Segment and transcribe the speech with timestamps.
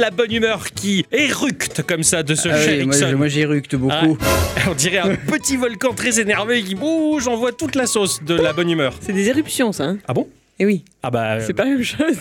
[0.00, 4.18] la bonne humeur qui éructe comme ça de ce Ah oui, moi, j'éructe beaucoup.
[4.68, 8.52] On dirait un petit volcan très énervé qui bouge, envoie toute la sauce de la
[8.52, 8.94] bonne humeur.
[9.00, 9.84] C'est des éruptions, ça.
[9.84, 10.28] Hein Ah bon?
[10.58, 11.40] Eh oui, Ah bah.
[11.40, 12.16] c'est pas la même chose.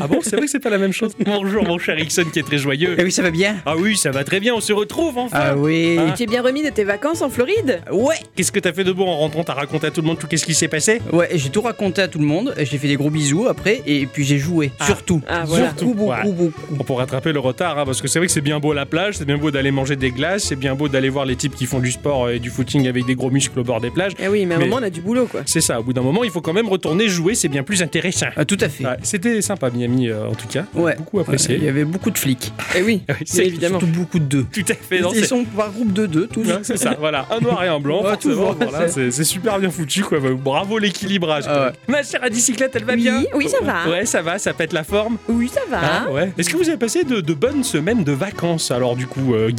[0.00, 1.12] Ah bon, c'est vrai que c'est pas la même chose.
[1.22, 2.96] Bonjour mon cher Ixon qui est très joyeux.
[2.98, 3.56] Eh oui, ça va bien.
[3.66, 5.36] Ah oui, ça va très bien, on se retrouve enfin.
[5.38, 5.98] Ah oui.
[5.98, 6.12] Ah.
[6.16, 8.14] Tu es bien remis de tes vacances en Floride Ouais.
[8.34, 9.44] Qu'est-ce que t'as fait de beau en rentrant?
[9.44, 11.02] T'as raconté à tout le monde tout qu'est-ce qui s'est passé?
[11.12, 12.54] Ouais, j'ai tout raconté à tout le monde.
[12.56, 14.70] et J'ai fait des gros bisous après, et puis j'ai joué.
[14.80, 14.86] Ah.
[14.86, 15.20] Surtout.
[15.28, 15.66] Ah, voilà.
[15.66, 16.24] Surtout beaucoup, Voilà.
[16.24, 16.52] beaucoup.
[16.70, 18.86] Bon, pour rattraper le retard, hein, parce que c'est vrai que c'est bien beau la
[18.86, 21.54] plage, c'est bien beau d'aller manger des glaces, c'est bien beau d'aller voir les types
[21.54, 24.12] qui font du sport et du footing avec des gros muscles au bord des plages.
[24.18, 25.42] Eh oui, mais à un moment, on a du boulot, quoi.
[25.44, 27.82] C'est ça, au bout d'un moment, il faut quand même retourner jouer, c'est bien plus
[27.82, 28.28] intéressant.
[28.36, 28.84] Ah, tout à fait.
[28.84, 30.64] Ouais, C'était sympa, Miami, euh, en tout cas.
[30.74, 30.94] Ouais.
[30.96, 31.56] Beaucoup apprécié.
[31.56, 32.52] Il y avait beaucoup de flics.
[32.76, 33.78] Eh oui, Oui, c'est- évidemment.
[33.80, 34.44] Surtout beaucoup de deux.
[34.52, 35.00] Tout à fait.
[35.00, 36.46] non, Ils c'est- sont par groupe de deux, tous.
[36.46, 39.24] Ouais, c'est ça, voilà, un noir et un blanc, Ouais, toujours, voilà, c'est- c'est c'est
[39.24, 40.18] super bien foutu, quoi.
[40.20, 41.44] Bravo l'équilibrage.
[41.46, 41.72] Ah ouais.
[41.88, 43.88] Ma chère à bicyclette, elle va Oui, bien oui, ça va.
[43.90, 45.16] Ouais, ça va, ça pète la forme.
[45.28, 45.80] Oui, ça va.
[45.82, 46.32] Ah, ouais.
[46.38, 49.50] Est-ce que vous avez passé de, de bonnes semaines de vacances, alors, du coup, euh,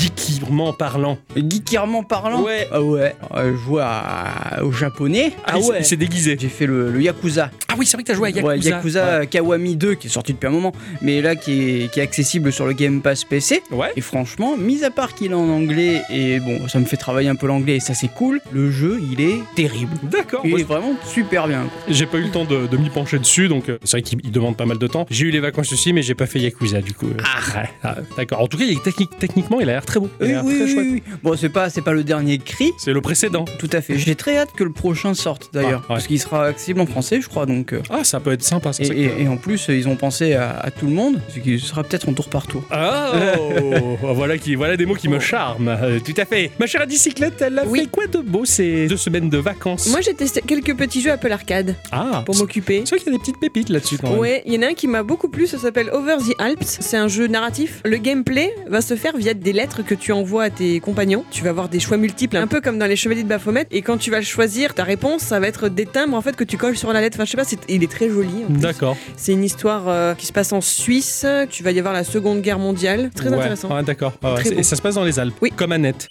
[0.77, 1.17] parlant?
[1.35, 2.41] Geekirement parlant?
[2.43, 2.67] Ouais.
[2.71, 3.15] Ah ouais.
[3.35, 5.33] Euh, je jouais à- au japonais.
[5.45, 6.37] Ah, s'est- il s'est déguisé.
[6.39, 7.49] J'ai fait le, le Yakuza.
[7.67, 8.47] Ah oui, c'est vrai que t'as joué à Yakuza.
[8.47, 9.27] Ouais, Yakuza Ouais.
[9.27, 12.51] Kawami 2 qui est sorti depuis un moment, mais là qui est, qui est accessible
[12.51, 13.63] sur le Game Pass PC.
[13.71, 13.87] Ouais.
[13.95, 17.29] Et franchement, mis à part qu'il est en anglais et bon, ça me fait travailler
[17.29, 19.95] un peu l'anglais et ça c'est cool, le jeu il est terrible.
[20.03, 20.41] D'accord.
[20.43, 21.67] Il est vraiment super bien.
[21.87, 24.19] J'ai pas eu le temps de, de m'y pencher dessus, donc euh, c'est vrai qu'il
[24.25, 25.05] il demande pas mal de temps.
[25.09, 27.07] J'ai eu les vacances aussi, mais j'ai pas fait Yakuza du coup.
[27.23, 27.69] Ah, ouais.
[27.83, 28.41] Ah, d'accord.
[28.41, 30.09] En tout cas, il est technique- techniquement, il a l'air très beau.
[30.21, 30.87] Il a Oui, oui, très oui, chouette.
[30.91, 31.03] oui.
[31.23, 32.71] Bon, c'est pas, c'est pas le dernier cri.
[32.77, 33.45] C'est le précédent.
[33.59, 33.97] Tout à fait.
[33.97, 35.95] J'ai très hâte que le prochain sorte d'ailleurs, Ah, ouais.
[35.95, 37.45] parce qu'il sera accessible en français, je crois.
[37.45, 38.73] Donc, euh, Ah, ça peut être sympa.
[38.73, 41.59] ça, et, et en plus, ils ont pensé à, à tout le monde, ce qui
[41.59, 42.63] sera peut-être en tour par tour.
[42.71, 43.11] Ah,
[43.61, 45.67] oh, voilà, qui, voilà des mots qui me charment.
[45.69, 46.51] Euh, tout à fait.
[46.59, 47.81] Ma chère à bicyclette, elle a Oui.
[47.81, 49.89] fait quoi de beau ces deux semaines de vacances?
[49.89, 52.81] Moi, j'ai testé quelques petits jeux Apple Arcade Ah, pour m'occuper.
[52.85, 54.19] c'est vrai qu'il y a des petites pépites là-dessus quand même.
[54.19, 56.77] Ouais, il y en a un qui m'a beaucoup plu, ça s'appelle Over the Alps.
[56.79, 57.81] C'est un jeu narratif.
[57.85, 61.23] Le gameplay va se faire via des lettres que tu envoies à tes compagnons.
[61.31, 63.67] Tu vas avoir des choix multiples, un peu comme dans les Chevaliers de Baphomet.
[63.71, 66.43] Et quand tu vas choisir ta réponse, ça va être des timbres en fait que
[66.43, 67.17] tu colles sur la lettre.
[67.17, 68.29] Enfin, je sais pas, c'est- il est très joli.
[68.49, 68.59] en plus.
[68.61, 68.97] D'accord.
[69.17, 71.25] C'est une histoire euh, qui se passe en Suisse.
[71.49, 73.11] Tu vas y avoir la Seconde Guerre mondiale.
[73.15, 73.35] Très Ouais.
[73.37, 73.69] intéressant.
[73.71, 74.13] Ah, d'accord.
[74.23, 74.35] Ah, ouais.
[74.35, 74.59] Très C'est- beau.
[74.59, 75.35] Et ça se passe dans les Alpes.
[75.41, 75.51] Oui.
[75.55, 76.07] Comme Annette.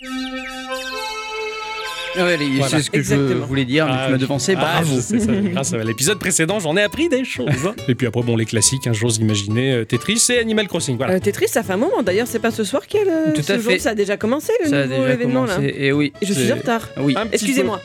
[2.14, 2.68] Ouais, les- Voilà.
[2.76, 3.40] c'est ce que Exactement.
[3.40, 5.00] je voulais dire, mais Ah, tu m'as je- devancé, Ah, bravo.
[5.00, 5.16] ça.
[5.52, 7.48] Grâce à l'épisode précédent, j'en ai appris des choses.
[7.66, 7.74] hein.
[7.88, 10.98] Et puis après, bon, les classiques, hein, j'ose imaginer, euh, Tetris et Animal Crossing.
[10.98, 11.14] Voilà.
[11.14, 12.02] Euh, Tetris, ça fait un moment.
[12.02, 13.32] D'ailleurs, c'est pas ce soir qu'il y a le.
[13.32, 13.78] Tout à ce jour, fait.
[13.78, 15.62] Ça a déjà commencé le Ça a nouveau déjà événement commencé.
[15.72, 15.74] là.
[15.74, 16.12] Et oui.
[16.20, 16.86] Et je suis en retard.
[16.98, 17.14] Oui.
[17.32, 17.80] Excusez-moi.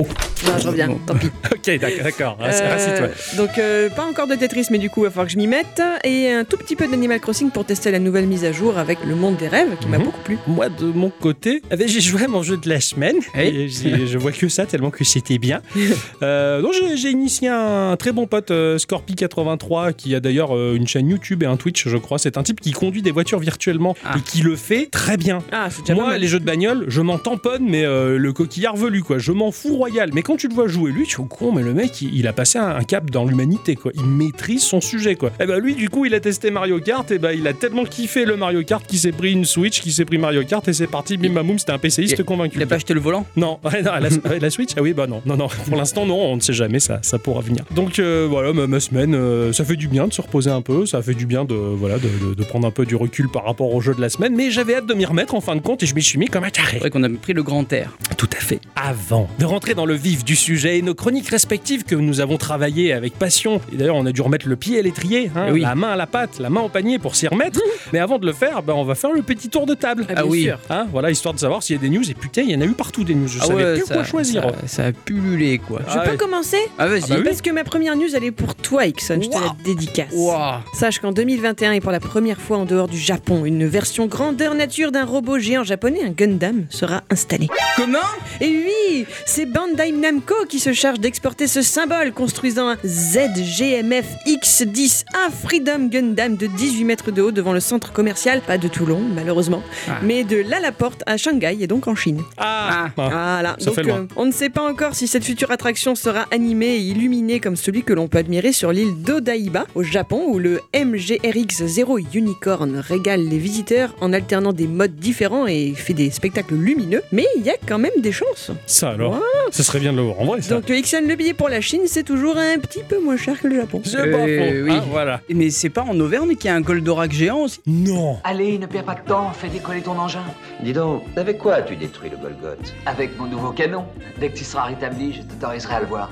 [0.00, 0.06] Oh.
[0.46, 0.86] Non, je reviens.
[0.88, 1.00] Bon.
[1.06, 1.26] Tant pis.
[1.52, 5.26] Ok, d'accord, Euh, donc euh, pas encore de Tetris, mais du coup il va falloir
[5.26, 8.26] que je m'y mette et un tout petit peu d'Animal Crossing pour tester la nouvelle
[8.26, 10.04] mise à jour avec le monde des rêves qui m'a Mhm.
[10.04, 10.38] beaucoup plu.
[10.46, 13.16] Moi, de mon côté, eh ben, j'ai joué à mon jeu de la semaine.
[13.34, 13.64] Hey.
[13.64, 13.68] Et
[14.06, 15.60] je vois que ça, tellement que c'était bien.
[16.22, 20.74] Euh, donc, j'ai- j'ai initié un très bon pote, euh, Scorpi83, qui a d'ailleurs euh,
[20.74, 22.18] une chaîne YouTube et un Twitch, je crois.
[22.18, 24.14] C'est un type qui conduit des voitures virtuellement Ah.
[24.18, 25.38] et qui le fait très bien.
[25.52, 29.18] Ah Moi, les jeux de bagnole, je m'en tamponne, mais euh, le coquillard velu, quoi.
[29.18, 30.10] Je m'en fous royal.
[30.12, 32.14] Mais quand tu le vois jouer, lui, tu es au con, mais le mec, il,
[32.14, 33.92] il a passé un, un cap dans l'humanité, quoi.
[33.94, 35.30] Il maîtrise son sujet, quoi.
[35.40, 37.84] Et ben lui, du coup, il a testé Mario Kart, et ben il a tellement
[37.84, 40.72] kiffé le Mario Kart qu'il s'est pris une Switch, qu'il s'est pris Mario Kart, et
[40.72, 42.56] c'est parti, bim bam boum, c'était un PCiste convaincu.
[42.56, 43.26] Il a pas acheté le volant?
[43.36, 43.92] Non, ouais, non,
[44.40, 45.48] la, Switch Ah oui, bah non, non, non.
[45.66, 47.64] Pour l'instant, non, on ne sait jamais, ça, ça pourra venir.
[47.74, 50.62] Donc euh, voilà, ma, ma semaine, euh, ça fait du bien de se reposer un
[50.62, 53.28] peu, ça fait du bien de, voilà, de, de- de prendre un peu du recul
[53.28, 55.56] par rapport au jeu de la semaine, mais j'avais hâte de m'y remettre en fin
[55.56, 56.72] de compte et je m'y suis mis comme un taré.
[56.72, 57.96] C'est vrai qu'on a pris le grand air.
[58.16, 58.60] Tout à fait.
[58.76, 62.36] Avant de rentrer dans le vif du sujet et nos chroniques respectives que nous avons
[62.36, 65.52] travaillées avec passion, et d'ailleurs on a dû remettre le pied à l'étrier, hein, Eh
[65.52, 65.60] oui.
[65.60, 67.60] la main à la pâte, la main au panier pour s'y remettre,
[67.92, 70.04] mais avant de le faire, ben, on va faire le petit tour de table.
[70.08, 70.42] Ah, Ah bien oui.
[70.44, 70.58] sûr.
[70.70, 72.60] Hein, voilà, histoire de savoir s'il y a des news, et putain, il y en
[72.60, 74.42] a eu partout des news, je Ah savais ouais, plus ça, quoi choisir.
[74.42, 75.80] Ça, ça a pullulé quoi.
[75.88, 76.16] Je Ah peux ouais.
[76.16, 77.02] commencer Ah vas-y.
[77.04, 77.24] Ah bah oui.
[77.24, 80.12] Parce que ma première news elle est pour toi Ixon, je te la dédicace.
[80.14, 80.62] Ouah.
[80.74, 84.54] Sache qu'en 2021 et pour la première fois en dehors du Japon, une version grandeur
[84.54, 87.48] nature d'un robot géant japonais, un Gundam, sera installée.
[87.76, 87.98] Comment?
[88.40, 95.04] Et oui, c'est Bandai Namco qui se charge d'exporter ce symbole, construisant un ZGMF X10,
[95.16, 99.00] un Freedom Gundam de 18 mètres de haut devant le centre commercial, pas de Toulon
[99.16, 99.98] malheureusement, Ah.
[100.04, 102.22] mais de Lalaporte à Shanghai et donc en Chine.
[102.36, 102.90] Ah, ah.
[102.94, 106.80] Voilà, donc euh, on ne sait pas encore si cette future attraction sera animée et
[106.80, 112.04] illuminée comme celui que l'on peut admirer sur l'île d'Odaiba au Japon où le MGRX0
[112.14, 117.26] Unicorn régale les visiteurs en alternant des modes différents et fait des spectacles lumineux, mais
[117.36, 118.52] il y a quand même des chances.
[118.68, 119.20] Ça alors?
[119.50, 120.54] Ça serait bien de le voir en vrai, ça.
[120.54, 123.48] Donc Ixon, le billet pour la Chine, c'est toujours un petit peu moins cher que
[123.48, 123.80] le Japon.
[123.84, 124.64] C'est pas Euh, faux.
[124.66, 124.72] oui.
[124.76, 125.20] Ah, voilà.
[125.32, 128.18] Mais c'est pas en Auvergne qu'il y a un Goldorak géant aussi Non.
[128.24, 130.22] Allez, ne perds pas de temps, fais décoller ton engin.
[130.62, 132.72] Dis donc, avec quoi as-tu détruit le Golgoth?
[132.86, 133.84] Avec mon nouveau canon.
[134.20, 136.10] Dès que tu seras rétabli, je t'autoriserai à le voir.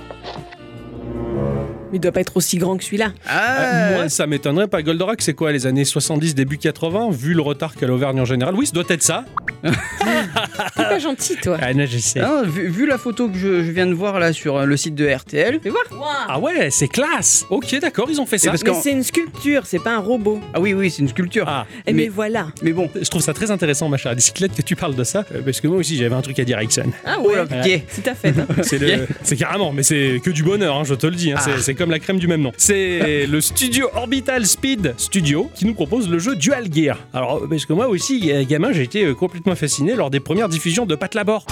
[1.93, 3.12] Mais il doit pas être aussi grand que celui-là.
[3.29, 4.83] Ah, Moi, ça m'étonnerait pas.
[4.83, 8.55] Goldorak, c'est quoi, les années 70, début 80 Vu le retard qu'a l'Auvergne en général?
[8.56, 9.25] Oui, ça doit être ça.
[9.62, 11.56] T'es pas gentil, toi.
[11.61, 12.21] Ah, non, je sais.
[12.21, 14.77] ah, vu, vu la photo que je, je viens de voir là sur euh, le
[14.77, 15.61] site de RTL.
[15.62, 15.85] Fais voir.
[16.29, 17.44] Ah ouais, c'est classe.
[17.50, 18.50] Ok, d'accord, ils ont fait ça.
[18.50, 20.41] parce Mais c'est une sculpture, c'est pas un robot.
[20.55, 21.44] Ah oui, oui, c'est une sculpture.
[21.49, 22.49] Ah, Eh mais, Mais- voilà.
[22.62, 25.25] Mais bon, je trouve ça très intéressant, ma chère bicyclette, que tu parles de ça,
[25.35, 26.91] euh, parce que moi aussi j'avais un truc à dire, Ixon.
[27.05, 27.37] Ah oh ouais.
[27.37, 27.85] là, piqué.
[27.88, 28.37] C'est ta fête.
[28.38, 28.47] hein.
[28.62, 31.33] C'est le- c'est carrément, mais c'est que du bonheur, hein, je te le dis.
[31.33, 32.52] hein, C'est comme la crème du même nom.
[32.56, 36.99] C'est le studio Orbital Speed Studio qui nous propose le jeu Dual Gear.
[37.12, 40.49] Alors, parce que moi aussi, euh, gamin, j'ai été euh, complètement fasciné lors des premières
[40.49, 41.44] diffusions de Pat Labor.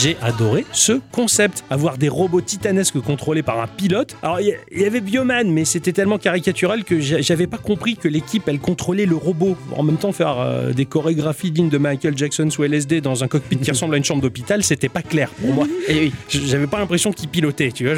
[0.00, 1.64] J'ai adoré ce concept.
[1.70, 4.16] Avoir des robots titanesques contrôlés par un pilote.
[4.22, 8.06] Alors, il y- avait Bioman, mais c'était tellement caricatural que j'a- j'avais pas compris que
[8.06, 9.56] l'équipe, elle contrôlait le robot.
[9.76, 13.28] En même temps, faire euh, des chorégraphies dignes de Michael Jackson sous LSD dans un
[13.28, 15.66] cockpit qui ressemble à une chambre d'hôpital, c'était pas clair pour moi.
[15.88, 16.12] Et oui.
[16.28, 17.94] J'avais pas l'impression qu'il pilotait, tu vois,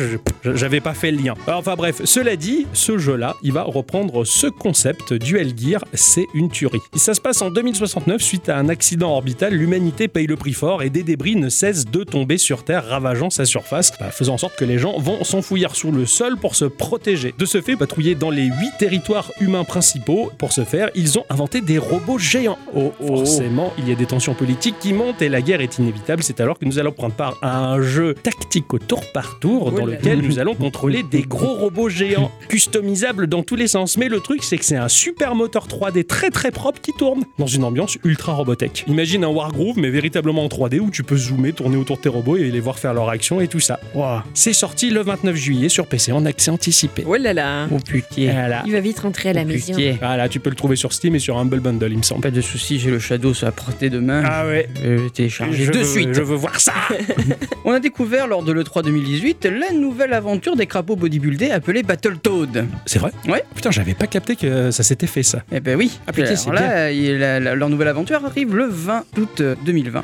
[0.55, 1.35] j'avais pas fait le lien.
[1.47, 6.27] Alors, enfin bref, cela dit, ce jeu-là, il va reprendre ce concept, Duel Gear, c'est
[6.35, 6.81] une tuerie.
[6.95, 10.53] Et ça se passe en 2069, suite à un accident orbital, l'humanité paye le prix
[10.55, 14.35] fort et des débris ne cessent de tomber sur Terre, ravageant sa surface, bah, faisant
[14.35, 17.35] en sorte que les gens vont s'enfouir sous le sol pour se protéger.
[17.39, 20.31] De ce fait, patrouiller dans les huit territoires humains principaux.
[20.39, 22.59] Pour ce faire, ils ont inventé des robots géants.
[22.75, 23.17] Oh, oh.
[23.17, 26.23] Forcément, il y a des tensions politiques qui montent et la guerre est inévitable.
[26.23, 29.73] C'est alors que nous allons prendre part à un jeu tactique au tour par tour
[29.73, 33.97] dans Oh lequel nous allons contrôler des gros robots géants customisables dans tous les sens.
[33.97, 37.25] Mais le truc, c'est que c'est un super moteur 3D très très propre qui tourne
[37.39, 38.85] dans une ambiance ultra robotech.
[38.87, 42.09] Imagine un Wargroove, mais véritablement en 3D où tu peux zoomer, tourner autour de tes
[42.09, 43.81] robots et les voir faire leur action et tout ça.
[43.95, 44.21] Wow.
[44.35, 47.05] C'est sorti le 29 juillet sur PC en accès anticipé.
[47.07, 47.67] Oh là là.
[47.73, 48.31] Oh putain.
[48.33, 48.63] Voilà.
[48.67, 49.75] Il va vite rentrer à la maison.
[49.75, 49.97] Putain.
[50.01, 52.21] Voilà, tu peux le trouver sur Steam et sur Humble Bundle, il me semble.
[52.23, 54.23] Pas de soucis, j'ai le Shadow sur la portée de main.
[54.25, 54.69] Ah ouais.
[54.83, 56.09] Je vais télécharger de veux- suite.
[56.13, 56.73] Je veux voir ça.
[57.65, 62.67] On a découvert lors de l'E3 2018 la nouvelle aventure des crapauds bodybuildés appelée Battletoad.
[62.87, 63.43] C'est vrai Ouais.
[63.55, 65.43] Putain, j'avais pas capté que ça s'était fait ça.
[65.53, 65.99] Eh ben oui.
[66.07, 69.55] Ah, putain, Alors c'est là, la- la- leur nouvelle aventure arrive le 20 août euh,
[69.65, 70.03] 2020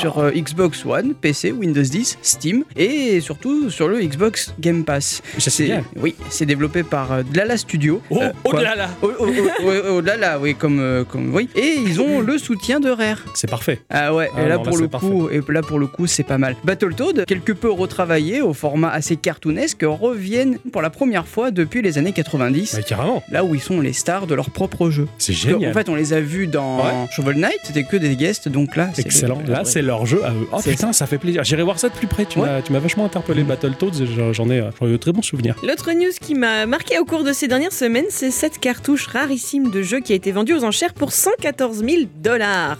[0.00, 5.22] sur euh, Xbox One, PC, Windows 10, Steam et surtout sur le Xbox Game Pass.
[5.38, 5.84] Ça, c'est bien.
[5.96, 8.00] Oui, c'est développé par euh, Dlala Studio.
[8.10, 11.34] Oh, Euh, oh là Oh, oh, oh, oh, oh là là, oui, comme, euh, comme
[11.34, 11.48] oui.
[11.56, 13.18] Et ils ont le soutien de Rare.
[13.34, 13.80] C'est parfait.
[13.90, 16.06] Ah ouais, Ah et là non, là, pour le coup, et là pour le coup,
[16.06, 16.56] c'est pas mal.
[16.64, 21.98] Battletoad, quelque peu retravaillé au format assez cartoonesque, reviennent pour la première fois depuis les
[21.98, 22.74] années 90.
[22.74, 23.22] Ouais, carrément.
[23.30, 25.06] Là où ils sont les stars de leur propre jeu.
[25.18, 25.70] C'est génial.
[25.70, 27.06] En fait, on les a vus dans Ouais.
[27.14, 29.40] Shovel Knight, c'était que des guests, donc là, c'est Excellent.
[29.46, 30.46] le- Là, c'est leur jeu à eux.
[30.52, 31.44] Oh C'est putain, ça fait plaisir.
[31.44, 32.24] J'irai voir ça de plus près.
[32.26, 32.46] Tu Ouais.
[32.46, 34.02] m'as- tu m'as vachement interpellé Battletoads.
[34.02, 35.54] et j'en- J'en ai, euh, j'en ai de très bons souvenirs.
[35.62, 39.70] L'autre news qui m'a marqué au cours de ces dernières semaines, c'est cette cartouche rarissime
[39.70, 42.78] de jeu qui a été vendue aux enchères pour 114 000 dollars.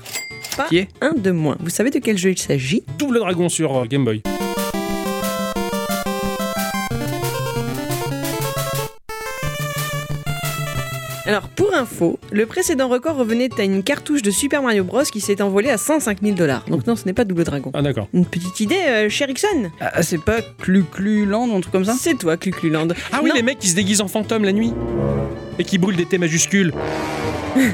[0.57, 0.89] Pas Qui est?
[1.01, 1.57] un de moins.
[1.61, 2.83] Vous savez de quel jeu il s'agit?
[2.99, 4.23] Double Dragon sur euh, Game Boy.
[11.27, 15.03] Alors, pour info, le précédent record revenait à une cartouche de Super Mario Bros.
[15.05, 16.65] qui s'est envolée à 105 000 dollars.
[16.69, 17.71] Donc non, ce n'est pas Double Dragon.
[17.73, 18.09] Ah d'accord.
[18.13, 21.73] Une petite idée, euh, cher Ixon Ah, c'est pas Clu Clu Land ou un truc
[21.73, 21.95] comme ça?
[21.99, 22.89] C'est toi, Clucluland.
[23.11, 23.37] Ah oui, Non.
[23.37, 24.75] les mecs qui se déguisent en fantôme la nuit
[25.59, 26.75] et qui brûlent des T majuscules.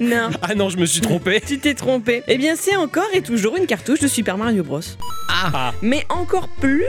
[0.00, 0.30] Non.
[0.42, 1.40] Ah non, je me suis trompé.
[1.46, 2.22] Tu t'es trompé.
[2.26, 4.80] Eh bien, c'est encore et toujours une cartouche de Super Mario Bros.
[5.28, 5.72] Ah.
[5.82, 6.84] Mais encore plus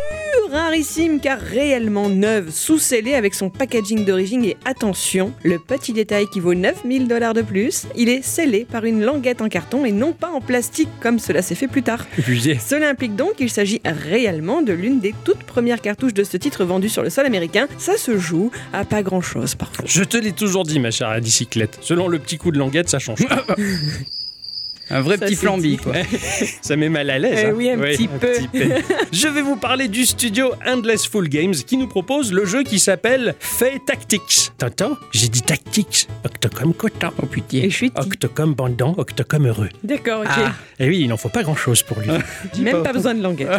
[0.51, 6.39] rarissime car réellement neuve, sous-scellée avec son packaging d'origine et attention, le petit détail qui
[6.39, 10.13] vaut 9000 dollars de plus, il est scellé par une languette en carton et non
[10.13, 12.05] pas en plastique comme cela s'est fait plus tard.
[12.65, 16.63] Cela implique donc qu'il s'agit réellement de l'une des toutes premières cartouches de ce titre
[16.63, 17.67] vendues sur le sol américain.
[17.77, 19.85] Ça se joue à pas grand chose parfois.
[19.87, 21.79] je te l'ai toujours dit, ma chère bicyclette.
[21.81, 23.19] Selon le petit coup de languette, ça change.
[24.89, 25.77] Un vrai Ça, petit flambi, dit.
[25.77, 25.93] quoi.
[26.61, 27.39] Ça met mal à l'aise.
[27.41, 27.53] Eh hein.
[27.55, 28.33] oui, un petit peu.
[29.11, 32.79] Je vais vous parler du studio Endless Full Games qui nous propose le jeu qui
[32.79, 34.51] s'appelle Fay Tactics.
[34.57, 36.07] T'entends J'ai dit Tactics.
[36.23, 37.11] Octocom coton.
[37.21, 37.57] Oh putain.
[37.57, 39.69] Et je suis Octocom bandant, Octocom heureux.
[39.83, 40.27] D'accord, ok.
[40.29, 42.09] Ah, et oui, il n'en faut pas grand chose pour lui.
[42.61, 43.49] Même pas besoin de languette.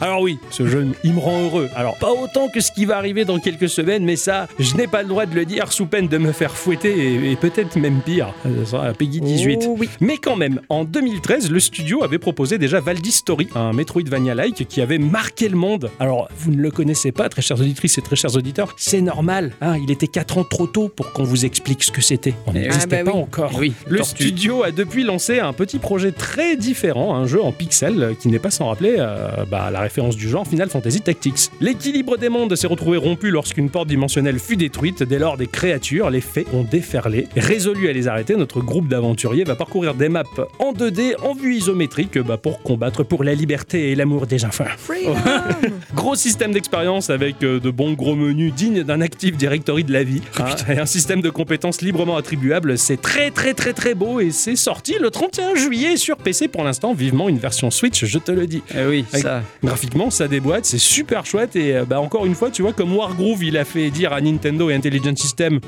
[0.00, 1.68] Alors oui, ce jeu, il me rend heureux.
[1.76, 4.86] Alors pas autant que ce qui va arriver dans quelques semaines, mais ça, je n'ai
[4.86, 7.76] pas le droit de le dire sous peine de me faire fouetter et, et peut-être
[7.76, 8.32] même pire.
[8.42, 9.60] Ça sera à Peggy 18.
[9.66, 9.88] Oh oui.
[10.08, 14.80] Mais quand même, en 2013, le studio avait proposé déjà Valdi Story, un Metroidvania-like qui
[14.80, 15.90] avait marqué le monde.
[16.00, 19.52] Alors, vous ne le connaissez pas, très chères auditrices et très chers auditeurs, c'est normal.
[19.60, 22.32] hein, il était 4 ans trop tôt pour qu'on vous explique ce que c'était.
[22.46, 23.22] On Eh n'existait Ah bah pas oui.
[23.22, 23.50] encore.
[23.58, 24.24] Oui, Le tortue.
[24.28, 28.28] studio a depuis lancé un petit projet très différent, un jeu en pixels euh, qui
[28.28, 31.50] n'est pas sans rappeler euh, bah, la référence du genre Final Fantasy Tactics.
[31.60, 35.02] L'équilibre des mondes s'est retrouvé rompu lorsqu'une porte dimensionnelle fut détruite.
[35.02, 37.28] Dès lors, des créatures, les fées, ont déferlé.
[37.36, 40.22] Résolu à les arrêter, notre groupe d'aventuriers va parcourir des maps
[40.58, 44.64] en 2D, en vue isométrique, bah, pour combattre pour la liberté et l'amour des enfants.
[45.94, 50.04] Gros système d'expérience avec euh, de bons gros menus dignes d'un Active Directory de la
[50.04, 50.22] vie.
[50.38, 52.78] hein, et un système de compétences librement attribuables.
[52.78, 56.64] C'est très très très très beau et c'est sorti le 31 juillet sur PC pour
[56.64, 56.94] l'instant.
[56.94, 58.62] Vivement une version Switch, je te le dis.
[58.74, 59.42] Eh oui, Avec- ça.
[59.62, 62.94] Graphiquement, ça déboîte, c'est super chouette et euh, bah, encore une fois, tu vois, comme
[62.94, 65.60] Wargroove, il a fait dire à Nintendo et Intelligent System.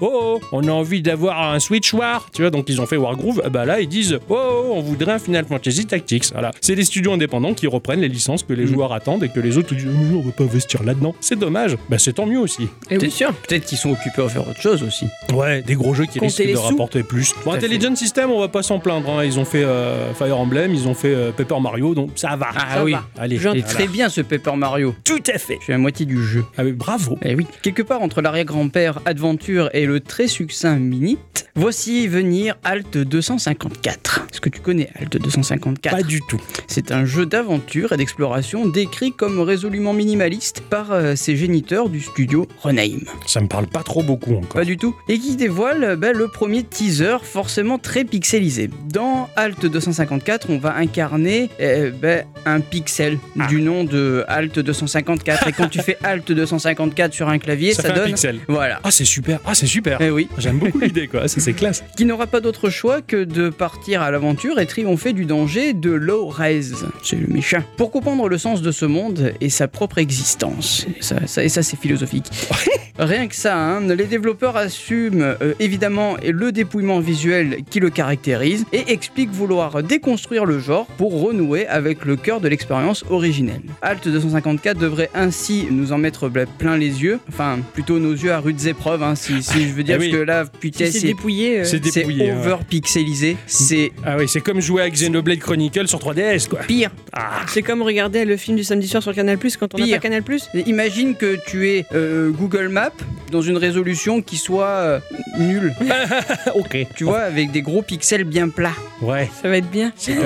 [0.00, 2.96] Oh, oh, on a envie d'avoir un Switch War, tu vois, donc ils ont fait
[2.96, 3.42] Wargroove.
[3.50, 6.32] Bah là, ils disent, oh, oh, on voudrait un Final Fantasy Tactics.
[6.32, 8.68] Voilà, c'est des studios indépendants qui reprennent les licences que les Mm.
[8.72, 11.14] joueurs attendent et que les autres disent, mais on veut pas investir là-dedans.
[11.20, 11.76] C'est dommage.
[11.88, 12.68] Bah c'est tant mieux aussi.
[12.90, 12.98] Eh oui.
[12.98, 13.32] T'es sûr?
[13.34, 15.06] Peut-être qu'ils sont occupés à faire autre chose aussi.
[15.34, 16.62] Ouais, des gros jeux qui Comptez risquent les de sous.
[16.64, 17.34] rapporter plus.
[17.44, 17.58] Bon, fait.
[17.58, 19.10] Intelligent System, on va pas s'en plaindre.
[19.10, 19.24] hein.
[19.24, 22.48] Ils ont fait euh, Fire Emblem, ils ont fait euh, Paper Mario, donc ça va.
[22.56, 22.92] Ah Ça oui.
[22.92, 23.04] va.
[23.18, 23.74] Allez, J'en- Et voilà.
[23.74, 24.94] très bien ce Paper Mario.
[25.04, 25.56] Tout à fait.
[25.60, 26.44] Je suis à moitié du jeu.
[26.56, 27.18] Ah oui, bravo.
[27.24, 27.46] Eh oui.
[27.62, 34.26] Quelque part entre l'arrière-grand-père Adventure et le très succinct Minute, voici venir Alt 254.
[34.30, 36.40] Est-ce que tu connais Alt 254 Pas du tout.
[36.68, 42.00] C'est un jeu d'aventure et d'exploration décrit comme résolument minimaliste par euh, ses géniteurs du
[42.00, 43.00] studio Renheim.
[43.26, 44.60] Ça me parle pas trop beaucoup encore.
[44.60, 44.94] Pas du tout.
[45.08, 48.70] Et qui dévoile euh, ben, le premier teaser forcément très pixelisé.
[48.88, 53.48] Dans Alt 254, on va incarner euh, ben, un pixel Ah.
[53.48, 55.48] du nom de Alt 254.
[55.48, 58.10] et quand tu fais Alt 254 sur un clavier, ça, ça, fait un donne...
[58.12, 58.38] pixel.
[58.46, 58.78] Voilà.
[58.84, 59.40] Ah, c'est super.
[59.44, 59.79] Ah, c'est super.
[60.00, 61.28] Eh oui, J'aime beaucoup l'idée, quoi.
[61.28, 61.82] Ça, c'est classe.
[61.96, 65.90] qui n'aura pas d'autre choix que de partir à l'aventure et triompher du danger de
[65.90, 66.84] Low Res.
[67.02, 67.62] C'est le méchant.
[67.76, 70.86] Pour comprendre le sens de ce monde et sa propre existence.
[70.98, 72.26] Et ça, ça- et ça, c'est philosophique.
[72.98, 78.66] Rien que ça, hein, les développeurs assument euh, évidemment le dépouillement visuel qui le caractérise
[78.72, 83.62] et expliquent vouloir déconstruire le genre pour renouer avec le cœur de l'expérience originelle.
[83.80, 88.40] Alt 254 devrait ainsi nous en mettre plein les yeux, enfin plutôt nos yeux à
[88.40, 90.10] rudes épreuves, hein, si, si je veux dire, Eh oui.
[90.10, 91.60] parce que là, putain, c'est c'est dépouillé.
[91.60, 92.32] euh, C'est c'est dépouillé.
[92.32, 92.38] ouais.
[92.38, 96.60] over pixelisé, c'est Ah oui, c'est comme jouer à Xenoblade Chronicle sur 3DS, quoi.
[96.60, 96.90] pire.
[97.12, 99.86] Ah, C'est comme regarder le film du samedi soir sur Canal Plus quand on n'a
[99.86, 100.48] pas Canal Plus.
[100.66, 102.90] Imagine que tu es euh, Google Maps
[103.30, 105.00] dans une résolution qui soit euh,
[105.38, 105.72] nulle,
[106.54, 106.86] ok.
[106.96, 108.74] tu vois, avec des gros pixels bien plats.
[109.02, 109.30] Ouais.
[109.40, 109.92] Ça va être bien.
[109.96, 110.16] C'est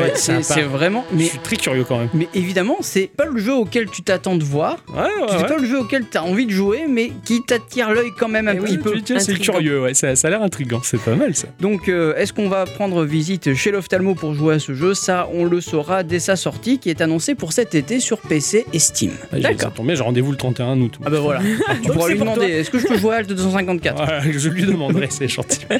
[0.42, 1.04] c'est vraiment.
[1.12, 2.08] Je Mais, suis très curieux quand même.
[2.14, 4.78] mais évidemment, c'est pas le jeu auquel tu t'attends de voir.
[4.88, 5.46] Ouais, ouais, C'est ouais.
[5.46, 8.48] pas le jeu auquel tu as envie de jouer, mais qui t'attire l'œil quand même
[8.48, 8.92] un Eh oui, petit peu.
[8.94, 9.94] Tu- tiens, c'est curieux, ouais.
[9.94, 10.80] Ça, ça a l'air intriguant.
[10.82, 11.48] C'est pas mal, ça.
[11.60, 14.94] Donc, euh, est-ce qu'on va prendre visite chez l'ophtalmo pour jouer à ce jeu?
[14.94, 18.64] Ça, on le saura dès sa sortie, qui est annoncée pour cet été sur PC
[18.72, 19.12] et Steam.
[19.32, 20.98] Ah, tombe bien, j'ai rendez-vous le 31 août.
[21.04, 21.40] Ah bah voilà.
[21.82, 24.48] tu pourras lui pour demander est-ce que je peux jouer à Alt 254 Voilà, je
[24.48, 25.60] lui demanderai, c'est gentil.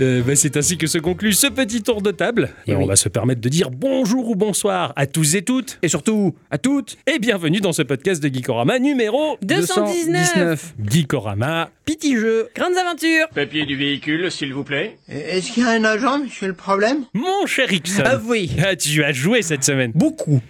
[0.00, 2.50] Euh, bah, c'est ainsi que se conclut ce petit tour de table.
[2.66, 2.86] Et Eh on oui.
[2.88, 5.78] va se permettre de dire bonjour ou bonsoir à tous et toutes.
[5.82, 11.70] Et surtout, à toutes, Et bienvenue dans ce podcast de Geekorama numéro 219 Geekorama.
[11.84, 12.48] Petit jeu.
[12.54, 14.98] Grandes aventures Papier du véhicule, s'il vous plaît.
[15.08, 18.02] Est-ce qu'il y a un agent, monsieur le problème Mon cher Ixon.
[18.04, 18.50] Ah oui.
[18.62, 19.92] Ah, tu as joué cette semaine.
[19.94, 20.40] Beaucoup.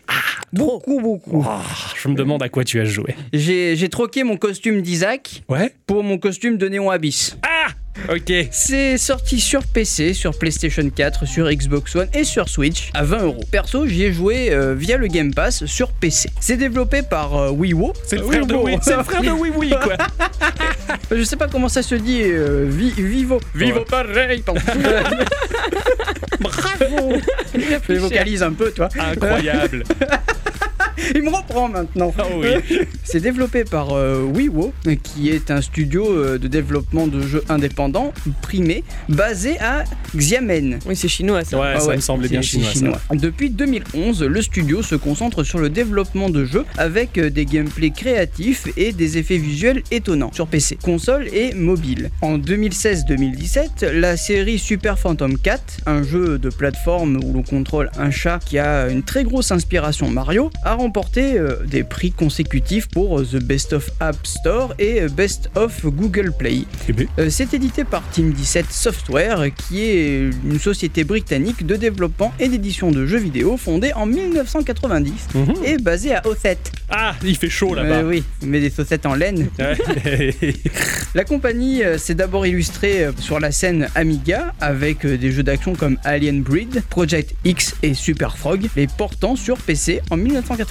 [0.52, 1.44] beaucoup, beaucoup.
[1.48, 1.62] Ah,
[1.96, 3.14] je me demande à quoi tu as joué.
[3.32, 7.36] J'ai j'ai troqué mon costume d'Isaac Ouais pour mon costume de Néon Abyss.
[7.42, 7.68] Ah
[8.08, 8.32] Ok.
[8.50, 13.22] C'est sorti sur PC, sur PlayStation 4, sur Xbox One et sur Switch à 20
[13.22, 13.44] euros.
[13.50, 16.30] Perso, j'y ai joué euh, via le Game Pass sur PC.
[16.40, 17.92] C'est développé par euh, WiiWo.
[18.06, 18.54] C'est le frère de.
[18.54, 19.96] Oui, c'est le frère de Oui quoi.
[21.16, 22.22] Je sais pas comment ça se dit.
[22.22, 23.40] euh, vi- Vivo.
[23.54, 24.40] Vivo pareil.
[24.40, 24.60] pardon.
[26.40, 27.12] Bravo.
[27.88, 28.88] Je vocalise un peu, toi.
[28.98, 29.84] Incroyable.
[31.14, 32.12] Il me reprend maintenant.
[32.18, 32.78] Ah oui.
[33.04, 34.72] C'est développé par euh, WiiWo,
[35.02, 39.84] qui est un studio euh, de développement de jeux indépendants primé, basé à
[40.16, 40.78] Xiamen.
[40.86, 41.58] Oui, c'est chinois ça.
[41.58, 42.70] Ouais, Ah ça ouais, me semblait bien chinois.
[42.74, 43.14] ça.
[43.14, 47.90] Depuis 2011, le studio se concentre sur le développement de jeux avec euh, des gameplays
[47.90, 52.10] créatifs et des effets visuels étonnants sur PC, console et mobile.
[52.22, 58.10] En 2016-2017, la série Super Phantom 4, un jeu de plateforme où l'on contrôle un
[58.10, 63.20] chat qui a une très grosse inspiration Mario, a remporté euh, des prix consécutifs pour
[63.20, 66.64] euh, The Best of App Store et euh, Best of Google Play.
[66.88, 72.32] Eh ben, C'est édité par Team 17 Software, qui est une société britannique de développement
[72.40, 75.54] et d'édition de jeux vidéo fondée en 1990 mhm.
[75.64, 76.58] et basée à Othet.
[76.90, 78.00] Ah, il fait chaud là-bas.
[78.00, 79.48] Euh, oui, mais des saucettes en laine.
[81.14, 86.42] La compagnie s'est d'abord illustrée sur la scène Amiga avec des jeux d'action comme Alien
[86.42, 88.68] Breed, Project X et Super Frog.
[88.76, 90.16] Les portant sur PC en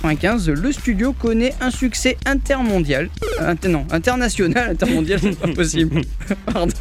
[0.04, 3.10] 1995, le studio connaît un succès intermondial.
[3.40, 6.02] Euh, non, international, intermondial, c'est pas possible.
[6.52, 6.74] Pardon.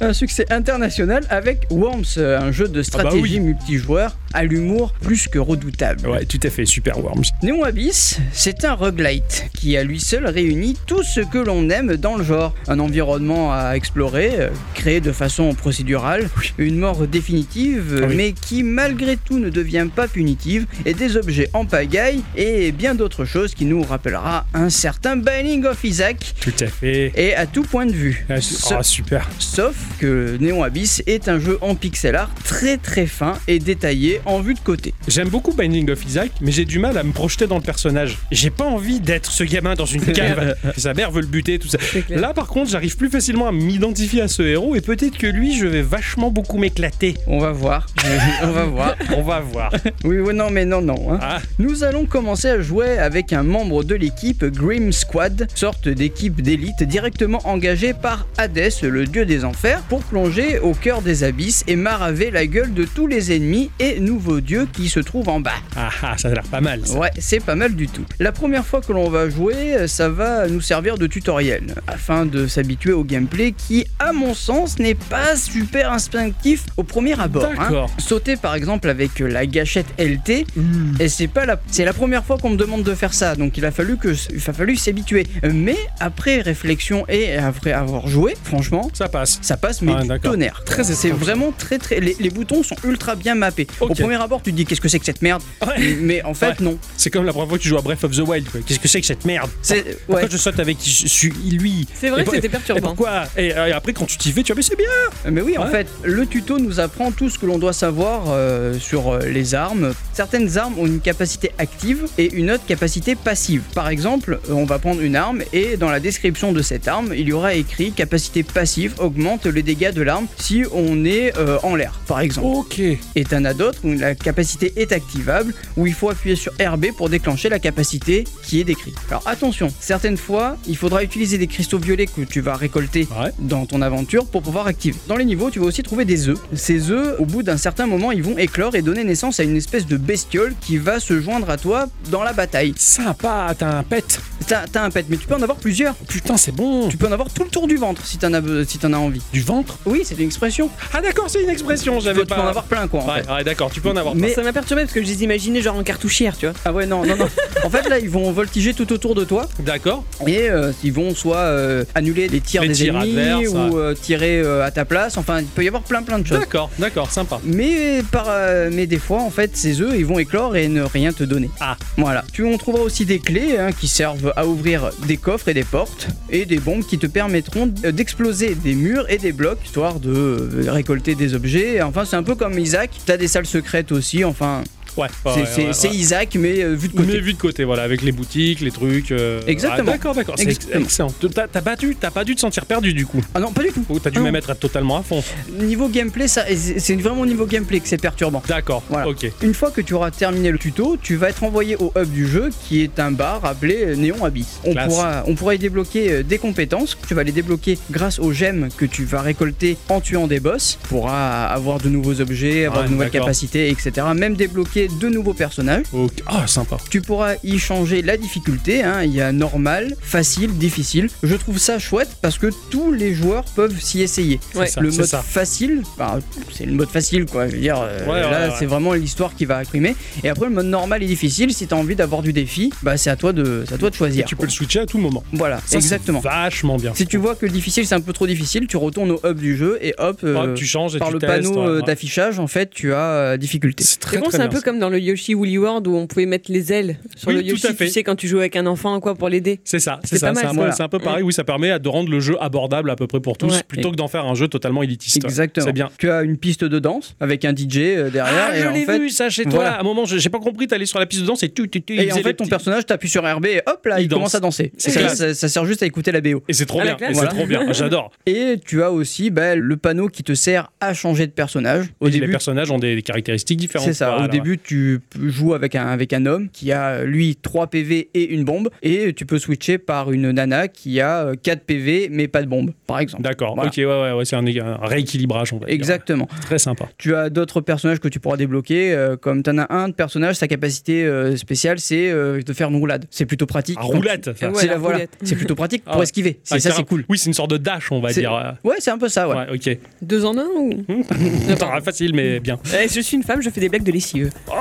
[0.00, 3.40] Un succès international avec Worms, un jeu de stratégie oui.
[3.40, 6.08] multijoueur à l'humour plus que redoutable.
[6.08, 7.24] ouais, tout à fait, Super Worms.
[7.42, 11.96] Neon Abyss, c'est un roguelite qui à lui seul réunit tout ce que l'on aime
[11.96, 12.54] dans le genre.
[12.68, 18.16] Un environnement à explorer, euh, créé de façon procédurale, une mort définitive, Ah oui.
[18.16, 22.94] mais qui malgré tout ne devient pas punitive, et des objets en pagaille, et bien
[22.94, 27.12] d'autres choses qui nous rappellera un certain Binding of Isaac, Tout à fait.
[27.16, 28.26] et à tout point de vue.
[28.28, 29.28] Ah, Ce- oh, super.
[29.38, 34.20] Sauf que Neon Abyss est un jeu en pixel art très très fin et détaillé
[34.26, 34.94] en vue de côté.
[35.08, 38.18] J'aime beaucoup Binding of Isaac, mais j'ai du mal à me projeter dans le personnage.
[38.30, 40.56] J'ai pas envie d'être ce gamin dans une cave.
[40.76, 41.78] sa mère veut le buter, tout ça.
[42.08, 45.56] Là, par contre, j'arrive plus facilement à m'identifier à ce héros et peut-être que lui,
[45.56, 47.14] je vais vachement beaucoup m'éclater.
[47.26, 47.86] On va voir.
[48.42, 48.94] On va voir.
[49.16, 49.72] On va voir.
[50.04, 51.12] Oui, oui, non, mais non, non.
[51.14, 51.18] hein.
[51.22, 56.42] Ah, Nous allons commencer à jouer avec un membre de l'équipe Grim Squad, sorte d'équipe
[56.42, 61.64] d'élite directement engagée par Hadès, le dieu des enfers, pour plonger au cœur des abysses
[61.68, 65.40] et maraver la gueule de tous les ennemis et nouveaux dieux qui se trouvent en
[65.40, 65.50] bas.
[65.76, 66.86] ah, ah, ça a l'air pas mal.
[66.86, 66.96] ça.
[66.98, 68.04] Ouais, c'est pas mal du tout.
[68.20, 72.46] La première fois que l'on va jouer, ça va nous servir de tutoriel, afin de
[72.46, 77.44] s'habituer au gameplay qui, à mon sens, n'est pas super instinctif au premier abord.
[77.44, 77.54] hein.
[77.58, 77.90] D'accord.
[77.98, 81.00] Sauter par exemple avec la gâchette LT, Mmh.
[81.00, 83.56] et c'est pas la, c'est la première fois qu'on me demande de faire ça, donc
[83.58, 85.26] il a fallu que, il a fallu s'habituer.
[85.42, 89.38] Mais après réflexion et après avoir joué, franchement, Ça passe.
[89.42, 90.62] ça passe mais Ah, du tonnerre.
[90.64, 91.98] Très c'est vraiment très très.
[92.00, 93.66] Les, les boutons sont ultra bien mappés.
[93.80, 93.96] Au Ok.
[94.04, 95.96] Premier abord, tu te dis qu'est-ce que c'est que cette merde, Ouais.
[96.00, 96.54] mais en fait Ouais.
[96.60, 96.78] non.
[96.96, 98.48] C'est comme la première fois que tu joues à Breath of the Wild.
[98.50, 98.60] quoi.
[98.66, 102.10] Qu'est-ce que c'est que cette merde C'est Pourquoi je saute avec je suis lui C'est
[102.10, 102.88] vrai Et que c'était Et perturbant.
[102.88, 104.86] pourquoi et, euh, et après, quand tu t'y fais, tu vas mais c'est bien.
[105.30, 108.78] Mais oui, en fait, le tuto nous apprend tout ce que l'on doit savoir euh,
[108.78, 109.94] sur euh, les armes.
[110.12, 113.62] Certaines armes ont une capacité active et une autre capacité passive.
[113.74, 117.12] Par exemple, euh, on va prendre une arme et dans la description de cette arme,
[117.16, 121.58] il y aura écrit capacité passive augmente les dégâts de l'arme si on est euh,
[121.62, 122.46] en l'air, par exemple.
[122.46, 122.80] Ok.
[123.16, 126.86] Et t'en as d'autres où la capacité est activable, où il faut appuyer sur RB
[126.96, 128.94] pour déclencher la capacité qui est décrite.
[129.10, 133.30] Alors attention, certaines fois, il faudra utiliser des cristaux violets que tu vas récolter Ouais.
[133.38, 134.96] dans ton aventure pour pouvoir activer.
[135.08, 136.38] Dans les niveaux, tu vas aussi trouver des œufs.
[136.54, 139.56] Ces œufs, au bout d'un certain moment, ils vont éclore et donner naissance à une
[139.56, 142.74] espèce de bestiole qui va se joindre à toi dans la bataille.
[142.76, 144.20] Sympa, t'as un pet.
[144.46, 145.94] T'as un pet, mais tu peux en avoir plusieurs.
[145.94, 146.88] Putain, c'est bon.
[146.88, 148.98] Tu peux en avoir tout le tour du ventre si t'en as, si t'en as
[148.98, 149.22] envie.
[149.32, 149.78] Du ventre?
[149.86, 150.68] Oui, c'est une expression.
[150.92, 152.34] Ah d'accord, c'est une expression, j'avais peux, tu pas.
[152.36, 153.00] peux en avoir plein, quoi.
[153.02, 153.30] en Ouais, fait.
[153.32, 154.14] ouais, d'accord, tu peux en avoir.
[154.14, 156.54] Mais- Ça m'a perturbé parce que je les imaginais genre en cartouchière, tu vois.
[156.64, 157.28] Ah ouais, non, non, non.
[157.64, 159.48] en fait, là, ils vont voltiger tout autour de toi.
[159.60, 160.04] D'accord.
[160.26, 163.78] et euh, ils vont soit euh, annuler les tirs Les des tirs ennemis adverses, ou
[163.78, 165.16] euh, tirer euh, à ta place.
[165.16, 166.38] Enfin, il peut y avoir plein plein de choses.
[166.40, 167.40] D'accord, d'accord, sympa.
[167.44, 170.82] Mais, par, euh, mais des fois, en fait, ces œufs, ils vont éclore et ne
[170.82, 171.48] rien te donner.
[171.60, 171.76] Ah.
[171.96, 172.24] Voilà.
[172.32, 175.64] Tu en trouveras aussi des clés hein, qui servent à ouvrir des coffres et des
[175.64, 180.66] portes, et des bombes qui te permettront d'exploser des murs et des blocs, histoire de
[180.68, 181.82] récolter des objets.
[181.82, 182.90] Enfin, c'est un peu comme Isaac.
[183.06, 184.24] T'as des salles secrètes aussi.
[184.24, 184.62] Enfin,
[184.96, 185.08] Ouais.
[185.24, 185.96] c'est ouais, ouais.
[185.96, 187.12] Isaac, mais euh, vu de côté.
[187.14, 189.10] Mais vu de côté, voilà, avec les boutiques, les trucs.
[189.12, 189.88] euh, Exactement.
[189.88, 190.34] ah, d'accord, d'accord.
[190.38, 191.12] C'est excellent.
[191.52, 193.20] T'as dû, t'as pas dû te sentir perdu du coup.
[193.34, 193.84] Ah non, pas du tout.
[193.88, 194.24] Ou t'as dû Ah non.
[194.26, 195.22] même être totalement à fond.
[195.52, 196.44] Niveau gameplay, ça,
[196.78, 198.42] c'est vraiment au niveau gameplay que c'est perturbant.
[198.48, 198.82] D'accord.
[198.88, 199.08] Voilà.
[199.08, 199.26] Ok.
[199.42, 202.26] Une fois que tu auras terminé le tuto, tu vas être envoyé au hub du
[202.28, 204.60] jeu qui est un bar appelé Néon Abyss.
[204.64, 204.88] On Classe.
[204.88, 206.96] pourra, on pourra y débloquer euh, des compétences.
[207.08, 210.78] Tu vas les débloquer grâce aux gemmes que tu vas récolter en tuant des boss.
[210.82, 213.92] Tu pourras avoir de nouveaux objets, avoir Ouais, de nouvelles capacités, etc.
[214.14, 215.84] Même débloquer de nouveaux personnages.
[216.26, 216.76] Ah, sympa.
[216.90, 218.82] Tu pourras y changer la difficulté.
[218.82, 219.02] hein.
[219.04, 221.08] Il y a normal, facile, difficile.
[221.22, 224.40] Je trouve ça chouette parce que tous les joueurs peuvent s'y essayer.
[224.54, 224.66] Ouais.
[224.66, 225.22] ça, le mode ça.
[225.22, 226.18] facile, bah,
[226.52, 227.48] c'est le mode facile quoi.
[227.48, 228.54] Je veux dire, euh, Ouais, là ouais.
[228.58, 229.94] c'est vraiment l'histoire qui va imprimer.
[230.22, 233.10] Et après le mode normal et difficile, si t'as envie d'avoir du défi, bah c'est
[233.10, 234.24] à toi de, c'est à toi de choisir.
[234.26, 235.22] Tu peux le switcher à tout moment.
[235.32, 236.20] Voilà, Ça, c'est exactement.
[236.20, 236.92] Vachement bien.
[236.94, 239.38] Si tu vois que le difficile c'est un peu trop difficile, tu retournes au hub
[239.38, 241.66] du jeu et hop, euh, Hop, tu changes et par tu le testes, panneau ouais,
[241.68, 241.86] euh, ouais.
[241.86, 243.84] d'affichage en fait tu as euh, difficulté.
[243.84, 244.62] C'est très bon, très c'est un peu ça.
[244.74, 247.40] Comme dans le Yoshi Woolly World où on pouvait mettre les ailes sur Oui, le
[247.42, 247.86] tout Yoshi, à fait.
[247.86, 249.60] tu sais, quand tu jouais avec un enfant, quoi, pour l'aider.
[249.64, 250.34] C'est ça, c'est ça.
[250.34, 251.22] C'est un, peu- c'est un peu pareil.
[251.22, 253.62] Oui, ça permet de rendre le jeu abordable à peu près pour tous, Ouais.
[253.66, 255.24] plutôt que d'en faire un jeu totalement élitiste.
[255.24, 255.66] Exactement.
[255.66, 255.88] C'est bien.
[255.98, 258.48] Tu as une piste de danse avec un DJ euh, derrière.
[258.50, 259.52] Ah, et je l'ai fait, vu ça chez toi.
[259.54, 259.72] voilà.
[259.74, 260.66] À un moment, je- j'ai pas compris.
[260.66, 262.84] T'allais sur la piste de danse et tu, tu, tu, Et en fait, ton personnage
[262.86, 264.72] t'appuie sur RB et hop là, il, commence à danser.
[264.76, 266.42] C'est Ça, ça- ça sert juste à écouter la BO.
[266.48, 266.96] Et c'est trop À bien.
[267.12, 267.64] c'est trop bien.
[267.72, 268.10] J'adore.
[268.26, 271.86] Et tu as aussi bah, le panneau qui te sert à changer de personnage.
[272.00, 273.86] Au Et Les début, personnages ont des caractéristiques différentes.
[273.86, 274.18] c'est ça.
[274.18, 278.34] Au début, tu joues avec un, avec un homme qui a lui 3 PV et
[278.34, 278.70] une bombe.
[278.82, 282.48] Et tu peux switcher par une nana qui a euh, 4 PV mais pas de
[282.48, 283.22] bombe, par exemple.
[283.22, 283.54] D'accord.
[283.54, 283.68] Voilà.
[283.70, 283.76] Ok.
[283.78, 284.24] Ouais, ouais, ouais.
[284.24, 285.52] C'est un, un rééquilibrage.
[285.52, 285.74] On va dire.
[285.74, 286.26] Exactement.
[286.42, 286.88] Très sympa.
[286.98, 288.92] Tu as d'autres personnages que tu pourras débloquer.
[288.92, 292.52] euh, comme tu en as un de personnage, sa capacité euh, spéciale, c'est euh, de
[292.52, 293.04] faire une roulade.
[293.10, 293.76] C'est plutôt pratique.
[293.78, 294.30] Quand roulette.
[294.34, 294.96] tu- c'est la voilà.
[294.96, 295.10] roulette.
[295.22, 296.40] C'est plutôt pratique Ah pour esquiver.
[296.42, 297.04] C'est Ah, ça, c'est cool.
[297.08, 298.32] Oui, c'est une sorte de dash, on va dire.
[298.34, 299.34] euh, Ouais, c'est un peu ça, ouais.
[299.36, 299.78] Ouais, ok.
[300.02, 300.70] Deux en un ou?
[301.50, 302.58] Attends, facile, mais bien.
[302.74, 304.30] Eh, Je suis une femme, je fais des blagues de lessive.
[304.48, 304.53] Oh,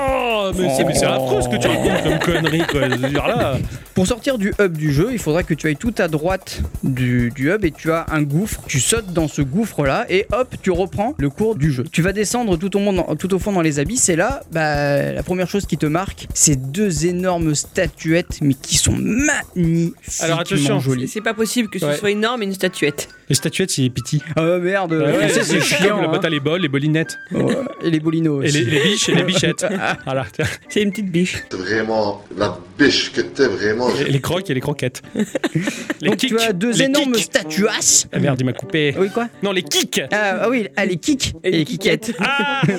[0.56, 2.90] mais c'est mais c'est affreux ce que tu racontes comme connerie, quoi.
[2.90, 3.58] Je veux dire, là.
[3.94, 7.32] Pour sortir du hub du jeu, il faudra que tu ailles tout à droite du,
[7.36, 8.62] du hub et tu as un gouffre.
[8.68, 11.84] Tu sautes dans ce gouffre-là et hop, tu reprends le cours du jeu.
[11.92, 15.12] Tu vas descendre tout au, monde, tout au fond dans les abysses et là, bah,
[15.12, 20.40] la première chose qui te marque, c'est deux énormes statuettes, mais qui sont magnifiquement Alors,
[20.40, 20.80] attention.
[20.80, 21.08] jolies.
[21.08, 21.98] C'est pas possible que ce Ouais.
[21.98, 23.10] soit énorme et une statuette.
[23.30, 24.22] Les statuettes, c'est petit.
[24.36, 26.02] Ah merde, Ouais, ouais, c'est chiant.
[26.02, 26.20] Là-bas, hein.
[26.22, 27.18] t'as les bols, les bolinettes.
[27.84, 28.64] Et les bolinos Et aussi.
[28.66, 29.66] les, les biches et les bichettes.
[30.06, 30.26] voilà.
[30.70, 31.44] C'est une petite biche.
[31.50, 33.90] T'es vraiment la biche que t'es vraiment.
[33.96, 35.02] Et les crocs et les croquettes.
[36.02, 37.26] Les Donc tu as deux les énormes kicks.
[37.26, 38.08] statuasses.
[38.12, 38.94] Ah merde, il m'a coupé.
[38.98, 39.30] Oui, quoi?
[39.42, 40.02] Non, les kicks.
[40.12, 42.14] ah, ah oui, ah, les kicks et, les kickettes.
[42.20, 42.62] Ah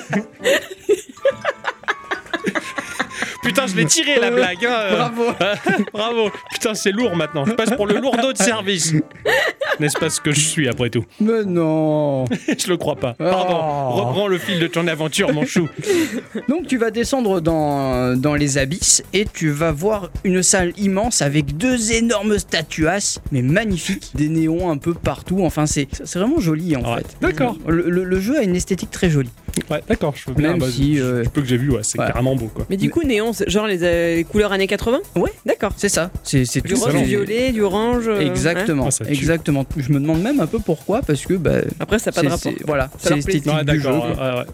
[3.45, 4.65] Putain, je l'ai tiré la blague.
[4.65, 4.87] hein.
[4.91, 5.23] Bravo.
[5.93, 6.29] Bravo.
[6.51, 7.45] Putain, c'est lourd maintenant.
[7.45, 8.93] Je passe pour le lourdeau de service.
[9.79, 11.05] N'est-ce pas ce que je suis après tout?
[11.19, 12.25] Mais non.
[12.57, 13.13] Je le crois pas.
[13.13, 13.57] Pardon.
[13.61, 13.91] Oh.
[13.93, 15.67] Reprends le fil de ton aventure, mon chou.
[16.49, 21.21] Donc tu vas descendre dans, dans les abysses et tu vas voir une salle immense
[21.21, 25.41] avec deux énormes statuas, mais magnifiques, des néons un peu partout.
[25.43, 26.97] Enfin, c'est c'est vraiment joli en Ouais.
[27.01, 27.17] fait.
[27.21, 27.57] D'accord.
[27.67, 29.29] Le, le- le jeu a une esthétique très jolie.
[29.69, 30.13] Ouais, d'accord.
[30.15, 30.51] Je veux bien.
[30.51, 32.65] Même bah, si, je- euh, je peu que j'ai vu, ouais, c'est carrément beau, quoi.
[32.69, 35.31] Mais du coup, néon, c'est genre les, euh, les couleurs années 80 Ouais.
[35.45, 35.71] D'accord.
[35.77, 36.11] C'est ça.
[36.23, 38.07] C'est c'est Du rose, du violet, du orange.
[38.07, 38.89] euh, Exactement.
[38.91, 39.65] Ah, exactement.
[39.77, 41.57] Je me demande même un peu pourquoi, parce que bah.
[41.79, 42.51] Après, ça n'a pas de rapport.
[42.65, 43.51] voilà, Ça c'est l'esthétique.
[43.53, 43.89] Ouais, du jeu.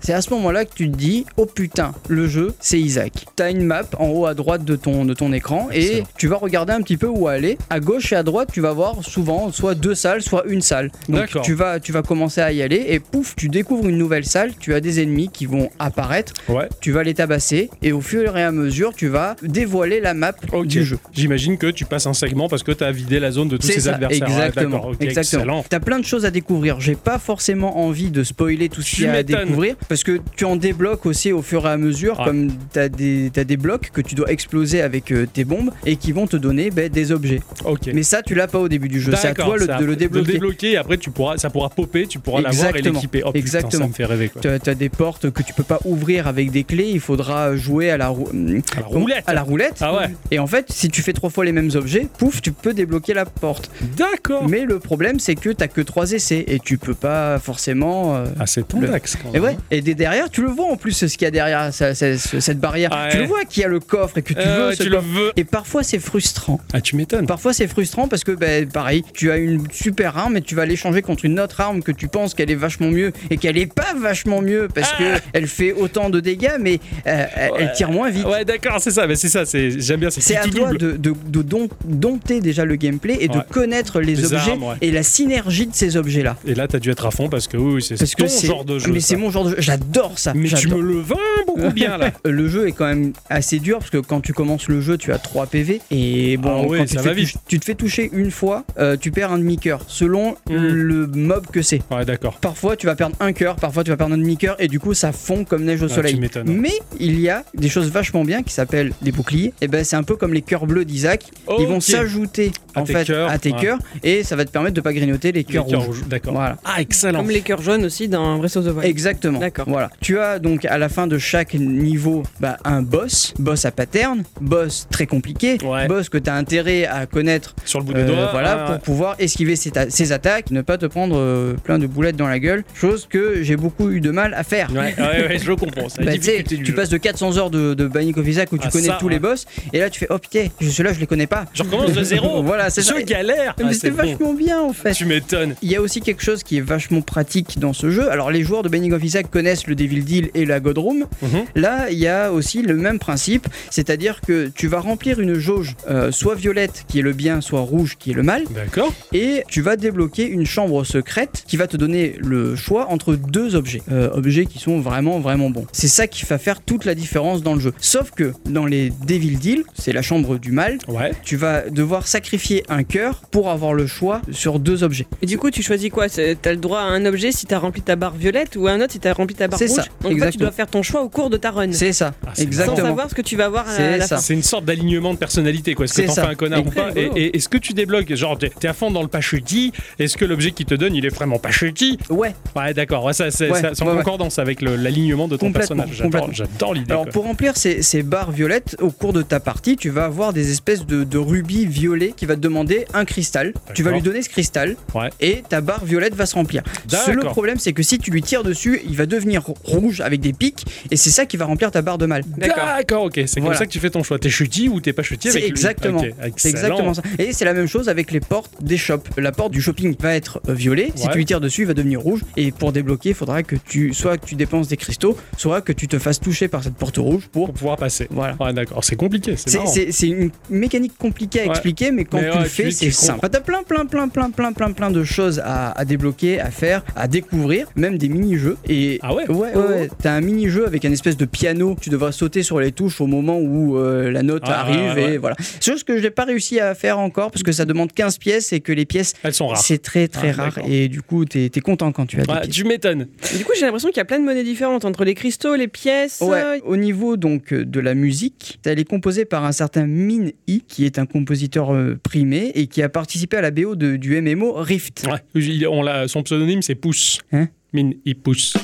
[0.02, 3.26] C'est à ce moment-là que tu te dis oh putain le jeu c'est Isaac.
[3.36, 6.38] T'as une map en haut à droite de ton de ton écran et tu vas
[6.38, 7.58] regarder un petit peu où aller.
[7.70, 10.92] À gauche et à droite tu vas voir souvent soit deux salles soit une salle.
[11.10, 11.42] Donc D'accord.
[11.44, 14.52] tu vas tu vas commencer à y aller et pouf tu découvres une nouvelle salle.
[14.60, 16.34] Tu as des ennemis qui vont apparaître.
[16.50, 16.68] Ouais.
[16.82, 20.34] Tu vas les tabasser et au fur et à mesure tu vas dévoiler la map
[20.66, 20.98] du jeu.
[21.14, 23.68] J'imagine que tu passes un segment parce que tu as vidé la zone de tous
[23.72, 24.28] ça, adversaires.
[24.28, 24.92] Ouais, exactement.
[25.00, 25.42] exactement.
[25.44, 25.66] Excellent.
[25.70, 26.80] T'as plein de choses à découvrir.
[26.80, 30.04] J'ai pas forcément envie de spoiler tout ce Tu qu'il y a à découvrir parce
[30.04, 32.22] que tu en débloques aussi au fur et à mesure.
[32.24, 35.96] Comme t'as des, t'as des blocs que tu dois exploser avec euh, tes bombes et
[35.96, 37.42] qui vont te donner ben, des objets.
[37.66, 37.90] Ok.
[37.94, 39.14] Mais ça, tu l'as pas au début du jeu.
[39.16, 40.72] C'est à toi le- de le débloquer.
[40.72, 43.22] et après tu pourras, ça pourra popper, tu pourras l'avoir et l'équiper.
[43.24, 43.84] Oh, putain, Exactement.
[43.84, 44.42] ça me fait rêver quoi.
[44.60, 46.89] T'as des portes que tu peux pas ouvrir avec des clés.
[46.91, 48.30] Il faudra jouer à la, rou-
[48.76, 49.24] À la roulette.
[49.28, 49.78] à la roulette.
[49.82, 50.08] Ah ouais.
[50.32, 53.13] Et en fait, si tu fais trois fois les mêmes objets, pouf, tu peux débloquer
[53.13, 53.70] la porte.
[53.96, 54.48] D'accord.
[54.50, 58.15] Mais le problème, c'est que t'as que trois essais et tu peux pas forcément.
[58.15, 59.44] euh, Ah, c'est ton Le- quand Et même.
[59.44, 62.17] ouais, et derrière, tu le vois en plus ce qu'il y a derrière ça- ça-
[62.17, 62.89] ce- cette barrière.
[62.91, 63.12] Ouais.
[63.12, 64.89] Tu le vois qu'il y a le coffre et que tu Euh, veux ce tu
[64.89, 65.32] le veux.
[65.38, 66.60] Et parfois c'est frustrant.
[66.74, 67.28] Ah, tu m'étonnes.
[67.28, 70.65] Parfois c'est frustrant parce que ben, pareil, tu as une super arme et tu vas
[70.65, 73.72] l'échanger contre une autre arme que tu penses qu'elle est vachement mieux et qu'elle est
[73.72, 74.98] pas vachement mieux parce Ah.
[74.98, 77.26] que elle fait autant de dégâts mais euh,
[77.58, 78.26] elle- tire moins vite.
[78.26, 79.08] Ouais, d'accord, c'est ça.
[79.08, 79.46] Mais c'est ça.
[79.46, 80.10] C'est j'aime bien.
[80.10, 84.16] C'est à toi de, de, de dom- dompter déjà le gameplay et de connaître les,
[84.16, 86.36] Les objets armes, et la synergie de ces objets là.
[86.46, 88.80] Et là, t'as dû être à fond parce que oui, c'est ton que genre de
[88.80, 88.92] jeu.
[88.92, 89.56] mais c'est mon genre de jeu.
[89.60, 90.34] J'adore ça.
[90.36, 92.12] Mais tu me le vends beaucoup bien là.
[92.26, 95.12] Le jeu est quand même assez dur parce que quand tu commences le jeu, tu
[95.12, 97.76] as 3 PV et bon, Ah ouais, quand tu, te fais toucher- tu te fais
[97.76, 100.56] toucher une fois, euh, tu perds un demi-cœur selon Mm.
[100.56, 101.82] le mob que c'est.
[101.92, 102.38] Ouais, d'accord.
[102.40, 104.93] Parfois tu vas perdre un cœur, parfois tu vas perdre un demi-cœur et du coup
[104.93, 106.15] ça fond comme neige au Ah, soleil.
[106.15, 106.47] tu m'étonnes.
[106.47, 109.54] Mais il y a des choses vachement bien qui s'appellent des boucliers.
[109.62, 111.26] Et ben c'est un peu comme les cœurs bleus d'Isaac.
[111.60, 113.60] Ils vont s'ajouter À en tes fait cœurs, à tes ouais.
[113.60, 115.86] cœurs et ça va te permettre de pas grignoter les Les cœurs rouges.
[115.86, 116.34] rouges, D'accord.
[116.34, 116.58] Voilà.
[116.63, 117.19] Ah, excellent.
[117.19, 118.86] Comme les cœurs jaunes aussi dans Breath of the Wild.
[118.86, 119.39] Exactement.
[119.39, 119.65] D'accord.
[119.67, 119.89] Voilà.
[120.02, 124.24] Tu as donc à la fin de chaque niveau bah, un boss, boss à pattern,
[124.39, 125.88] boss très compliqué, Ouais.
[125.88, 128.30] boss que tu as intérêt à connaître Sur le bout des euh, doigts.
[128.32, 131.80] voilà, ah, pour pouvoir esquiver ses, ta- ses attaques, ne pas te prendre euh, plein
[131.80, 132.63] de boulettes dans la gueule.
[132.74, 134.70] Chose que j'ai beaucoup eu de mal à faire.
[134.72, 135.88] Ouais, ouais, ouais, je comprends.
[136.00, 136.74] La Bah, tu jeu.
[136.74, 139.10] passes de 400 heures de, de Binding of Isaac où tu Ah, connais ça, tous
[139.10, 141.46] les boss, et là tu fais oh putain, ceux-là je les connais pas.
[141.54, 142.42] Je recommence de zéro.
[142.44, 142.96] voilà, c'est ça.
[143.00, 143.56] Je galère.
[143.60, 143.98] Mais Ah, c'est bon.
[143.98, 144.92] vachement bien en fait.
[144.94, 145.56] Tu m'étonnes.
[145.62, 148.10] Il y a aussi quelque chose qui est vachement pratique dans ce jeu.
[148.12, 151.06] Alors les joueurs de Binding of Isaac connaissent le Devil Deal et la God Room.
[151.22, 151.30] Mhm.
[151.56, 155.76] Là, il y a aussi le même principe, c'est-à-dire que tu vas remplir une jauge,
[155.90, 158.94] euh, soit violette qui est le bien, soit rouge qui est le mal, D'accord.
[159.14, 163.56] et tu vas débloquer une chambre secrète qui va te donner le choix entre deux
[163.56, 165.65] objets, Euh, objets qui sont vraiment vraiment bons.
[165.72, 167.74] C'est ça qui va faire toute la différence dans le jeu.
[167.80, 171.12] Sauf que dans les Devil Deal, c'est la chambre du mal, Ouais.
[171.24, 175.08] tu vas devoir sacrifier un cœur pour avoir le choix sur deux objets.
[175.22, 176.08] Et du coup, tu choisis quoi?
[176.10, 178.82] T'as le droit à un objet si t'as rempli ta barre violette ou à un
[178.82, 179.76] autre si t'as rempli ta barre C'est rouge?
[179.78, 180.46] ça, Donc fait, tu exactement.
[180.46, 181.72] dois faire ton choix au cours de ta run.
[181.72, 182.88] C'est ça, Ah, c'est Sans exactement.
[182.88, 184.15] savoir ce que tu vas avoir à C'est la, la ça.
[184.17, 184.22] fin.
[184.22, 185.86] C'est une sorte d'alignement de personnalité, quoi.
[185.86, 186.89] Est-ce que C'est t'en fais un connard Et ou pas?
[186.96, 190.26] Et, et est-ce que tu débloques Genre, t'es à fond dans le pachuti Est-ce que
[190.26, 193.04] l'objet qui te donne, il est vraiment pachuti Ouais, Ouais, d'accord.
[193.04, 193.98] Ouais, ça, c'est Ouais, ça- c'est en ouais, ouais.
[194.22, 195.90] Concordance avec l'alignement de ton personnage.
[196.32, 196.92] J'adore- l'idée.
[196.92, 197.12] Alors quoi.
[197.12, 200.52] pour remplir ces, ces barres violettes, au cours de ta partie, tu vas avoir des
[200.52, 203.54] espèces de, de rubis violets qui va te demander un cristal.
[203.74, 205.10] Tu vas lui donner ce cristal Ouais.
[205.22, 206.64] et ta barre violette va se remplir.
[207.08, 210.34] Le problème c'est que si tu lui tires dessus, il va devenir rouge avec des
[210.34, 212.24] pics et c'est ça qui va remplir ta barre de mal.
[212.38, 212.66] D'accord.
[212.78, 213.14] D'accord, ok.
[213.16, 213.60] C'est comme Voilà.
[213.60, 214.20] ça que tu fais ton choix.
[214.20, 216.00] T'es chutis ou t'es pas chutis avec exactement.
[216.02, 217.02] Ok, C'est exactement ça.
[217.20, 219.04] Et c'est la même chose avec les portes des shops.
[219.18, 220.92] La porte du shopping va être euh, violet.
[220.96, 221.12] Si Ouais.
[221.12, 222.22] tu lui tires dessus, il va devenir rouge.
[222.38, 225.71] Et pour débloquer, il faudra que tu soit que tu dépenses des cristaux, soit que
[225.71, 228.08] tu te fasses toucher par cette porte rouge pour Pour pouvoir passer.
[228.12, 228.36] voilà.
[228.39, 228.84] Ouais, d'accord.
[228.84, 229.36] C'est compliqué.
[229.38, 231.50] C'est une mécanique compliquée à Ouais.
[231.52, 233.28] expliquer, mais quand Mais tu ouais, le fais, c'est simple.
[233.32, 236.84] T'as plein, plein, plein, plein, plein, plein, plein de choses à, à débloquer, à faire,
[236.95, 238.58] à découvrir, même des mini-jeux.
[238.67, 239.89] Et Ah ouais Ouais, ouais, ouais.
[240.02, 241.78] T'as un mini-jeu avec un espèce de piano.
[241.80, 244.95] Tu devras sauter sur les touches au moment où euh, la note Ah, arrive.
[244.95, 245.13] ouais, ouais.
[245.13, 245.36] Et voilà.
[245.39, 248.17] C'est chose que je n'ai pas réussi à faire encore parce que ça demande 15
[248.17, 249.62] pièces et que les pièces, Elles sont rares.
[249.62, 250.60] c'est très, très Ah, rare.
[250.67, 253.08] Et du coup, t'es es content quand tu as des tu m'étonnes.
[253.38, 255.68] Du coup, j'ai l'impression qu'il y a plein de monnaies différentes entre les cristaux, les
[255.68, 256.22] pièces.
[256.22, 259.86] euh, Ouais, au niveau donc euh, de la musique, elle est composée par un certain
[259.88, 263.76] Min I, qui est un compositeur euh, primé et qui a participé à la BO
[263.76, 265.06] de- du MMO Rift.
[265.10, 265.20] Ouais.
[265.42, 267.20] Il- on l'a- son pseudonyme, c'est Pouce.
[267.32, 268.56] Hein Mine, il pousse.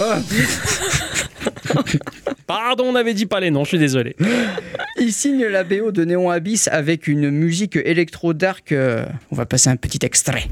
[0.00, 0.18] Ah.
[2.46, 4.16] Pardon, on avait dit pas les noms, je suis désolé.
[4.98, 8.72] Il signe la BO de Néon Abyss avec une musique électro-dark.
[8.72, 10.44] euh, on va passer un petit extrait.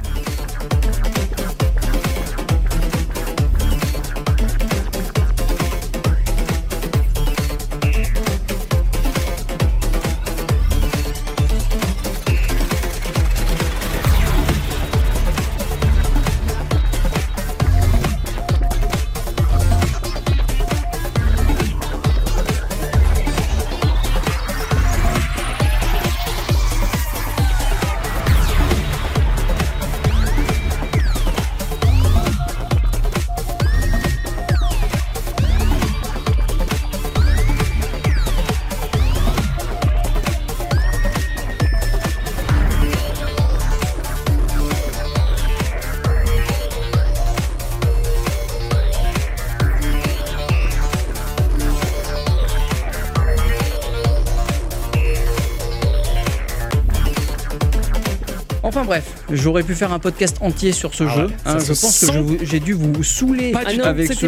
[59.32, 61.24] J'aurais pu faire un podcast entier sur ce Ah jeu.
[61.26, 62.38] ouais, hein, je se pense que sent.
[62.42, 64.26] j'ai dû vous saouler Pas Ah du non, avec ce.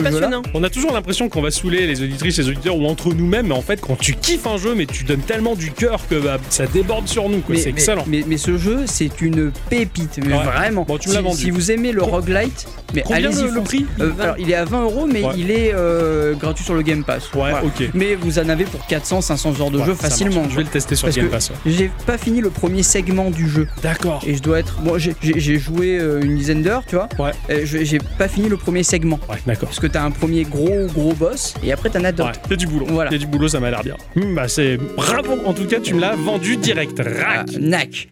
[0.54, 3.54] On a toujours l'impression qu'on va saouler les auditrices, les auditeurs ou entre nous-mêmes, mais
[3.54, 6.38] en fait, quand tu kiffes un jeu, mais tu donnes tellement du cœur que bah,
[6.50, 8.04] ça déborde sur nous, C'est excellent.
[8.06, 10.18] Mais, mais ce jeu, c'est une pépite.
[10.24, 10.42] Mais Ouais.
[10.44, 10.84] vraiment.
[10.86, 11.36] Bon, tu si, vendu.
[11.36, 13.42] si vous aimez le roguelite, mais Combien allez-y.
[13.44, 15.34] le, le prix Euh, alors, il est à 20 euros, mais Ouais.
[15.36, 17.24] il est euh, gratuit sur le Game Pass.
[17.32, 17.64] Ouais, Voilà.
[17.64, 17.90] ok.
[17.94, 20.44] Mais vous en avez pour 400, 500 heures de Ouais, jeu facilement.
[20.50, 21.52] Je vais le tester sur Parce Game Pass.
[21.66, 24.22] J'ai pas fini le premier segment du jeu D'accord.
[24.26, 24.93] et je dois être bon.
[24.98, 27.08] J'ai joué euh, une dizaine d'heures, tu vois.
[27.18, 27.32] Ouais.
[27.64, 29.68] J'ai pas fini le premier segment Ouais, d'accord.
[29.68, 32.32] parce que t'as un premier gros gros boss et après t'en as Ouais, d'autres.
[32.46, 32.86] il y a du boulot.
[32.88, 33.10] Voilà.
[33.10, 33.96] Il y a du boulot, ça m'a l'air bien.
[34.16, 35.38] Hmm, bah c'est bravo.
[35.44, 36.98] En tout cas, tu me l'as vendu direct.
[36.98, 37.14] Rac.
[37.26, 38.08] Ah, Nac.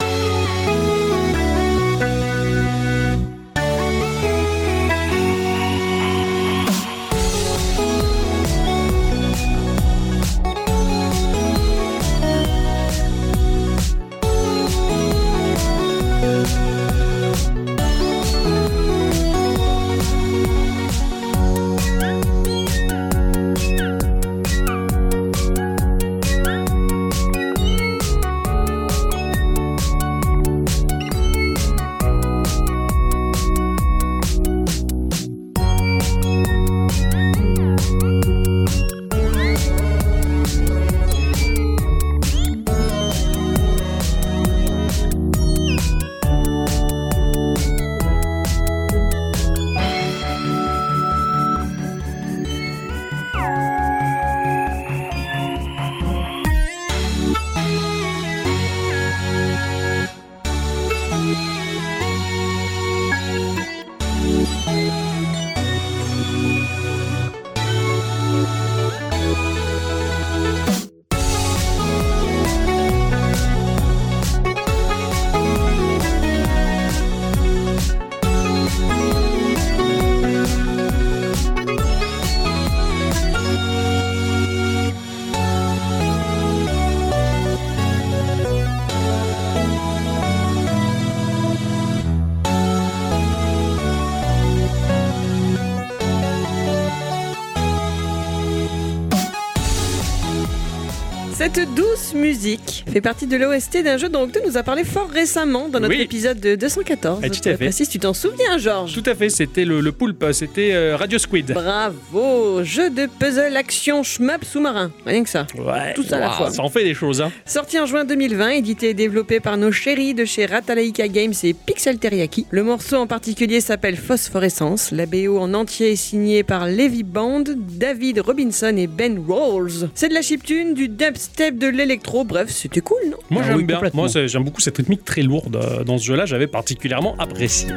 [102.43, 105.79] Musique fait partie de l'OST d'un jeu dont Octo nous a parlé fort récemment dans
[105.79, 106.01] notre Oui.
[106.01, 107.21] épisode de 214.
[107.23, 107.65] Ah, tout à fait.
[107.67, 111.19] Précise, tu t'en souviens, Georges Tout à fait, c'était le, le poulpe, c'était euh, Radio
[111.19, 111.53] Squid.
[111.53, 114.91] Bravo Jeu de puzzle action shmup sous-marin.
[115.07, 115.47] Rien que ça.
[115.57, 116.51] Ouais, Tout ça à la fois.
[116.51, 117.31] Ça en fait des choses, hein.
[117.47, 121.55] Sorti en juin 2020, édité et développé par nos chéris de chez Ratalaika Games et
[121.55, 122.47] Pixel Teriyaki.
[122.51, 124.91] Le morceau en particulier s'appelle Phosphorescence.
[124.91, 129.89] La BO en entier est signée par Levi Band, David Robinson et Ben Rolls.
[129.95, 133.17] C'est de la chiptune, du dubstep, de l'électro, bref, c'était cool, non?
[133.31, 136.05] Moi Ah j'aime oui, bien, moi j'aime beaucoup cette rythmique très lourde euh, dans ce
[136.05, 137.69] jeu-là, j'avais particulièrement apprécié.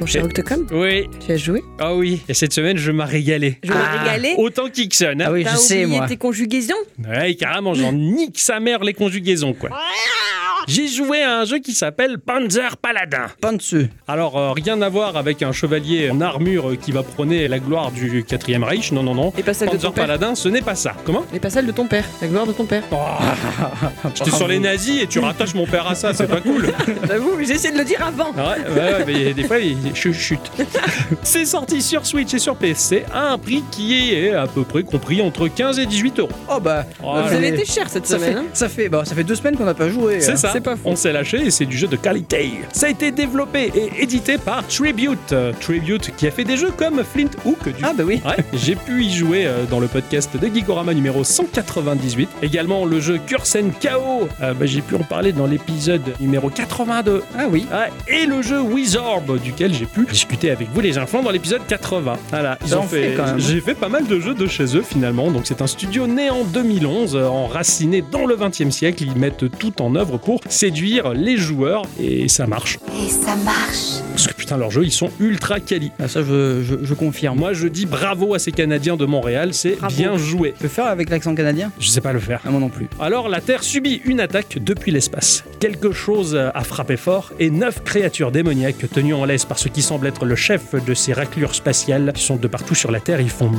[0.00, 1.62] Mon cher Octocom, Oui, tu as joué?
[1.78, 3.58] Ah oui, et cette semaine je m'ai régalé.
[3.62, 4.02] Je m'ai Ah.
[4.02, 4.34] régalé?
[4.36, 5.24] Autant qu'Ixon, hein.
[5.26, 6.08] Ah oui, je sais, oublié moi.
[6.08, 6.74] tes conjugaisons?
[7.08, 9.70] Ouais, carrément, j'en nique sa mère les conjugaisons, quoi.
[10.68, 13.26] J'ai joué à un jeu qui s'appelle Panzer Paladin.
[13.40, 13.88] Pantseux.
[14.06, 17.90] Alors, euh, rien à voir avec un chevalier en armure qui va prôner la gloire
[17.90, 19.32] du 4ème Reich, non, non, non.
[19.36, 20.04] Et pas celle de Panzer ton père.
[20.06, 20.92] Paladin, ce n'est pas ça.
[21.04, 21.24] Comment?
[21.34, 22.82] Et pas celle de ton père, la gloire de ton père.
[22.92, 22.96] oh,
[24.14, 26.72] J'étais sur les nazis et tu rattaches mon père à ça, c'est pas cool.
[27.08, 28.32] J'avoue, j'ai essayé de le dire avant.
[28.32, 30.40] Ouais, ouais, ouais, mais des fois, il chut, chut.
[31.22, 34.82] C'est sorti sur Switch et sur PC à un prix qui est à peu près
[34.82, 36.28] compris entre 15 et 18 euros.
[36.50, 36.84] Oh bah.
[37.02, 37.36] Oh, Vous là.
[37.36, 38.38] avez été cher cette Ça fait, semaine.
[38.38, 38.50] hein.
[38.52, 40.20] ça, fait, bah, ça fait deux semaines qu'on n'a pas joué.
[40.20, 40.51] C'est hein.
[40.52, 42.52] Ça, pas on s'est lâché et c'est du jeu de qualité.
[42.72, 45.32] Ça a été développé et édité par Tribute.
[45.32, 48.20] Euh, Tribute qui a fait des jeux comme Flint Hook du Ah bah oui.
[48.24, 52.28] Ouais, j'ai pu y jouer euh, dans le podcast de Geekorama numéro 198.
[52.42, 57.22] Également le jeu Cursen KO, euh, bah, j'ai pu en parler dans l'épisode numéro 82.
[57.38, 57.66] Ah oui.
[58.08, 62.14] Et le jeu Wizorb, duquel j'ai pu discuter avec vous les enfants dans l'épisode 80.
[62.30, 63.16] Voilà, ils Ça ont en fait.
[63.38, 65.30] J'ai fait pas mal de jeux de chez eux finalement.
[65.30, 69.04] Donc c'est un studio né en 2011, euh, enraciné dans le 20e siècle.
[69.04, 72.78] Ils mettent tout en œuvre pour séduire les joueurs et ça marche.
[72.98, 74.02] Et ça marche.
[74.52, 75.92] Putain, leurs jeux ils sont ultra quali.
[75.98, 77.38] Ah, ça, je, je, je confirme.
[77.38, 80.52] Moi je dis bravo à ces Canadiens de Montréal, c'est bien joué.
[80.52, 81.72] Tu peux faire avec l'accent canadien?
[81.78, 82.40] Je sais pas le faire.
[82.44, 82.88] Ah, moi non plus.
[83.00, 85.42] Alors la Terre subit une attaque depuis l'espace.
[85.58, 89.80] Quelque chose a frappé fort et neuf créatures démoniaques tenues en laisse par ce qui
[89.80, 93.22] semble être le chef de ces raclures spatiales qui sont de partout sur la Terre,
[93.22, 93.50] ils font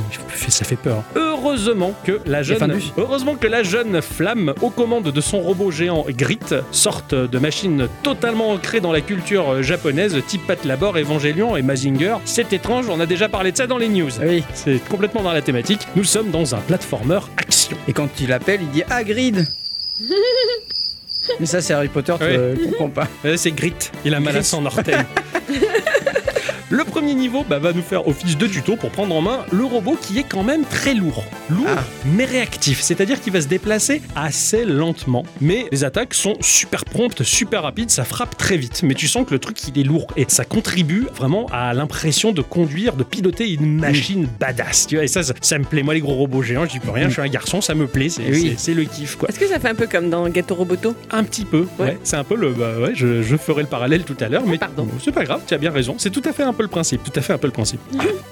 [0.48, 1.02] ça fait peur.
[1.16, 6.06] Heureusement que la jeune heureusement que la jeune flamme aux commandes de son robot géant
[6.08, 6.38] Grit
[6.70, 12.16] sorte de machines totalement ancrées dans la culture japonaise type Pat Labor, Evangelion et Mazinger.
[12.24, 14.10] C'est étrange, on a déjà parlé de ça dans les news.
[14.20, 14.44] Oui.
[14.54, 15.86] C'est complètement dans la thématique.
[15.96, 17.76] Nous sommes dans un platformer action.
[17.88, 19.46] Et quand il appelle, il dit Hagrid
[21.40, 23.08] Mais ça, c'est Harry Potter, tu comprends pas.
[23.36, 23.74] C'est Grit.
[24.04, 24.96] Il a mal à son orteil.
[26.74, 29.64] Le premier niveau bah, va nous faire office de tuto pour prendre en main le
[29.64, 31.22] robot qui est quand même très lourd.
[31.48, 31.84] Lourd, Ah.
[32.04, 32.80] mais réactif.
[32.80, 35.22] C'est-à-dire qu'il va se déplacer assez lentement.
[35.40, 38.82] Mais les attaques sont super promptes, super rapides, ça frappe très vite.
[38.82, 40.08] Mais tu sens que le truc, il est lourd.
[40.16, 44.88] Et ça contribue vraiment à l'impression de conduire, de piloter une machine badass.
[44.88, 45.84] Tu vois, et ça, ça, ça me plaît.
[45.84, 47.86] Moi, les gros robots géants, je dis peux rien, je suis un garçon, ça me
[47.86, 48.08] plaît.
[48.08, 48.40] C'est Oui.
[48.50, 49.28] c'est- c'est le kiff, quoi.
[49.28, 50.96] Est-ce que ça fait un peu comme dans Gâteau Roboto?
[51.12, 51.84] Un petit peu, ouais.
[51.84, 51.98] Ouais.
[52.02, 52.50] C'est un peu le.
[52.52, 54.88] Bah ouais, je, je ferai le parallèle tout à l'heure, mais Pardon.
[55.00, 55.94] c'est pas grave, tu as bien raison.
[55.98, 57.02] C'est tout à fait un peu le principe.
[57.04, 57.80] Tout à fait un peu le principe.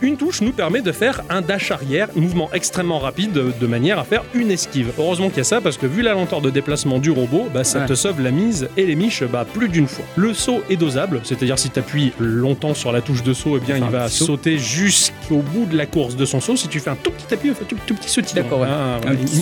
[0.01, 3.99] Une touche nous permet de faire un dash arrière, mouvement extrêmement rapide, de, de manière
[4.01, 4.90] à faire une esquive.
[4.99, 7.62] Heureusement qu'il y a ça, parce que vu la lenteur de déplacement du robot, bah,
[7.64, 7.87] ça Ouais.
[7.87, 10.05] te sauve la mise et les miches bah, plus d'une fois.
[10.16, 13.61] Le saut est dosable, c'est-à-dire si tu appuies longtemps sur la touche de saut, eh
[13.64, 16.57] bien Enfin, il va sauter jusqu'au bout de la course de son saut.
[16.57, 18.42] Si tu fais un tout petit appui, tout, tout petit sautillon.
[18.42, 18.68] D'accord, ouais.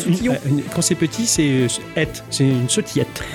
[0.06, 3.22] Une- quand c'est petit, c'est c'est- c'est une sautillette.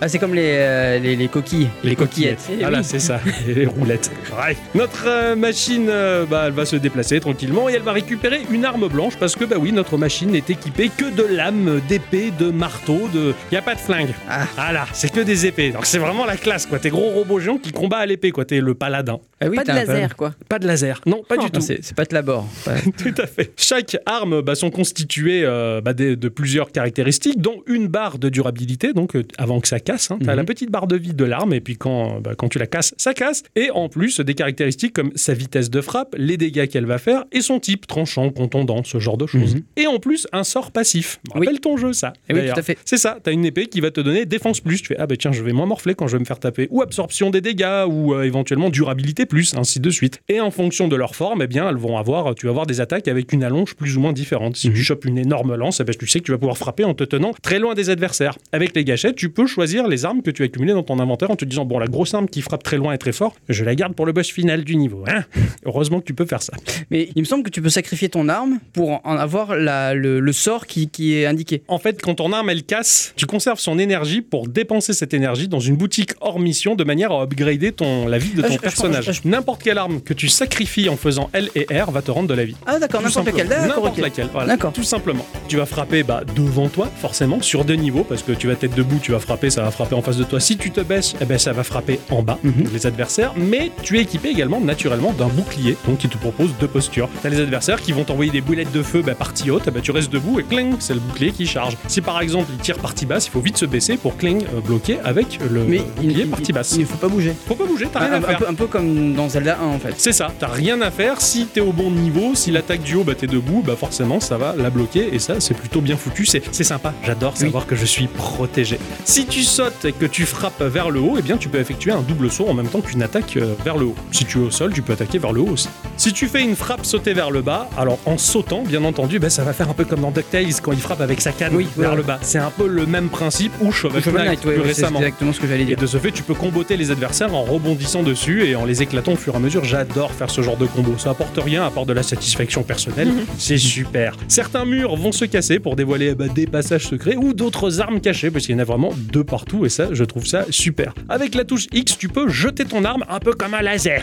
[0.00, 1.66] Ah, c'est comme les, euh, les, les coquilles.
[1.82, 2.38] Les coquillettes.
[2.52, 2.84] Eh Voilà, oui.
[2.86, 3.18] c'est ça.
[3.48, 4.12] Les roulettes.
[4.48, 4.58] Bref.
[4.74, 8.64] Notre euh, machine, euh, bah, elle va se déplacer tranquillement et elle va récupérer une
[8.64, 12.50] arme blanche parce que, bah oui, notre machine n'est équipée que de lames, d'épées, de
[12.50, 13.34] marteaux, de.
[13.50, 14.08] Il n'y a pas de flingue.
[14.28, 14.46] Ah.
[14.54, 15.70] Voilà, c'est que des épées.
[15.72, 16.78] Donc c'est vraiment la classe, quoi.
[16.78, 18.44] T'es gros robot géant qui combat à l'épée, quoi.
[18.46, 19.18] T'es le paladin.
[19.40, 20.32] Ah oui, Pas de laser, quoi.
[20.48, 21.00] Pas de laser.
[21.06, 21.44] Non, pas Oh.
[21.44, 21.60] du tout.
[21.62, 22.48] Ah, c'est pas de la bord.
[22.64, 23.52] Pas- Tout à fait.
[23.56, 28.92] Chaque arme bah, sont constituées euh, bah, de plusieurs caractéristiques, dont une barre de durabilité,
[28.94, 30.10] donc euh, avant que ça casse.
[30.10, 30.36] Hein, T'as Mhm.
[30.38, 32.94] la petite barre de vie de l'arme, et puis quand, bah, quand tu la casses,
[32.96, 33.42] ça casse.
[33.54, 37.24] Et en plus, des caractéristiques comme sa vitesse de frappe, les dégâts qu'elle va faire,
[37.30, 39.56] et son type, tranchant, contondant, ce genre de choses.
[39.56, 39.62] Mhm.
[39.76, 41.20] Et en plus, un sort passif.
[41.34, 41.46] Oui.
[41.46, 42.12] Rappelle ton jeu, ça.
[42.28, 42.78] Eh oui, tout à fait.
[42.84, 44.80] C'est ça, t'as une épée qui va te donner défense plus.
[44.80, 46.68] Tu fais, ah bah tiens, je vais moins morfler quand je vais me faire taper.
[46.70, 50.20] Ou absorption des dégâts, ou euh, éventuellement durabilité plus, ainsi de suite.
[50.28, 52.80] Et en fonction de leur forme, eh bien, elles vont avoir, tu vas avoir des
[52.80, 54.56] attaques avec une allonge plus ou moins différente.
[54.56, 56.84] Si tu chopes une énorme lance, eh ben, tu sais que tu vas pouvoir frapper
[56.84, 58.38] en te tenant très loin des adversaires.
[58.52, 60.98] Avec les gâchettes, tu peux choisir choisir les armes que tu as accumulées dans ton
[60.98, 63.34] inventaire en te disant bon la grosse arme qui frappe très loin et très fort,
[63.48, 65.04] je la garde pour le boss final du niveau.
[65.08, 65.24] Hein
[65.64, 66.52] Heureusement que tu peux faire ça.
[66.90, 70.20] Mais il me semble que tu peux sacrifier ton arme pour en avoir la- le,
[70.20, 71.62] le sort qui, qui est indiqué.
[71.68, 75.48] En fait, quand ton arme elle casse, tu conserves son énergie pour dépenser cette énergie
[75.48, 78.54] dans une boutique hors mission de manière à upgrader ton, la vie de Ah, ton
[78.54, 79.10] je- personnage.
[79.12, 82.28] je- N'importe quelle arme que tu sacrifies en faisant L et R va te rendre
[82.28, 82.56] de la vie.
[82.66, 83.26] Ah d'accord, n'importe.
[83.26, 84.56] D'accord, N'importe laquelle, voilà.
[84.56, 85.26] Tout simplement.
[85.48, 88.74] Tu vas frapper bah, devant toi, forcément, sur deux niveaux, parce que tu vas être
[88.74, 90.40] debout, tu vas frapper, ça va frapper en face de toi.
[90.40, 92.64] Si tu te baisses, eh ben, ça va frapper en bas, Mhm.
[92.72, 93.32] les adversaires.
[93.36, 97.08] Mais tu es équipé également, naturellement, d'un bouclier, donc qui te propose deux postures.
[97.20, 99.80] Tu as les adversaires qui vont t'envoyer des boulettes de feu bah, partie haute, ben,
[99.82, 101.76] tu restes debout et cling, c'est le bouclier qui charge.
[101.86, 104.60] Si par exemple il tire partie basse, il faut vite se baisser pour cling, euh,
[104.60, 106.72] bloquer avec le Mais il, bouclier il- partie basse.
[106.76, 107.34] il ne faut pas bouger.
[107.46, 108.38] Faut pas bouger, t'as Un, rien à un faire.
[108.38, 109.94] peu, un peu comme dans Zelda 1 en fait.
[109.98, 111.20] C'est ça, t'as rien à faire.
[111.20, 114.36] Si t'es au bon niveau, si l'attaque du haut, bah t'es debout, bah forcément ça
[114.38, 116.26] va la bloquer et ça c'est plutôt bien foutu.
[116.26, 117.40] C'est sympa, j'adore Oui.
[117.46, 118.78] savoir que je suis protégé.
[119.04, 121.92] Si tu sautes et que tu frappes vers le haut, eh bien tu peux effectuer
[121.92, 123.94] un double saut en même temps qu'une attaque euh, vers le haut.
[124.10, 125.68] Si tu es au sol, tu peux attaquer vers le haut aussi.
[125.96, 129.30] Si tu fais une frappe sautée vers le bas, alors en sautant, bien entendu, bah,
[129.30, 131.66] ça va faire un peu comme dans DuckTales quand il frappe avec sa canne Oui,
[131.76, 131.96] vers ouais.
[131.96, 132.18] le bas.
[132.22, 134.98] C'est un peu le même principe ou Shovel Knight plus ouais, récemment.
[135.00, 138.02] exactement ce que j'allais Et de ce fait, tu peux comboter les adversaires en rebondissant
[138.02, 139.64] dessus et en les éclatant au fur et à mesure.
[139.64, 140.94] J'adore faire ce genre de combo.
[140.98, 143.08] Ça apporte rien à part de la satisfaction personnelle.
[143.38, 144.14] C'est super.
[144.28, 148.30] Certains murs vont se casser pour dévoiler bah, des passages secrets ou d'autres armes cachées
[148.30, 150.94] parce qu'il y en a vraiment deux partout et ça, je trouve ça super.
[151.08, 153.97] Avec la touche X, tu peux jeter ton arme un peu comme un laser.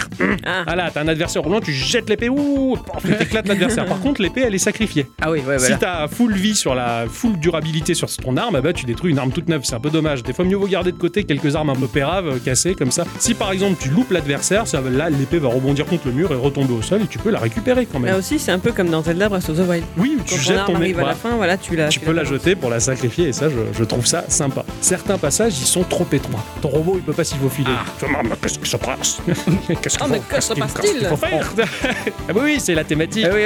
[0.45, 0.63] Ah.
[0.65, 3.85] Voilà, t'as un adversaire au loin, tu jettes l'épée, ouh, tu t'éclates l'adversaire.
[3.85, 5.07] Par contre, l'épée, elle est sacrifiée.
[5.21, 5.59] Ah oui, ouais, voilà.
[5.75, 9.19] Si t'as full vie sur la full durabilité sur ton arme, bah tu détruis une
[9.19, 9.61] arme toute neuve.
[9.63, 10.23] C'est un peu dommage.
[10.23, 12.91] Des fois, mieux vaut garder de côté quelques armes un peu péraves, euh, cassées comme
[12.91, 13.03] ça.
[13.19, 16.35] Si par exemple tu loupes l'adversaire, ça là l'épée va rebondir contre le mur et
[16.35, 18.19] retomber au sol et tu peux la récupérer quand Là même.
[18.19, 19.83] aussi, c'est un peu comme dans Zelda Breath of the Wild.
[19.97, 21.87] Oui, Quand tu ton jettes arme ton arrive à la fin, voilà, tu la.
[21.89, 24.65] Tu peux la jeter pour la sacrifier et ça, je, je trouve ça sympa.
[24.81, 26.43] Certains passages, ils sont trop étroits.
[26.61, 27.71] Ton robot, il peut pas s'y faufiler.
[27.75, 29.19] Ah, qu'est-ce que ça passe?
[29.85, 31.53] Qu'est-ce Ah, mais que se passe-t-il faut faire
[32.27, 33.27] Ah bah oui, c'est la thématique.
[33.29, 33.41] Ah oui,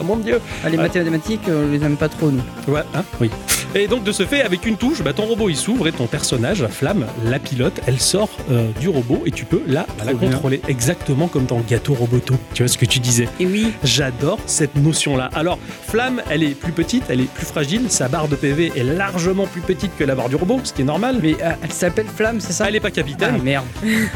[0.00, 0.40] Oh mon dieu.
[0.64, 0.82] ah, les Ah.
[0.82, 2.40] mathématiques, on les aime pas trop nous.
[2.66, 3.30] Ouais, hein Oui.
[3.74, 6.06] Et donc de ce fait, avec une touche, bah, ton robot il s'ouvre et ton
[6.06, 10.14] personnage, Flamme, la pilote, elle sort euh, du robot et tu peux la, la Trop
[10.16, 10.30] bien.
[10.30, 12.34] contrôler exactement comme dans Gâteau Roboto.
[12.54, 13.28] Tu vois ce que tu disais?
[13.38, 15.28] Et oui, J'adore cette notion-là.
[15.34, 18.82] Alors, Flamme, elle est plus petite, elle est plus fragile, sa barre de PV est
[18.82, 21.18] largement plus petite que la barre du robot, ce qui est normal.
[21.22, 22.68] Mais euh, elle s'appelle Flamme, c'est ça?
[22.68, 23.64] Elle est pas Ah capitaine merde.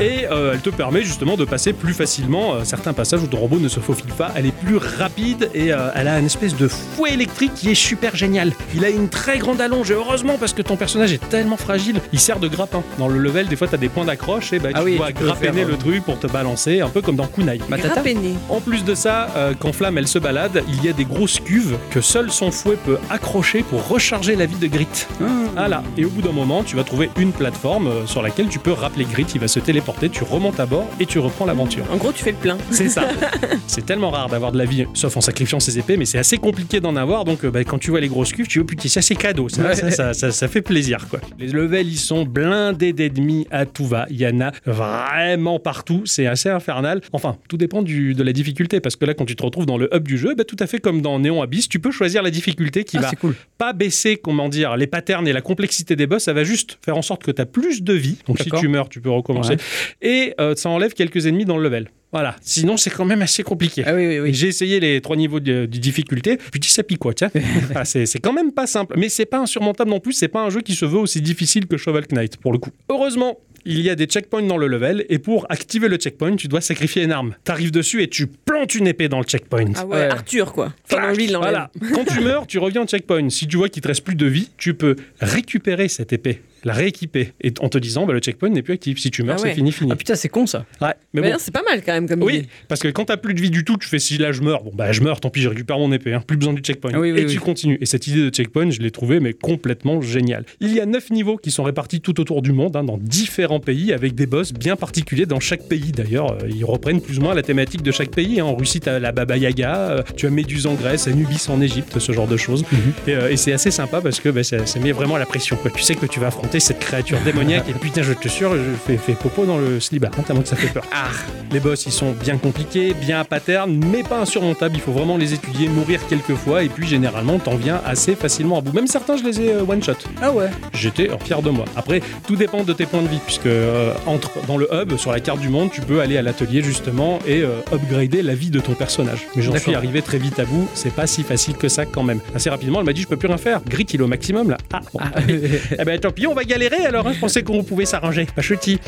[0.01, 3.39] et euh, elle te permet justement de passer plus facilement euh, certains passages où ton
[3.39, 4.33] robot ne se faufile pas.
[4.35, 7.75] Elle est plus rapide et euh, elle a une espèce de fouet électrique qui est
[7.75, 8.53] super génial.
[8.75, 12.01] Il a une très grande allonge et heureusement parce que ton personnage est tellement fragile,
[12.13, 12.83] il sert de grappin.
[12.99, 14.97] Dans le level, des fois, tu as des points d'accroche et bah, Ah tu oui,
[14.97, 17.61] dois grappiner le euh, truc pour te balancer, un peu comme dans Kunai.
[17.69, 18.03] Matata.
[18.49, 21.41] En plus de ça, euh, quand Flamme elle se balade, il y a des grosses
[21.41, 25.07] cuves que seul son fouet peut accrocher pour recharger la vie de Grit.
[25.21, 25.25] Ah.
[25.55, 25.83] Voilà.
[25.97, 28.73] Et au bout d'un moment, tu vas trouver une plateforme euh, sur laquelle tu peux
[28.73, 29.27] rappeler Grit.
[29.35, 31.85] Il va se téléporter, tu remontes à bord et tu reprends l'aventure.
[31.93, 32.59] En gros, tu fais le plein.
[32.71, 33.09] C'est ça.
[33.67, 36.39] c'est tellement rare d'avoir de la vie, sauf en sacrifiant ses épées, mais c'est assez
[36.39, 37.25] compliqué d'en avoir.
[37.25, 39.49] Donc, euh, bah, quand tu vois les grosses cuves, tu veux putain, ça c'est cadeau.
[39.49, 39.75] Ça, Ouais.
[39.75, 41.21] ça, ça, ça- ça fait plaisir, quoi.
[41.39, 44.07] Les levels, ils sont blindés d'ennemis à tout va.
[44.11, 46.03] Il y en a vraiment partout.
[46.05, 47.01] C'est assez infernal.
[47.13, 49.79] Enfin, tout dépend du, de la difficulté, parce que là, quand tu te retrouves dans
[49.79, 52.23] le hub du jeu, bah, tout à fait comme dans Néon Abyss, tu peux choisir
[52.23, 53.35] la difficulté qui Ah, va cool.
[53.59, 56.97] pas baisser, comment dire, les patterns et la complexité des boss, ça va juste faire
[56.97, 58.19] en sorte que tu as plus de vie.
[58.27, 59.55] Donc si tu meurs, tu peux recommencer.
[59.55, 59.57] Ouais.
[60.03, 61.89] Et euh, ça enlève quelques ennemis dans le level.
[62.13, 62.37] Voilà.
[62.41, 63.83] Sinon, c'est quand même assez compliqué.
[63.85, 64.33] Ah oui, oui, oui.
[64.35, 67.31] J'ai essayé les trois niveaux de, de difficulté, puis dis ça pique quoi, tiens.
[67.75, 70.41] Ah, c'est c'est quand même pas simple, mais c'est pas insurmontable non plus, c'est pas
[70.43, 72.71] un jeu qui se veut aussi difficile que Shovel Knight, pour le coup.
[72.89, 76.47] Heureusement, il y a des checkpoints dans le level, et pour activer le checkpoint, tu
[76.47, 77.35] dois sacrifier une arme.
[77.43, 79.65] T'arrives dessus et tu plantes une épée dans le checkpoint.
[79.75, 80.09] Ah ouais, Ouais.
[80.09, 80.73] Arthur, quoi.
[80.91, 81.37] Enfin, lui, il.
[81.37, 81.71] Voilà.
[81.93, 83.29] Quand tu meurs, tu reviens au checkpoint.
[83.29, 86.73] Si tu vois qu'il te reste plus de vie, tu peux récupérer cette épée, la
[86.75, 88.99] rééquiper, et en te disant, bah, le checkpoint n'est plus actif.
[88.99, 89.49] Si tu meurs, Ah ouais.
[89.51, 89.91] c'est fini, fini.
[89.93, 90.67] Ah putain, c'est con ça.
[90.83, 91.37] Ouais, mais Mais bon.
[91.39, 92.49] c'est pas mal quand même comme Oui, idée.
[92.69, 94.63] parce que quand t'as plus de vie du tout, tu fais si là je meurs,
[94.65, 96.91] bon bah je meurs, tant pis, je récupère mon épée, hein, plus besoin du checkpoint.
[96.95, 97.33] Ah oui, oui, et oui.
[97.33, 97.79] tu continues.
[97.81, 100.45] Et cette idée de checkpoint, je l'ai trouvée mais complètement géniale.
[100.61, 103.61] Il y a neuf niveaux qui sont répartis tout autour du monde, hein, dans différents
[103.61, 105.93] pays, avec des boss bien particuliers dans chaque pays.
[105.93, 108.41] D'ailleurs, euh, ils reprennent plus ou moins la thématique de chaque pays.
[108.41, 108.45] hein.
[108.45, 111.99] En Russie, t'as la Baba Yaga, euh, tu as Méduse en Grèce, Anubis en Égypte,
[112.01, 112.65] ce genre de choses.
[112.73, 112.79] Mhm.
[113.07, 115.57] Et, euh, et c'est assez sympa parce que bah, ça, ça met vraiment la pression.
[115.57, 115.71] Quoi.
[115.71, 118.77] Tu sais que tu vas affronter cette créature démoniaque et putain, je te jure, je
[118.87, 120.85] fais, fais popo dans le slibard, hein, tellement que ça fait peur.
[120.93, 121.09] Ah,
[121.53, 124.77] les boss, ils sont bien compliqués, bien à pattern, mais pas insurmontables.
[124.77, 128.59] Il faut vraiment les étudier, mourir quelques fois, et puis généralement, t'en viens assez facilement
[128.59, 128.73] à bout.
[128.73, 129.95] Même certains, je les ai euh, one shot.
[130.23, 130.51] Ah ouais.
[130.73, 131.65] J'étais euh, fier de moi.
[131.77, 135.13] Après, tout dépend de tes points de vie, puisque euh, entre dans le hub, sur
[135.13, 138.51] la carte du monde, tu peux aller à l'atelier justement et euh, upgrader la vie
[138.51, 139.27] de ton personnage.
[139.35, 142.03] Mais j'en suis arrivé très vite à bout, c'est pas si facile que ça quand
[142.03, 142.21] même.
[142.35, 143.61] Assez rapidement, elle m'a dit je peux plus rien faire.
[143.67, 144.59] Grit, il est au maximum là.
[144.73, 145.01] Ah, bon.
[145.03, 148.27] Ah, eh ben tant pis, on va galéré alors, hein, je pensais qu'on pouvait s'arranger.
[148.35, 148.79] Pas chutis.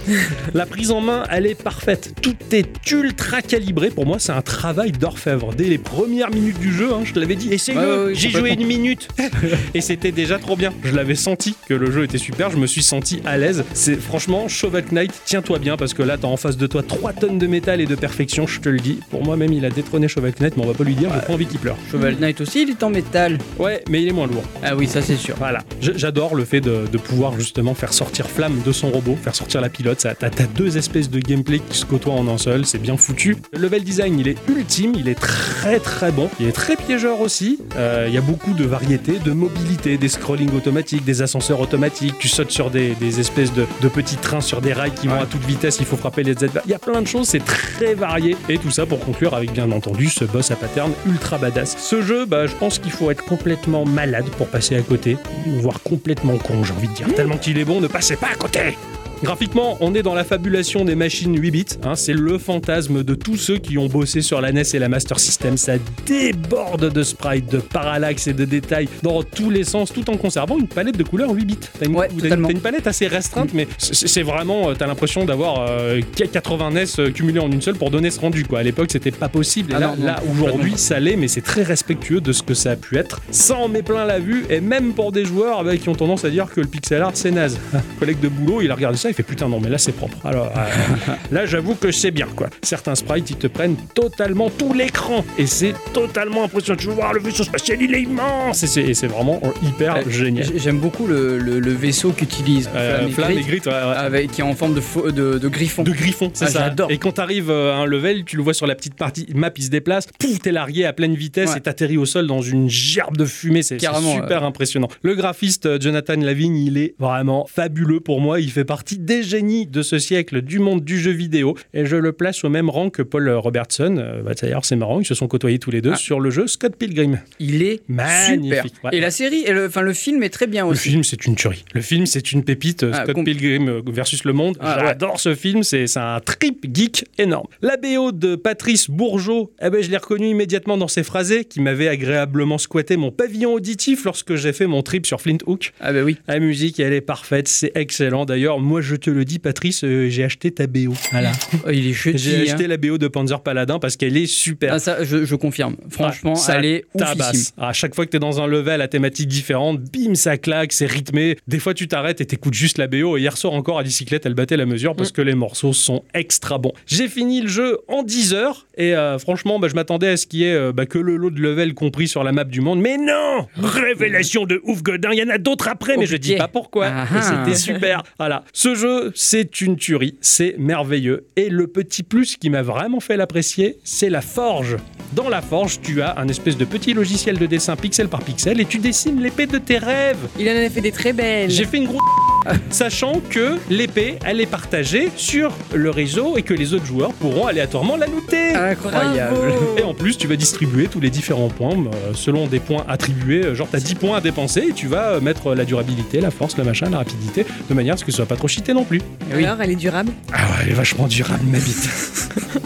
[0.54, 2.14] La prise en main, elle est parfaite.
[2.22, 3.90] Tout est ultra calibré.
[3.90, 5.52] Pour moi, c'est un travail d'orfèvre.
[5.54, 7.80] Dès les premières minutes du jeu, hein, je te l'avais dit, essaye-le.
[7.80, 9.08] Ouais, ouais, ouais, J'ai joué une minute.
[9.74, 10.72] Et c'était déjà trop bien.
[10.84, 12.50] Je l'avais senti que le jeu était super.
[12.50, 13.64] Je me suis senti à l'aise.
[13.74, 17.12] C'est franchement, Shovel Knight, tiens-toi bien parce que là, t'as en face de toi 3
[17.14, 18.46] tonnes de métal et de perfection.
[18.46, 19.00] Je te le dis.
[19.10, 21.10] Pour moi, même, il a détrôné Shovel Knight, mais on va pas lui dire.
[21.14, 21.76] J'ai pas envie qu'il pleure.
[21.90, 23.38] Shovel Knight aussi, il est en métal.
[23.58, 24.44] Ouais, mais il est moins lourd.
[24.62, 25.34] Ah oui, ça c'est sûr.
[25.38, 29.34] Voilà, j'adore le fait de, de pouvoir justement faire sortir Flamme de son robot, faire
[29.34, 29.98] sortir la pilote.
[30.18, 33.36] T'as, deux espèces de gameplay qui se côtoient en un seul, c'est bien foutu.
[33.52, 36.28] Le level design, il est ultime, il est très très bon.
[36.40, 37.58] Il est très piégeur aussi.
[37.76, 42.14] Euh, Il y a beaucoup de variété, de mobilité, des scrolling automatiques, des ascenseurs automatiques.
[42.18, 45.20] Tu sautes sur des, des espèces de, de petits trains sur des rails qui vont
[45.20, 45.78] à toute vitesse.
[45.80, 46.48] Il faut frapper les Z.
[46.64, 48.36] Il y a plein de choses, c'est très varié.
[48.48, 51.76] Et tout ça pour conclure avec bien entendu ce boss à pattern ultra badass.
[51.78, 55.16] Ce jeu, bah, je pense qu'il faut être complètement malade pour passer à côté,
[55.46, 57.06] voire complètement con, j'ai envie de dire.
[57.28, 58.78] Tellement qu'il est bon, ne passez pas à côté
[59.22, 61.64] Graphiquement, on est dans la fabulation des machines 8 bits.
[61.82, 64.88] hein, c'est le fantasme de tous ceux qui ont bossé sur la NES et la
[64.88, 65.56] Master System.
[65.56, 65.72] Ça
[66.06, 70.56] déborde de sprites, de parallaxe et de détails dans tous les sens, tout en conservant
[70.58, 71.58] une palette de couleurs 8 bits.
[71.80, 72.48] T'as une, Ouais, t'as une- totalement.
[72.48, 76.84] t'as une palette assez restreinte, mais c'est vraiment, euh, t'as l'impression d'avoir euh, 80 NES
[77.00, 78.44] euh, cumulés en une seule pour donner ce rendu.
[78.44, 78.60] Quoi.
[78.60, 79.72] À l'époque, c'était pas possible.
[79.72, 82.44] Et Ah là, non, non, là, aujourd'hui, ça l'est, mais c'est très respectueux de ce
[82.44, 85.64] que ça a pu être, sans met plein la vue, et même pour des joueurs
[85.64, 87.58] bah, qui ont tendance à dire que le pixel art c'est naze.
[87.74, 89.92] Un collègue de boulot, il a regardé ça, il fait putain non mais là c'est
[89.92, 90.18] propre.
[90.26, 92.48] Alors euh, là j'avoue que c'est bien quoi.
[92.62, 96.78] Certains sprites ils te prennent totalement tout l'écran et c'est totalement impressionnant.
[96.78, 100.46] Tu veux voir le vaisseau spatial, il est immense et c'est- vraiment hyper Euh, génial.
[100.56, 103.96] J'aime beaucoup le, le- le vaisseau qu'utilise Euh, Flamme et Grit, Grit, ouais, ouais.
[103.96, 105.82] avec, qui est en forme de, de, de griffon.
[105.82, 106.58] De griffon, c'est Ah, ça.
[106.64, 106.90] j'adore.
[106.90, 109.50] Et quand t'arrives euh, à un level, tu le vois sur la petite partie map,
[109.56, 111.58] il se déplace, pouf, t'es largué à pleine vitesse Ouais.
[111.58, 113.62] et t'atterris au sol dans une gerbe de fumée.
[113.62, 114.88] C'est super impressionnant.
[115.02, 118.40] Le graphiste Jonathan Lavigne, il est vraiment fabuleux pour moi.
[118.40, 121.96] Il fait partie des génies de ce siècle du monde du jeu vidéo et je
[121.96, 123.96] le place au même rang que Paul Robertson.
[123.98, 125.96] Euh, bah, D'ailleurs, c'est marrant, ils se sont côtoyés tous les deux Ah.
[125.96, 127.18] sur le jeu Scott Pilgrim.
[127.38, 128.84] Il est Magnifique, super.
[128.84, 128.96] ouais.
[128.96, 130.90] Et la série, et le, enfin le film est très bien Le aussi.
[130.90, 131.64] film, c'est une tuerie.
[131.74, 132.84] Le film, c'est une pépite.
[132.92, 134.56] Ah, Scott Pilgrim euh, versus le monde.
[134.60, 134.86] Ah, ouais.
[134.88, 135.62] J'adore ce film.
[135.62, 137.46] C'est un trip geek énorme.
[137.62, 141.60] La BO de Patrice Bourgeot, eh ben, je l'ai reconnu immédiatement dans ses phrasés qui
[141.60, 145.72] m'avait agréablement squatté mon pavillon auditif lorsque j'ai fait mon trip sur Flint Hook.
[145.80, 146.16] Ah bah oui.
[146.26, 147.48] La musique, elle est parfaite.
[147.48, 148.24] C'est excellent.
[148.24, 150.92] D'ailleurs, moi, je te le dis, Patrice, euh, j'ai acheté ta BO.
[151.12, 151.32] Voilà.
[151.66, 152.16] Oh, il est.
[152.18, 154.74] J'ai acheté la BO de Panzer Paladin parce qu'elle est super.
[154.74, 155.76] Ah, ça, je, je confirme.
[155.90, 157.52] Franchement, Ah, ça elle est tabasse.
[157.58, 160.72] À chaque fois que tu es dans un level à thématique différente, bim, ça claque,
[160.72, 161.36] c'est rythmé.
[161.48, 163.16] Des fois, tu t'arrêtes et t'écoutes juste la BO.
[163.16, 164.96] Et hier soir encore, à bicyclette, elle battait la mesure Mm.
[164.96, 166.72] parce que les morceaux sont extra bons.
[166.86, 170.26] J'ai fini le jeu en 10 heures et euh, franchement, bah, je m'attendais à ce
[170.28, 172.60] qu'il y ait euh, bah, que le lot de level compris sur la map du
[172.60, 172.80] monde.
[172.80, 176.36] Mais non Révélation de ouf godin, il y en a d'autres après, mais je dis
[176.36, 176.86] pas pourquoi.
[176.86, 177.44] Ah Et ah.
[177.44, 178.04] C'était super.
[178.18, 178.44] Voilà.
[178.52, 180.16] Ce jeu, c'est une tuerie.
[180.20, 181.26] C'est merveilleux.
[181.34, 184.76] Et le petit plus qui m'a vraiment fait l'apprécier, c'est la forge.
[185.12, 188.60] Dans la forge, tu as un espèce de petit logiciel de dessin pixel par pixel
[188.60, 190.18] et tu dessines l'épée de tes rêves.
[190.38, 191.50] Il en a fait des très belles.
[191.50, 192.02] J'ai fait une grosse
[192.70, 197.46] sachant que l'épée, elle est partagée sur le réseau et que les autres joueurs pourront
[197.46, 198.54] aléatoirement la looter.
[198.70, 199.36] Incroyable.
[199.36, 199.76] Bravo.
[199.78, 203.44] Et en plus, tu vas distribuer tous les différents points euh, selon des points attribués.
[203.46, 206.20] Euh, Genre, tu as 10 points à dépenser et tu vas euh, mettre la durabilité,
[206.20, 208.48] la force, le machin, la rapidité, de manière à ce que ce soit pas trop
[208.48, 209.00] cheaté non plus.
[209.34, 209.44] oui.
[209.44, 210.12] Alors, elle est durable?
[210.32, 211.88] Ah ouais, elle est vachement durable, ma bite.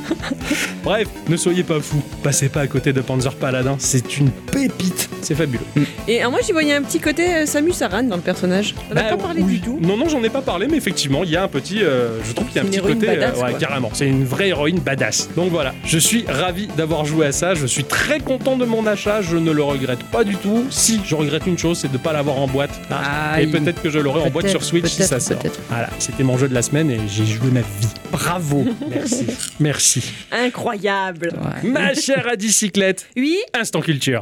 [0.84, 2.02] Bref, ne soyez pas fous.
[2.24, 3.76] Passez pas à côté de Panzer Paladin.
[3.78, 5.08] C'est une pépite.
[5.20, 5.62] C'est fabuleux.
[6.08, 8.74] Et alors, moi, j'y voyais un petit côté euh, Samus Aran dans le personnage.
[8.90, 9.54] On n'a Bah, pas parlé oui.
[9.54, 9.78] du tout.
[9.80, 11.82] Non, non, j'en ai pas parlé, mais effectivement, il y a un petit.
[11.84, 13.08] euh, je trouve qu'il y a un petit côté.
[13.08, 13.90] euh, badass, ouais, carrément.
[13.92, 15.28] C'est une vraie héroïne badass.
[15.36, 17.54] Donc voilà, je suis ravi d'avoir joué à ça.
[17.54, 19.20] Je suis très content de mon achat.
[19.20, 20.64] Je ne le regrette pas du tout.
[20.70, 22.70] Si, je regrette une chose, c'est de pas l'avoir en boîte.
[22.90, 25.42] Ah, et peut-être que je l'aurai en boîte sur Switch si ça sort.
[25.68, 27.88] Voilà, c'était mon jeu de la semaine et j'ai joué ma vie.
[28.10, 28.64] Bravo.
[28.88, 29.26] Merci.
[29.60, 30.02] Merci.
[30.30, 31.28] Incroyable.
[31.34, 31.68] Ouais.
[31.68, 34.20] Ma chère à bicyclette, Oui, instant culture.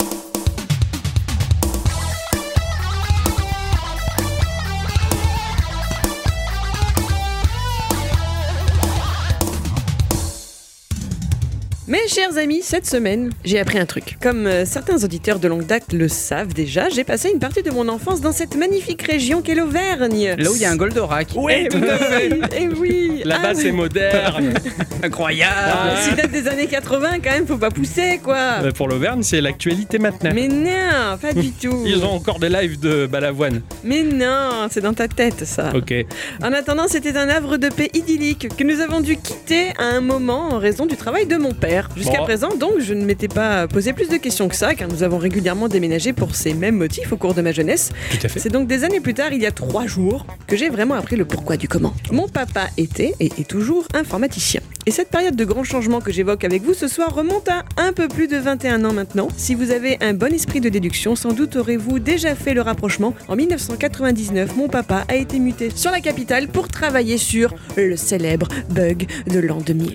[11.90, 14.16] Mes chers amis, cette semaine, j'ai appris un truc.
[14.22, 17.70] Comme euh, certains auditeurs de longue date le savent déjà, j'ai passé une partie de
[17.72, 20.36] mon enfance dans cette magnifique région qu'est l'Auvergne.
[20.38, 21.30] Là où il y a un Goldorak.
[21.34, 22.28] Oui, tout à fait.
[22.56, 24.54] Et oui Là-bas, Ah, c'est moderne.
[25.02, 25.52] Incroyable.
[25.56, 25.96] Ah.
[26.00, 29.40] Si date des années 80, quand même, faut pas pousser, quoi Euh, Pour l'Auvergne, c'est
[29.40, 30.30] l'actualité maintenant.
[30.32, 33.62] Mais non, pas du tout Ils ont encore des lives de Balavoine.
[33.82, 35.92] Mais non, c'est dans ta tête, ça Ok.
[36.40, 40.00] En attendant, c'était un havre de paix idyllique que nous avons dû quitter à un
[40.00, 41.79] moment en raison du travail de mon père.
[41.96, 42.24] Jusqu'à Bon.
[42.24, 45.18] présent, donc, je ne m'étais pas posé plus de questions que ça, car nous avons
[45.18, 47.90] régulièrement déménagé pour ces mêmes motifs au cours de ma jeunesse.
[48.10, 48.40] Tout à fait.
[48.40, 51.16] C'est donc des années plus tard, il y a trois jours, que j'ai vraiment appris
[51.16, 51.94] le pourquoi du comment.
[52.10, 54.60] Mon papa était et est toujours informaticien.
[54.86, 57.92] Et cette période de grands changements que j'évoque avec vous ce soir remonte à un
[57.92, 59.28] peu plus de 21 ans maintenant.
[59.36, 63.14] Si vous avez un bon esprit de déduction, sans doute aurez-vous déjà fait le rapprochement.
[63.28, 68.48] En 1999, mon papa a été muté sur la capitale pour travailler sur le célèbre
[68.70, 69.94] bug de l'an 2000.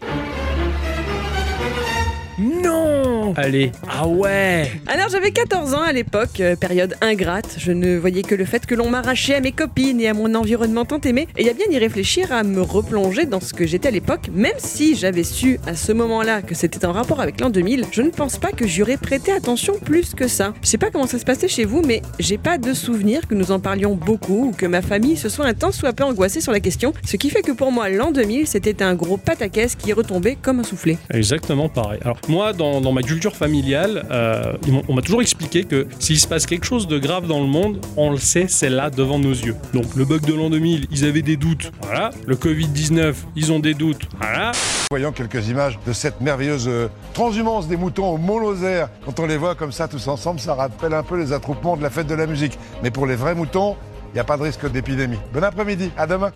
[2.38, 3.72] Non Allez.
[3.88, 7.56] Ah ouais Alors j'avais 14 ans à l'époque, euh, période ingrate.
[7.58, 10.36] Je ne voyais que le fait que l'on m'arrachait à mes copines et à mon
[10.36, 11.28] environnement tant aimé.
[11.38, 13.92] Et il y a bien y réfléchir à me replonger dans ce que j'étais à
[13.92, 17.86] l'époque, même si j'avais su à ce moment-là que c'était en rapport avec l'an 2000,
[17.92, 20.54] je ne pense pas que j'y aurais prêté attention plus que ça.
[20.62, 23.36] Je sais pas comment ça se passait chez vous, mais j'ai pas de souvenir que
[23.36, 26.42] nous en parlions beaucoup ou que ma famille se soit un tant soit peu angoissée
[26.42, 26.94] sur la question.
[27.06, 30.38] Ce qui fait que pour moi, l'an 2000, c'était un gros pataquès qui est retombé
[30.42, 30.98] comme un soufflé.
[31.14, 32.00] Exactement pareil.
[32.04, 34.54] Alors moi, dans, ma culture familiale, euh,
[34.88, 37.80] on m'a toujours expliqué que s'il se passe quelque chose de grave dans le monde,
[37.98, 39.56] on le sait, c'est là devant nos yeux.
[39.74, 42.12] Donc le bug de l'an 2000, ils avaient des doutes, voilà.
[42.26, 44.52] Le Covid-19, ils ont des doutes, voilà.
[44.90, 48.90] Voyons quelques images de cette merveilleuse euh, transhumance des moutons au Mont Lozère.
[49.06, 51.84] Quand on les voit comme ça tous ensemble, ça rappelle un peu les attroupements de
[51.84, 52.58] la fête de la musique.
[52.84, 53.76] Mais pour les vrais moutons,
[54.12, 55.20] il n'y a pas de risque d'épidémie.
[55.34, 56.32] Bon après-midi, à demain.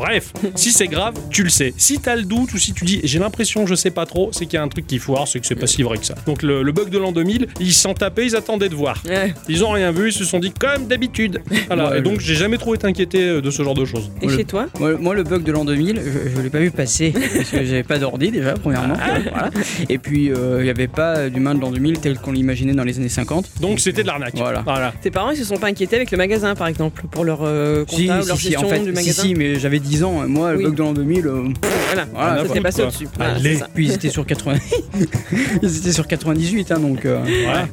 [0.00, 1.74] Bref, si c'est grave, tu le sais.
[1.76, 4.46] Si t'as le doute ou si tu dis j'ai l'impression, je sais pas trop, c'est
[4.46, 6.14] qu'il y a un truc qui foire, c'est que c'est pas si vrai que ça.
[6.26, 9.02] Donc le, le bug de l'an 2000, ils s'en tapaient, ils attendaient de voir.
[9.06, 9.34] Ouais.
[9.48, 11.42] Ils ont rien vu, ils se sont dit comme d'habitude.
[11.66, 11.90] Voilà.
[11.90, 14.10] Ouais, Et donc j'ai jamais trop été inquiété euh, de ce genre de choses.
[14.22, 16.70] Et chez toi Moi, moi, le bug de l'an 2000, je, je l'ai pas vu
[16.70, 18.94] passer parce que j'avais pas d'ordi déjà, premièrement.
[19.30, 19.50] Voilà.
[19.88, 22.84] Et puis, euh, il n'y avait pas d'humain de l'an 2000 tel qu'on l'imaginait dans
[22.84, 23.60] les années 50.
[23.60, 24.34] Donc c'était de l'arnaque.
[24.36, 24.62] Voilà.
[24.62, 24.92] voilà.
[25.02, 27.84] Tes parents ils se sont pas inquiétés avec le magasin par exemple pour leur euh,
[27.88, 29.78] Si, compta ou si, leur si, gestion en fait, du si, magasin si, mais j'avais
[29.90, 30.24] 10 ans.
[30.28, 30.62] Moi, Oui.
[30.62, 31.42] le bug de l'an 2000, euh,
[31.88, 32.86] Voilà, Voilà, ça n'importe t'est passé quoi.
[32.86, 33.64] au-dessus.
[33.74, 34.58] Puis ils étaient sur 80.
[35.62, 37.04] ils étaient sur 98, hein, donc.
[37.04, 37.18] euh.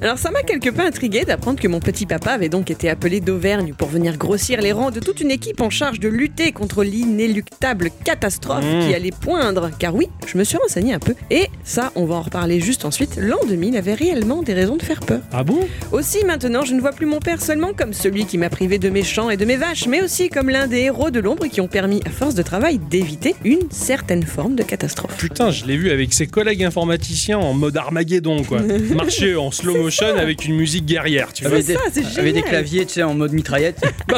[0.01, 3.20] Alors ça m'a quelque peu intrigué d'apprendre que mon petit papa avait donc été appelé
[3.20, 6.84] d'Auvergne pour venir grossir les rangs de toute une équipe en charge de lutter contre
[6.84, 8.88] l'inéluctable catastrophe Mmh.
[8.88, 9.70] qui allait poindre.
[9.78, 12.86] Car oui, je me suis renseigné un peu et ça, on va en reparler juste
[12.86, 13.18] ensuite.
[13.18, 15.20] L'an 2000 avait réellement des raisons de faire peur.
[15.32, 15.59] Ah bon?
[15.91, 18.89] Aussi maintenant, je ne vois plus mon père seulement comme celui qui m'a privé de
[18.89, 21.61] mes champs et de mes vaches, mais aussi comme l'un des héros de l'ombre qui
[21.61, 25.18] ont permis, à force de travail, d'éviter une certaine forme de catastrophe.
[25.18, 28.62] Putain, je l'ai vu avec ses collègues informaticiens en mode Armageddon, quoi.
[28.95, 31.53] Marcher en slow motion avec une musique guerrière, tu vois.
[31.53, 33.82] avec ça, c'est avec des claviers, tu sais, en mode mitraillette.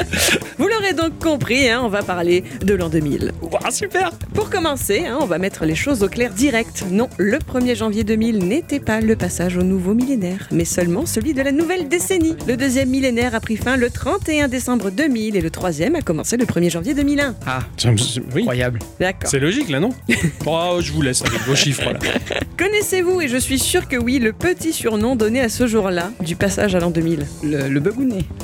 [0.58, 3.32] Vous l'aurez donc compris, hein, on va parler de l'an 2000.
[3.42, 6.84] Ouah, super Pour commencer, hein, on va mettre les choses au clair direct.
[6.90, 11.34] Non, le 1er janvier 2000 n'était pas le passage au nouveau millénaire, mais seulement celui
[11.34, 12.36] de la nouvelle décennie.
[12.46, 16.36] Le deuxième millénaire a pris fin le 31 décembre 2000 et le troisième a commencé
[16.40, 17.34] le 1er janvier 2001.
[17.46, 18.78] Ah, Oui, incroyable.
[18.98, 19.30] D'accord.
[19.30, 19.90] c'est logique là, non
[20.46, 21.98] Oh, je vous laisse avec vos chiffres là.
[22.58, 26.36] Connaissez-vous, et je suis sûr que oui, le petit surnom donné à ce jour-là du
[26.36, 27.80] passage à l'an 2000 Le, le.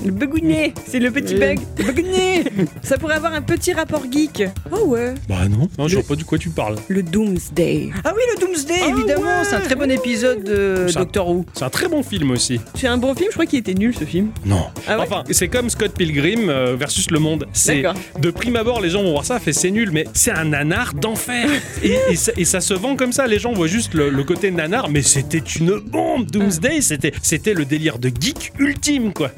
[0.05, 1.59] Le bugounet, c'est le petit bug.
[1.78, 2.44] Le bugounet
[2.82, 4.44] Ça pourrait avoir un petit rapport geek.
[4.72, 5.14] Oh ouais.
[5.28, 6.76] Bah non, non, je vois pas de quoi tu parles.
[6.88, 7.90] Le Doomsday.
[8.05, 9.22] Ah oui, le Doomsday, Ah évidemment.
[9.22, 9.44] ouais.
[9.49, 11.47] C'est un très bon épisode de Ça- Doctor Who.
[11.53, 12.61] C'est un très bon film aussi.
[12.74, 14.30] C'est un bon film, je crois qu'il était nul ce film.
[14.44, 14.66] Non.
[14.88, 17.47] Ah ouais enfin, c'est comme Scott Pilgrim euh, versus Le Monde.
[17.53, 17.84] C'est.
[18.18, 20.95] De prime abord, les gens vont voir ça, fait c'est nul, mais c'est un nanar
[20.95, 21.49] d'enfer.
[21.82, 23.26] et, ça, se vend comme ça.
[23.26, 26.30] Les gens voient juste le, le côté nanar, mais c'était une bombe.
[26.30, 29.30] Doomsday, c'était c'était le délire de geek ultime, quoi.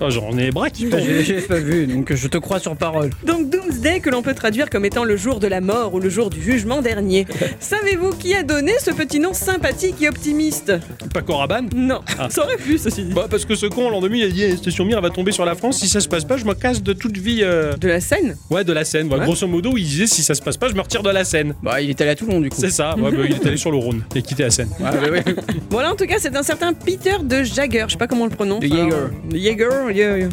[0.00, 1.00] Oh, J'en ai bras qui tombent.
[1.22, 3.10] J'ai pas vu, donc je te crois sur parole.
[3.26, 6.08] Donc Doomsday que l'on peut traduire comme étant le jour de la mort ou le
[6.08, 7.26] jour du jugement dernier.
[7.60, 10.72] Savez-vous qui a donné ce petit nom sympathique et optimiste?
[11.12, 11.68] Paco Rabanne?
[11.74, 12.28] Non, Ah.
[12.30, 13.12] ça aurait pu ceci dit.
[13.12, 15.10] Bah parce que ce con l'an 2000 il a dit eh, Station Mir elle va
[15.10, 17.40] tomber sur la France si ça se passe pas je me casse de toute vie
[17.42, 18.36] euh, De la scène?
[18.50, 19.24] Ouais de la scène ouais, Ouais.
[19.24, 21.54] grosso modo il disait si ça se passe pas je me retire de la scène
[21.62, 22.56] Bah, il est allé à Toulon, du coup.
[22.58, 24.98] c'est ça ouais, bah, il est allé sur le Rhône et quitté la scène Ouais,
[24.98, 25.24] ouais, ouais.
[25.70, 27.84] Voilà, en tout cas, c'est un certain Peter de Jagger.
[27.86, 28.60] Je sais pas comment on le prononce.
[28.60, 29.10] De Jaeger.
[29.32, 29.81] Jaeger.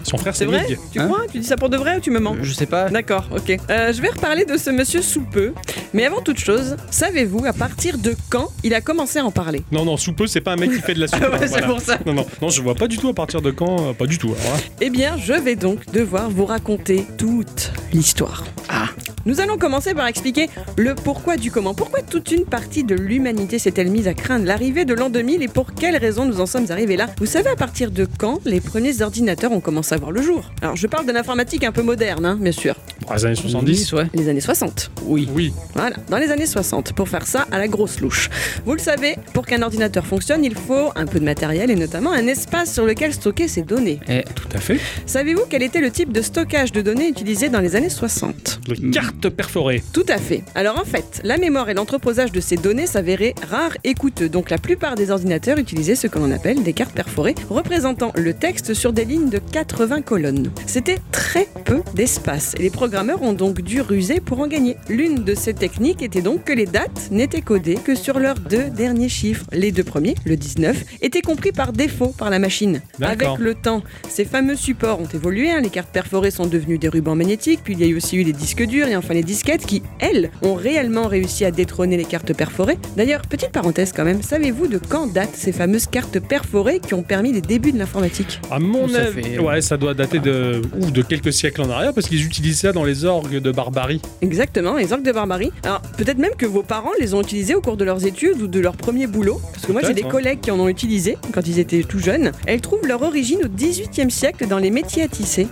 [0.03, 0.65] Son frère C'est vrai.
[0.91, 1.21] Tu Hein crois?
[1.31, 2.35] Tu dis ça pour de vrai ou tu me mens?
[2.41, 2.89] Je sais pas.
[2.89, 3.57] D'accord, ok.
[3.69, 5.53] Euh, je vais reparler de ce monsieur Soupeux.
[5.93, 9.63] Mais avant toute chose, savez-vous à partir de quand il a commencé à en parler?
[9.71, 11.39] Non non Soupeux c'est pas un mec qui fait de la soupe Ah ouais, hein,
[11.41, 11.67] c'est voilà.
[11.67, 11.97] pour ça.
[12.05, 14.17] non non non je vois pas du tout à partir de quand euh, pas du
[14.17, 14.59] tout alors là.
[14.81, 18.43] Eh bien, je vais donc devoir vous raconter toute l'histoire.
[18.69, 18.85] Ah.
[19.25, 21.73] Nous allons commencer par expliquer le pourquoi du comment.
[21.73, 25.47] Pourquoi toute une partie de l'humanité s'est-elle mise à craindre l'arrivée de l'an 2000 et
[25.47, 27.07] pour quelles raisons nous en sommes arrivés là?
[27.19, 30.51] Vous savez à partir de quand les premiers ordinateurs ont commencé à voir le jour
[30.61, 32.75] Alors je parle de l'informatique un peu moderne, hein, bien sûr.
[33.07, 34.05] Ah, les années 70 ouais.
[34.13, 34.91] Les années 60.
[35.05, 35.27] Oui.
[35.33, 35.53] Oui.
[35.73, 38.29] Voilà, dans les années 60, pour faire ça à la grosse louche.
[38.65, 42.11] Vous le savez, pour qu'un ordinateur fonctionne, il faut un peu de matériel et notamment
[42.11, 43.99] un espace sur lequel stocker ses données.
[44.09, 44.79] Eh, Tout à fait.
[45.05, 48.91] Savez-vous quel était le type de stockage de données utilisé dans les années 60 Les
[48.91, 49.81] cartes perforées.
[49.93, 50.43] Tout à fait.
[50.55, 54.49] Alors en fait, la mémoire et l'entreposage de ces données s'avéraient rares et coûteux, donc
[54.49, 58.73] la plupart des ordinateurs utilisaient ce que l'on appelle des cartes perforées, représentant le texte
[58.73, 60.51] sur des lignes de 80 colonnes.
[60.65, 64.77] C'était très peu d'espace, et les programmeurs ont donc dû ruser pour en gagner.
[64.89, 68.69] L'une de ces techniques était donc que les dates n'étaient codées que sur leurs deux
[68.69, 69.45] derniers chiffres.
[69.51, 72.81] Les deux premiers, le 19, étaient compris par défaut par la machine.
[73.01, 75.61] Avec le temps, ces fameux supports ont évolué, hein.
[75.61, 78.23] les cartes perforées sont devenues des rubans magnétiques, puis il y a eu aussi eu
[78.23, 82.05] les disques durs et enfin les disquettes qui, elles, ont réellement réussi à détrôner les
[82.05, 82.77] cartes perforées.
[82.97, 87.03] D'ailleurs, petite parenthèse quand même, savez-vous de quand datent ces fameuses cartes perforées qui ont
[87.03, 88.39] permis les débuts de l'informatique?
[88.51, 91.93] À mon avis, fait- ouais, ça doit dater de, ou de quelques siècles en arrière
[91.93, 94.01] parce qu'ils utilisent ça dans les orgues de barbarie.
[94.21, 95.51] Exactement, les orques de barbarie.
[95.63, 98.47] Alors peut-être même que vos parents les ont utilisés au cours de leurs études ou
[98.47, 100.09] de leur premier boulot, parce que moi j'ai des hein.
[100.09, 102.31] collègues qui en ont utilisé quand ils étaient tout jeunes.
[102.45, 105.47] Elles trouvent leur origine au XVIIIe siècle dans les métiers à tisser.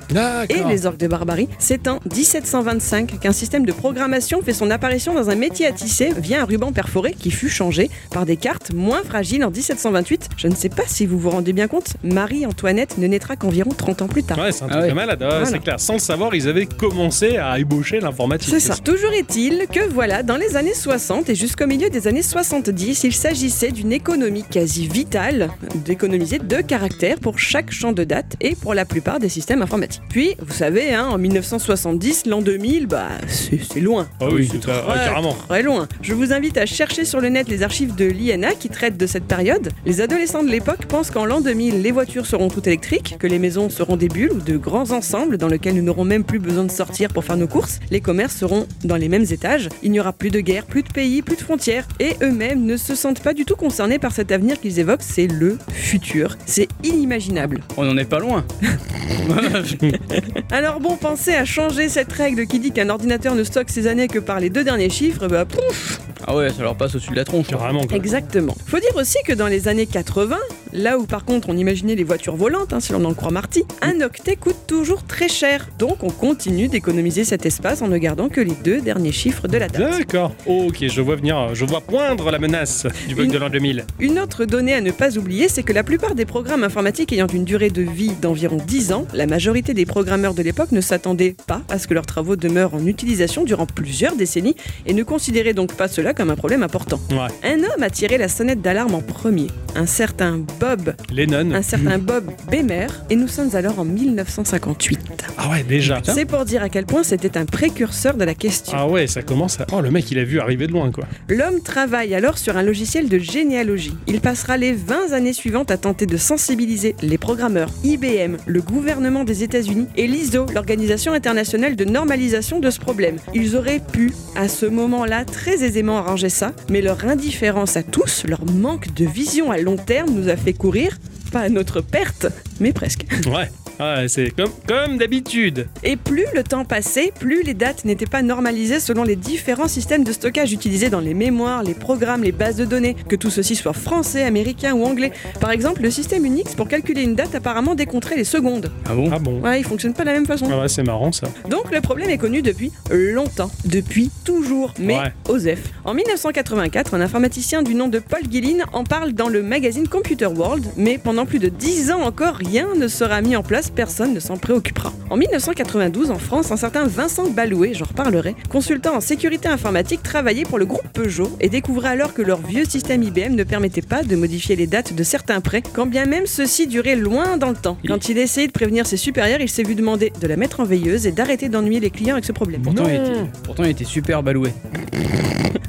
[0.49, 5.13] Et les orques de barbarie, c'est en 1725 qu'un système de programmation fait son apparition
[5.13, 8.74] dans un métier à tisser via un ruban perforé qui fut changé par des cartes
[8.74, 10.30] moins fragiles en 1728.
[10.38, 14.01] Je ne sais pas si vous vous rendez bien compte, Marie-Antoinette ne naîtra qu'environ 30
[14.03, 14.38] ans plus tard.
[14.38, 14.89] Ouais, c'est un Ah truc ouais.
[14.89, 15.45] de malade, ouais, Voilà.
[15.45, 15.80] c'est clair.
[15.80, 18.49] Sans le savoir, ils avaient commencé à ébaucher l'informatique.
[18.49, 18.76] C'est ça.
[18.76, 23.14] Toujours est-il que voilà, dans les années 60 et jusqu'au milieu des années 70, il
[23.14, 25.49] s'agissait d'une économie quasi vitale
[25.86, 30.01] d'économiser deux caractères pour chaque champ de date et pour la plupart des systèmes informatiques.
[30.10, 34.08] Puis, vous savez, hein, en 1970, l'an 2000, bah, c'est loin.
[34.22, 35.36] Ah oui, c'est très, carrément.
[35.47, 35.88] très loin.
[36.01, 39.08] Je vous invite à chercher sur le net les archives de l'INA qui traitent de
[39.08, 39.70] cette période.
[39.86, 43.39] Les adolescents de l'époque pensent qu'en l'an 2000, les voitures seront toutes électriques, que les
[43.47, 46.65] maisons seront des bulles ou de grands ensembles dans lesquels nous n'aurons même plus besoin
[46.65, 47.79] de sortir pour faire nos courses.
[47.91, 49.69] Les commerces seront dans les mêmes étages.
[49.83, 51.87] Il n'y aura plus de guerre, plus de pays, plus de frontières.
[52.01, 55.01] Et eux-mêmes ne se sentent pas du tout concernés par cet avenir qu'ils évoquent.
[55.01, 56.35] C'est le futur.
[56.45, 57.61] C'est inimaginable.
[57.77, 58.43] on n'en est pas loin.
[60.51, 64.09] Alors bon, pensez à changer cette règle qui dit qu'un ordinateur ne stocke ses années
[64.09, 67.15] que par les deux derniers chiffres, bah pouf, Ah ouais, ça leur passe au-dessus de
[67.15, 67.47] la tronche.
[67.47, 67.85] Carrément.
[67.85, 67.95] quoi.
[67.95, 68.55] Exactement.
[68.65, 70.35] Faut dire aussi que dans les années 80,
[70.73, 73.65] là où par contre on imaginait les voitures volantes, hein, si l'on en croit Marty,
[73.83, 75.69] un octet coûte toujours très cher.
[75.77, 79.57] Donc on continue d'économiser cet espace en ne gardant que les deux derniers chiffres de
[79.59, 79.99] la date.
[79.99, 80.33] D'accord.
[80.47, 83.85] ok, je vois venir, je vois poindre la menace du bug Une- de l'an 2000.
[83.99, 87.27] Une autre donnée à ne pas oublier, c'est que la plupart des programmes informatiques ayant
[87.27, 91.35] une durée de vie d'environ 10 ans, la majorité des programmeurs de l'époque ne s'attendaient
[91.45, 94.55] pas à ce que leurs travaux demeurent en utilisation durant plusieurs décennies
[94.88, 96.99] et ne considéraient donc pas cela comme un problème important.
[97.11, 97.27] Ouais.
[97.47, 99.45] Un homme a tiré la sonnette d'alarme en premier,
[99.78, 101.51] un certain Bob Lennon.
[101.53, 104.99] un certain Bob Bemer, et nous sommes alors en 1958.
[105.38, 106.01] Ah ouais, déjà.
[106.03, 108.75] C'est pour dire à quel point c'était un précurseur de la question.
[108.75, 109.67] Ah ouais, ça commence à.
[109.71, 111.05] Oh, le mec, il a vu arriver de loin, quoi.
[111.30, 113.95] L'homme travaille alors sur un logiciel de généalogie.
[114.07, 119.25] Il passera les 20 années suivantes à tenter de sensibiliser les programmeurs, IBM, le gouvernement
[119.25, 123.17] des États-Unis et l'ISO, l'Organisation internationale de normalisation de ce problème.
[123.36, 128.23] Ils auraient pu, à ce moment-là, très aisément arranger ça, mais leur indifférence à tous,
[128.28, 130.97] leur manque de vision à long terme nous a fait courir,
[131.34, 132.28] pas à notre perte,
[132.61, 133.05] mais presque.
[133.28, 133.49] Ouais.
[133.80, 135.67] Ouais, c'est comme, comme d'habitude.
[135.84, 140.03] Et plus le temps passait, plus les dates n'étaient pas normalisées selon les différents systèmes
[140.03, 143.55] de stockage utilisés dans les mémoires, les programmes, les bases de données, que tout ceci
[143.55, 145.11] soit français, américain ou anglais.
[145.39, 148.71] Par exemple, le système Unix, pour calculer une date, apparemment décompterait les secondes.
[148.89, 149.09] Ah bon?
[149.13, 149.41] Ah bon?
[149.41, 150.47] Ouais, il fonctionne pas de la même façon.
[150.51, 151.28] Ah ouais, c'est marrant ça.
[151.49, 155.13] Donc le problème est connu depuis longtemps, depuis toujours, mais Ouais.
[155.30, 155.59] OSEF.
[155.86, 160.25] En 1984, un informaticien du nom de Paul Guillin en parle dans le magazine Computer
[160.25, 164.13] World, mais pendant plus de 10 ans encore, rien ne sera mis en place, personne
[164.13, 164.91] ne s'en préoccupera.
[165.09, 170.43] En 1992, en France, un certain Vincent Balouet, j'en reparlerai, consultant en sécurité informatique, travaillait
[170.43, 174.03] pour le groupe Peugeot et découvrait alors que leur vieux système IBM ne permettait pas
[174.03, 177.55] de modifier les dates de certains prêts, quand bien même ceux-ci duraient loin dans le
[177.55, 177.78] temps.
[177.88, 180.59] Quand il a essayé de prévenir ses supérieurs, il s'est vu demander de la mettre
[180.59, 182.61] en veilleuse et d'arrêter d'ennuyer les clients avec ce problème.
[182.61, 183.11] Pourtant, il était,
[183.43, 184.51] pourtant, il était super baloué.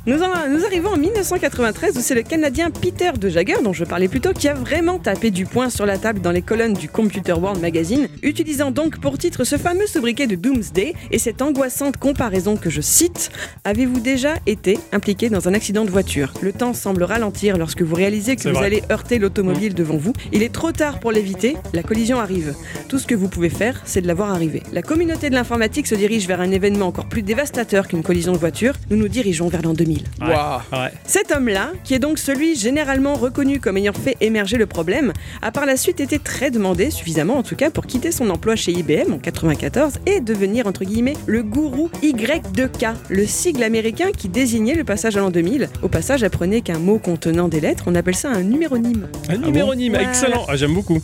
[0.07, 3.84] Nous, en- nous arrivons en 1993 où c'est le Canadien Peter de Jagger, dont je
[3.84, 6.72] parlais plus tôt, qui a vraiment tapé du poing sur la table dans les colonnes
[6.72, 7.78] du Computer World Magazine,
[8.22, 12.80] utilisant donc pour titre ce fameux sobriquet de Doomsday et cette angoissante comparaison que je
[12.80, 13.30] cite
[13.64, 16.32] Avez-vous déjà été impliqué dans un accident de voiture?
[16.41, 18.66] Le temps semble ralentir lorsque vous réalisez que vous vrai.
[18.66, 20.12] allez heurter l'automobile devant vous.
[20.32, 22.55] Il est trop tard pour l'éviter, la collision arrive.
[22.89, 24.62] Tout ce que vous pouvez faire, c'est de la voir arriver.
[24.72, 28.39] La communauté de l'informatique se dirige vers un événement encore plus dévastateur qu'une collision de
[28.39, 28.74] voiture.
[28.91, 29.89] Nous nous dirigeons vers l'an 2000.
[29.89, 30.05] 2000.
[30.20, 30.78] Ouais.
[30.78, 30.93] Ouais.
[31.05, 35.12] Cet homme-là, qui est donc celui généralement reconnu comme ayant fait émerger le problème,
[35.43, 38.56] a par la suite été très demandé, suffisamment en tout cas, pour quitter son emploi
[38.56, 44.28] chez IBM en 94 et devenir entre guillemets le gourou Y2K, le sigle américain qui
[44.28, 45.68] désignait le passage à l'an 2000.
[45.84, 49.06] Au passage, apprenez qu'un mot contenant des lettres, on appelle ça un numéronyme.
[49.28, 50.08] Un numéronyme, Voilà.
[50.08, 50.44] excellent.
[50.48, 50.98] Ah, J'aime beaucoup.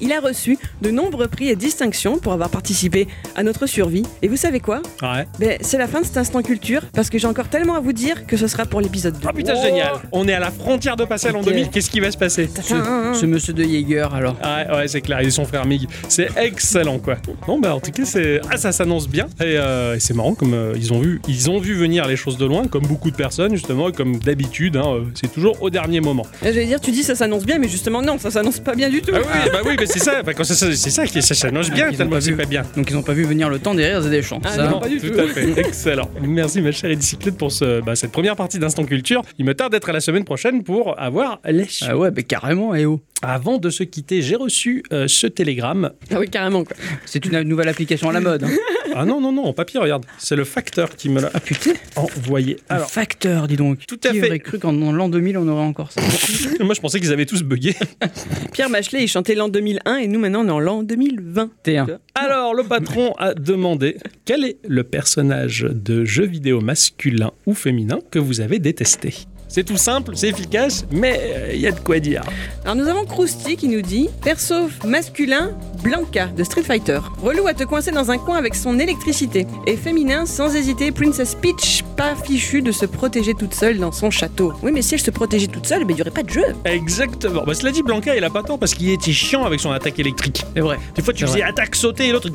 [0.00, 4.04] Il a reçu de nombreux prix et distinctions pour avoir participé à notre survie.
[4.22, 4.80] Et vous savez quoi?
[5.02, 5.26] Ouais.
[5.38, 7.92] ben, C'est la fin de cet instant culture parce que j'ai encore tellement à vous
[7.92, 9.26] dire que ce sera pour l'épisode 2.
[9.28, 9.92] Ah putain, génial.
[10.12, 11.46] On est à la frontière de passer à l'an Ok.
[11.46, 11.70] 2000.
[11.70, 12.48] Qu'est-ce qui va se passer?
[12.72, 14.36] Ah, Ce monsieur de Jaeger, alors.
[14.44, 15.86] Ouais, ouais, c'est clair, il est son frère Mig.
[16.08, 17.16] C'est excellent, quoi.
[17.46, 18.40] Bon, bah, en tout cas, c'est...
[18.50, 19.26] Ah, ça s'annonce bien.
[19.40, 22.16] Et, euh, et c'est marrant, comme euh, ils, ont vu, ils ont vu venir les
[22.16, 25.60] choses de loin, comme beaucoup de personnes, justement, et comme d'habitude, hein, euh, c'est toujours
[25.62, 26.26] au dernier moment.
[26.42, 29.00] J'allais dire, tu dis ça s'annonce bien, mais justement non, ça s'annonce pas bien du
[29.02, 29.12] tout.
[29.14, 30.18] Ah oui, bah oui, mais c'est ça.
[30.22, 32.36] Enfin, quand ça, ça- c'est ça qui ça s'annonce bien, tellement pas vu.
[32.36, 32.62] pas bien.
[32.76, 34.40] Donc ils n'ont pas vu venir le temps des rires et des chants.
[34.44, 35.18] Ah, ça, non, pas du tout tout.
[35.20, 35.48] à fait.
[35.60, 36.08] Excellent.
[36.22, 39.22] Merci, ma chère Edicyclette, pour ce, bah, cette première partie d'Instant Culture.
[39.38, 41.66] Il me tarde d'être à la semaine prochaine pour avoir les.
[41.82, 43.00] Ah ouais, bah carrément, eh oh.
[43.20, 45.90] Avant de se quitter, j'ai reçu euh, ce télégramme.
[46.12, 46.76] Ah oui, carrément quoi.
[47.04, 48.44] C'est une nouvelle application à la mode.
[48.44, 48.50] hein.
[48.94, 50.06] Ah non, non, non, en papier, regarde.
[50.18, 52.56] C'est le facteur qui me l'a Ah putain, envoyé.
[52.70, 53.80] un Alors, facteur, dis donc.
[53.86, 54.26] Tout à Qui fait.
[54.28, 56.00] aurait cru qu'en en l'an 2000, on aurait encore ça
[56.60, 57.76] moi, je pensais qu'ils avaient tous bugué.
[58.54, 61.50] Pierre Bachelet, il chantait l'an 2001 et nous maintenant on est en l'an 2020.
[61.64, 61.98] T1.
[62.14, 67.98] Alors, le patron a demandé quel est le personnage de jeu vidéo masculin ou féminin
[68.10, 69.14] que vous avez détesté?
[69.48, 72.22] C'est tout simple, c'est efficace, mais euh, il y a de quoi dire.
[72.64, 77.00] Alors nous avons Krusty qui nous dit Perso masculin, Blanca de Street Fighter.
[77.22, 79.46] Relou à te coincer dans un coin avec son électricité.
[79.66, 84.10] Et féminin, sans hésiter, Princess Peach, pas fichue de se protéger toute seule dans son
[84.10, 84.52] château.
[84.62, 86.44] Oui, mais si elle se protégeait toute seule, ben, il n'y aurait pas de jeu.
[86.66, 87.42] Exactement.
[87.46, 89.98] Bah, cela dit, Blanca, il a pas tort parce qu'il était chiant avec son attaque
[89.98, 90.44] électrique.
[90.54, 90.78] C'est vrai.
[90.94, 92.28] Des fois, tu faisais attaque, sauter, et l'autre,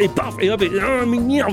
[0.00, 1.04] et paf, et hop, et, ah,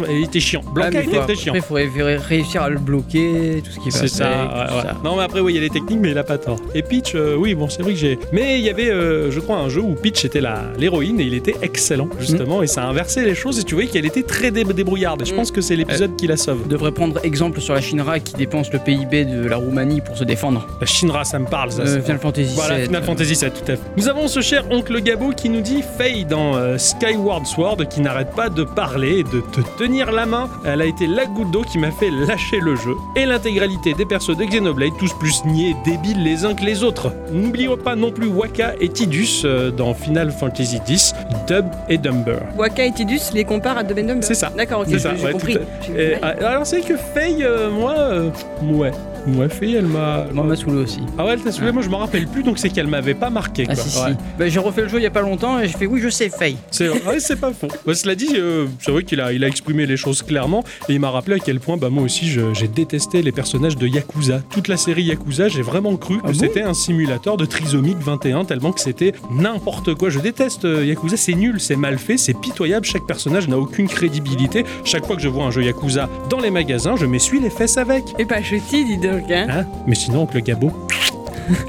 [0.10, 0.62] il était chiant.
[0.74, 1.54] Blanca Ah, était très chiant.
[1.56, 5.24] Après, il faudrait réussir à le bloquer, tout ce qui va C'est ça, Non, mais
[5.24, 6.58] après, oui, il y a les techniques, mais il a pas tort.
[6.76, 8.18] Et Peach, euh, oui, bon, c'est vrai que j'ai.
[8.32, 10.42] Mais il y avait, euh, je crois, un jeu où Peach était
[10.78, 13.60] l'héroïne et il était excellent, justement, et ça a inversé les choses.
[13.60, 15.22] Et tu voyais qu'elle était très dé- débrouillarde.
[15.22, 15.38] Et je Mm.
[15.38, 16.68] pense que c'est l'épisode qui la sauve.
[16.68, 20.24] Devrait prendre exemple sur la Shinra qui dépense le PIB de la Roumanie pour se
[20.24, 20.66] défendre.
[20.80, 21.82] La Shinra, ça me parle, ça.
[21.84, 22.80] Euh, Final Fantasy Voilà.
[22.80, 23.80] Final Fantasy VII, tout à fait.
[23.98, 28.02] Nous avons ce cher oncle Gabo qui nous dit Faye dans euh, Skyward Sword qui
[28.02, 30.50] n'arrête pas de parler et de te tenir la main.
[30.66, 32.94] Elle a été la goutte d'eau qui m'a fait lâcher le jeu.
[33.16, 36.84] Et l'intégralité des persos de Xenoblade, tous plus niais et débiles les uns que les
[36.84, 37.12] autres.
[37.32, 41.14] N'oublions pas non plus Waka et Tidus euh, dans Final Fantasy X,
[41.48, 42.40] Dub et Dumber.
[42.58, 44.24] Waka et Tidus les compare à Dub and Dumber.
[44.24, 44.52] C'est ça.
[44.56, 45.58] D'accord, ok, j'ai ouais, compris.
[45.96, 48.30] Et, ah, alors c'est que Faye, euh, moi, euh,
[48.64, 48.92] ouais.
[49.26, 50.26] Ouais, Faye, elle m'a.
[50.34, 51.00] Moi, m'a saoulé aussi.
[51.18, 53.30] Ah ouais, elle t'a saoulé, moi je me rappelle plus, donc c'est qu'elle m'avait pas
[53.30, 53.64] marqué.
[53.70, 53.84] Ah quoi.
[53.84, 54.12] si, Ouais.
[54.12, 54.18] si.
[54.38, 56.10] Bah, j'ai refait le jeu il y a pas longtemps et j'ai fait oui, je
[56.10, 56.58] sais, Faye.
[56.72, 57.68] C'est ouais, c'est pas faux.
[57.86, 60.94] Bah, cela dit, euh, c'est vrai qu'il a, il a exprimé les choses clairement et
[60.94, 63.88] il m'a rappelé à quel point bah, moi aussi je- j'ai détesté les personnages de
[63.88, 64.42] Yakuza.
[64.50, 67.98] Toute la série Yakuza, j'ai vraiment cru que Ah bon c'était un simulateur de trisomique
[68.00, 70.10] 21 tellement que c'était n'importe quoi.
[70.10, 72.86] Je déteste euh, Yakuza, c'est nul, c'est mal fait, c'est pitoyable.
[72.86, 74.66] Chaque personnage n'a aucune crédibilité.
[74.84, 77.78] Chaque fois que je vois un jeu Yakuza dans les magasins, je m'essuie les fesses
[77.78, 78.04] avec.
[78.20, 79.48] Et pas chutis, dis donc, hein.
[79.50, 80.72] Hein Mais sinon, oncle Gabo,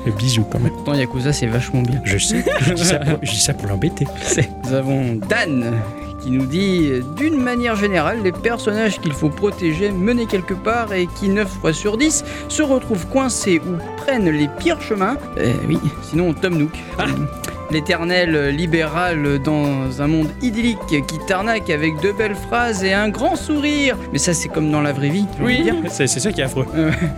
[0.07, 0.73] le bisou quand même.
[0.73, 2.01] Pourtant, Yakuza, c'est vachement bien.
[2.05, 4.07] Je sais, je dis ça pour, je dis ça pour l'embêter.
[4.65, 5.75] Nous avons Dan
[6.25, 11.07] qui nous dit d'une manière générale, les personnages qu'il faut protéger, mener quelque part et
[11.07, 15.19] qui 9 fois sur 10 se retrouvent coincés ou prennent les pires chemins.
[15.37, 16.73] Euh, oui, sinon Tom Nook.
[16.99, 17.05] Ah.
[17.75, 23.35] L'éternel libéral dans un monde idyllique qui tarnaque avec de belles phrases et un grand
[23.35, 23.97] sourire.
[24.13, 25.27] Mais ça, c'est comme dans la vraie vie.
[25.41, 25.75] dire.
[25.89, 26.67] c'est ça qui est affreux.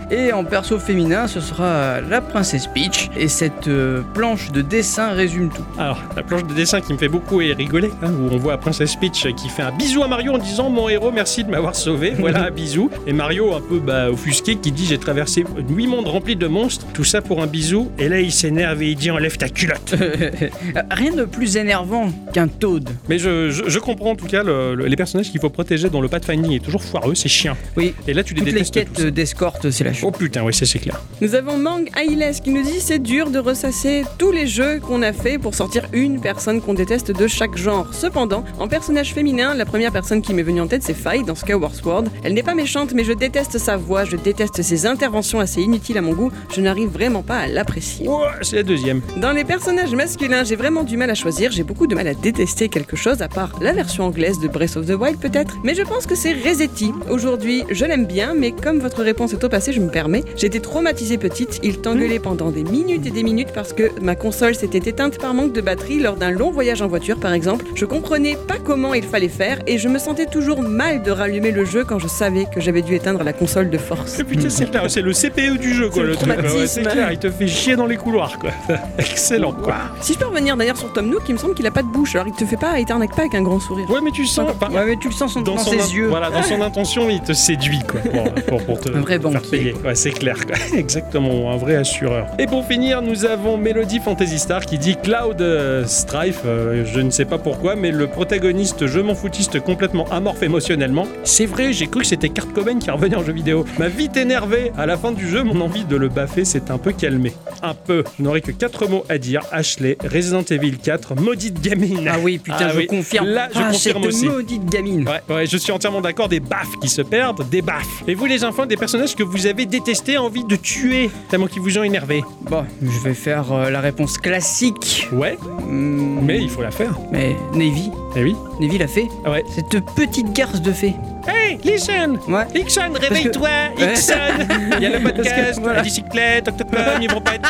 [0.09, 3.11] Et en perso féminin, ce sera la princesse Peach.
[3.15, 5.61] Et cette euh, planche de dessin résume tout.
[5.77, 8.95] Alors, la planche de dessin qui me fait beaucoup rigoler, hein, où on voit Princess
[8.95, 12.15] Peach qui fait un bisou à Mario en disant Mon héros, merci de m'avoir sauvé.
[12.19, 12.89] Voilà un bisou.
[13.05, 16.87] Et Mario, un peu bah, offusqué, qui dit J'ai traversé huit mondes remplis de monstres,
[16.95, 17.91] tout ça pour un bisou.
[17.99, 19.93] Et là, il s'énerve et il dit Enlève ta culotte.
[20.91, 22.89] Rien de plus énervant qu'un Toad.
[23.09, 25.89] Mais je, je- je comprends en tout cas le- le- les personnages qu'il faut protéger
[25.89, 27.55] dont le pathfinding est toujours foireux, c'est chiant.
[27.75, 30.05] Oui, Et là, tu les toutes les détestes quêtes d'escorte, c'est la chose.
[30.07, 31.01] Oh putain, oui, ça c'est clair.
[31.21, 35.01] Nous avons Mang Ailes qui nous dit c'est dur de ressasser tous les jeux qu'on
[35.01, 37.87] a fait pour sortir une personne qu'on déteste de chaque genre.
[37.93, 41.35] Cependant, en personnage féminin, la première personne qui m'est venue en tête c'est Faye dans
[41.35, 42.05] Skyward Sword.
[42.23, 45.97] Elle n'est pas méchante mais je déteste sa voix, je déteste ses interventions assez inutiles
[45.97, 48.07] à mon goût, je n'arrive vraiment pas à l'apprécier.
[48.07, 49.01] Ouais, c'est la deuxième.
[49.17, 51.51] Dans les personnages masculins, masculin, j'ai vraiment du mal à choisir.
[51.51, 54.75] J'ai beaucoup de mal à détester quelque chose, à part la version anglaise de Breath
[54.75, 55.55] of the Wild peut-être.
[55.63, 56.91] Mais je pense que c'est Resetti.
[57.09, 60.23] Aujourd'hui, je l'aime bien, mais comme votre réponse est au passé, je me permets.
[60.35, 61.59] J'étais traumatisée petite.
[61.63, 65.33] Il t'engueulait pendant des minutes et des minutes parce que ma console s'était éteinte par
[65.33, 67.65] manque de batterie lors d'un long voyage en voiture, par exemple.
[67.75, 71.51] Je comprenais pas comment il fallait faire et je me sentais toujours mal de rallumer
[71.51, 74.21] le jeu quand je savais que j'avais dû éteindre la console de force.
[74.23, 76.01] Putain, c'est clair, c'est le CPU du jeu, quoi.
[76.01, 76.27] C'est le truc.
[76.57, 78.51] Ouais, c'est clair, il te fait chier dans les couloirs, quoi.
[78.97, 79.75] Excellent, quoi.
[80.01, 81.87] Si je peux revenir d'ailleurs sur Tom Nook, il me semble qu'il a pas de
[81.87, 83.87] bouche, alors il te fait pas, il t'arnaque pas avec un grand sourire.
[83.89, 84.49] Ouais, mais tu sens.
[84.49, 86.07] enfin, Ouais, mais tu le sens dans, son ses in- yeux.
[86.07, 89.29] Voilà, dans son intention, il te séduit, quoi, pour, pour- pour te Un vrai faire
[89.31, 89.49] banquier.
[89.57, 89.73] payer.
[89.85, 90.55] Ouais, c'est clair, quoi.
[90.77, 92.27] Exactement, un vrai assureur.
[92.39, 96.41] Et pour finir, nous avons Melody Fantasy Star qui dit Cloud euh, Strife.
[96.45, 101.05] euh, je ne sais pas pourquoi, mais le protagoniste, je m'en foutiste complètement amorphe émotionnellement.
[101.23, 103.65] C'est vrai, j'ai cru que c'était Kurt Cobain qui revenait en jeu vidéo.
[103.77, 104.71] M'a vite énervé.
[104.77, 107.33] À la fin du jeu, mon envie de le baffer s'est un peu calmée.
[107.61, 108.03] Un peu.
[108.17, 109.41] Je n'aurai que quatre mots à dire.
[109.51, 112.07] Ashley, Resident Evil 4, maudite gamine.
[112.11, 112.87] Ah oui, putain, Ah je oui.
[112.87, 113.27] confirme.
[113.27, 114.25] Là, je ah, confirme cette aussi.
[114.29, 115.07] maudite gamine.
[115.07, 116.27] Ouais, ouais, je suis entièrement d'accord.
[116.29, 118.03] Des baffes qui se perdent, des baffes.
[118.07, 121.61] Et vous, les enfants, des personnages que vous avez détestés, envie de tuer, tellement qu'ils
[121.61, 122.23] vous ont énervé.
[122.49, 125.07] Bon, je vais faire euh, la réponse classique.
[125.11, 125.37] Ouais,
[125.67, 126.97] Hmm, mais il faut la faire.
[127.11, 128.35] mais Navy, Eh oui.
[128.59, 129.07] Navy l'a fait.
[129.25, 129.43] Ah ouais.
[129.53, 130.93] Cette petite garce de fée.
[131.27, 132.45] Hey, listen Ouais.
[132.55, 134.13] Ixon, réveille-toi Ixon
[134.77, 135.77] Il y a le podcast, Parce que, voilà.
[135.77, 137.49] la bicyclette, Octocom, ils vont pas être...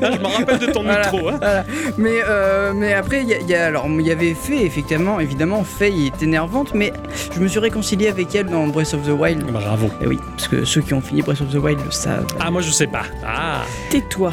[0.00, 1.10] Je me rappelle de ton Voilà.
[1.10, 1.36] micro, hein.
[1.38, 1.64] Voilà.
[1.98, 4.64] Mais, euh, mais après, il y, a- il y a, alors, il y avait Faye,
[4.64, 6.92] effectivement, évidemment, Faye est énervante, mais
[7.34, 9.44] je me suis réconcilié avec elle dans Breath of the Wild.
[9.44, 9.90] Bravo.
[10.00, 12.26] Et oui, parce que ceux qui ont fini Breath of the Wild le savent.
[12.40, 13.02] Ah, moi, je sais pas.
[13.26, 14.32] Ah Tais-toi.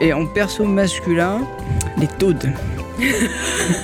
[0.00, 1.40] Et en perso masculin,
[1.98, 2.48] les Toads.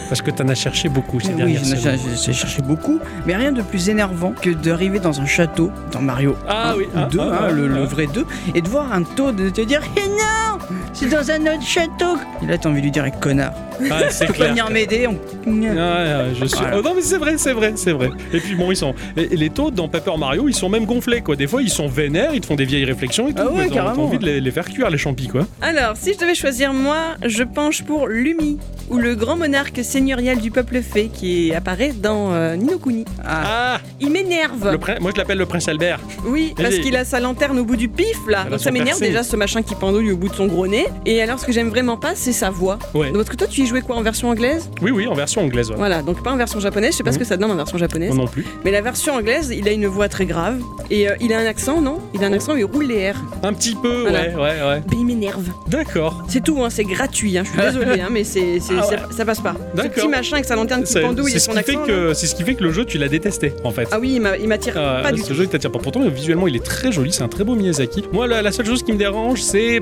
[0.09, 1.99] Parce que t'en as cherché beaucoup ces Oui, dernières semaines.
[2.25, 6.37] j'ai cherché beaucoup, mais rien de plus énervant que d'arriver dans un château, dans Mario
[6.49, 7.87] Ah 1 oui, ou ah, 2, ah, hein, ah, le, le ah.
[7.87, 10.59] vrai 2, et de voir un Toad te dire «Eh non
[10.93, 13.53] C'est dans un autre château!» Et là, t'as envie de lui dire Eh, «Connard,
[13.91, 14.49] Ah, c'est tu peux pas clair.
[14.51, 15.19] venir m'aider on...
[15.47, 16.59] Je suis.
[16.59, 16.79] Voilà.
[16.79, 18.11] Oh, non mais c'est vrai, c'est vrai, c'est vrai.
[18.33, 18.95] Et puis bon, ils sont.
[19.17, 21.37] Et les taux dans Paper Mario, ils sont même gonflés quoi.
[21.37, 23.43] Des fois, ils sont vénères, ils te font des vieilles réflexions et tout.
[23.45, 25.47] Ah ouais, mais envie de les, les faire cuire les champis quoi.
[25.61, 28.59] Alors, si je devais choisir moi, je penche pour Lumi,
[28.93, 33.05] ou le grand monarque seigneurial du peuple fée qui apparaît dans euh, Ni no Kuni.
[33.25, 33.43] Ah,
[33.75, 34.71] Ah, Il m'énerve.
[34.71, 35.99] le prin- moi je l'appelle le prince Albert.
[36.27, 38.41] Oui, parce qu'il a sa lanterne au bout du pif là.
[38.43, 40.47] Elle a Donc son ça m'énerve déjà ce machin qui pendouille au bout de son
[40.47, 40.87] gros nez.
[41.07, 42.79] Et alors ce que j'aime vraiment pas, c'est sa voix.
[42.95, 43.09] Ouais.
[43.09, 44.69] Donc, Parce que toi tu y jouais quoi en version anglaise?
[44.83, 45.71] Oui, oui, en version anglaise.
[45.71, 45.77] Ouais.
[45.77, 47.23] Voilà, donc pas en version japonaise, je sais pas ce Mhm.
[47.23, 48.09] que ça donne en version japonaise.
[48.15, 48.45] Moi non plus.
[48.65, 50.61] Mais la version anglaise, il a une voix très grave.
[50.91, 51.99] Et euh, il a un accent, non?
[52.15, 53.15] Il a un accent, il roule les R.
[53.43, 54.21] Un petit peu, Voilà.
[54.29, 54.83] ouais, ouais, ouais.
[54.91, 55.47] Mais il m'énerve.
[55.69, 56.23] D'accord.
[56.29, 58.97] C'est tout, hein, c'est gratuit, hein, je suis désolée, hein, mais c'est, c'est- Ah ouais.
[59.11, 59.55] ça, ça passe pas.
[59.77, 61.85] Ce petit machin avec sa lanterne qui C'est pendouille et ce son qui fait accent.
[61.87, 63.89] que c'est ce qui fait que le jeu tu l'as détesté en fait.
[63.93, 65.35] Ah oui, il m'a- il m'attire Euh, pas du ce tout.
[65.35, 65.79] jeu il t'attire pas.
[65.79, 67.13] Pourtant, visuellement, il est très joli.
[67.13, 68.05] C'est un très beau Miyazaki.
[68.13, 69.81] Moi, la, la seule chose qui me dérange, c'est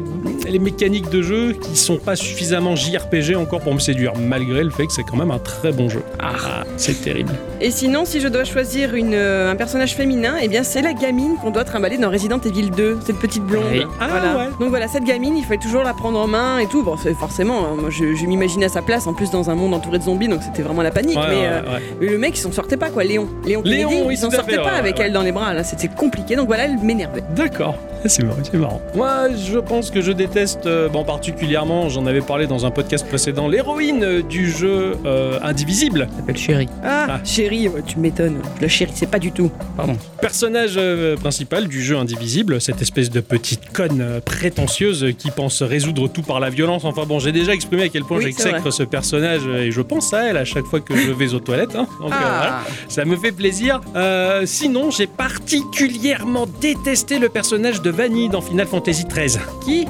[0.48, 4.70] les mécaniques de jeu qui sont pas suffisamment JRPG encore pour me séduire, malgré le
[4.70, 6.03] fait que c'est quand même un très bon jeu.
[6.18, 7.32] Ah, c'est terrible.
[7.61, 10.92] Et sinon, si je dois choisir une, euh, un personnage féminin, eh bien c'est la
[10.92, 13.64] gamine qu'on doit trimballer dans Resident Evil 2, cette petite blonde.
[14.01, 14.36] Ah, voilà.
[14.38, 14.51] ouais.
[14.59, 16.82] Donc voilà, cette gamine, il fallait toujours la prendre en main et tout.
[16.82, 19.74] Bon, forcément, hein, moi je, je m'imaginais à sa place, en plus dans un monde
[19.74, 21.16] entouré de zombies, donc c'était vraiment la panique.
[21.16, 21.82] Ouais, mais, ouais, euh, ouais.
[22.01, 23.28] mais le mec, il s'en sortait pas quoi, Léon.
[23.47, 25.05] Léon, Léon, Kennedy, oui, il s'en sortait fait, pas ouais, avec ouais.
[25.07, 26.36] elle dans les bras, là, c'était compliqué.
[26.36, 27.22] Donc voilà, elle m'énervait.
[27.34, 27.74] D'accord.
[28.07, 28.80] C'est marrant, c'est marrant.
[28.95, 33.07] Moi, je pense que je déteste, euh, bon, particulièrement, j'en avais parlé dans un podcast
[33.07, 36.09] précédent, l'héroïne euh, du jeu euh, Indivisible.
[36.16, 36.66] s'appelle Chéri.
[36.82, 37.20] Ah, Ah.
[37.24, 38.38] chérie, tu m'étonnes.
[38.57, 39.51] Je la chérissais pas du tout.
[39.76, 39.99] Pardon.
[40.22, 46.09] Personnage euh, principal du jeu Indivisible, cette espèce de petite conne prétentieuse qui pense résoudre
[46.09, 46.86] tout par la violence.
[46.86, 49.80] Enfin bon, j'ai déjà exprimé à quel point Oui, c'est ce personnage euh, et je
[49.80, 51.74] pense à elle à chaque fois que je vais aux toilettes.
[51.76, 51.86] hein.
[52.00, 52.60] Donc, euh, voilà.
[52.64, 53.80] Ah, Ça me fait plaisir.
[53.96, 59.40] Euh, sinon, j'ai particulièrement détesté le personnage de Vanille dans Final Fantasy XIII.
[59.64, 59.86] qui?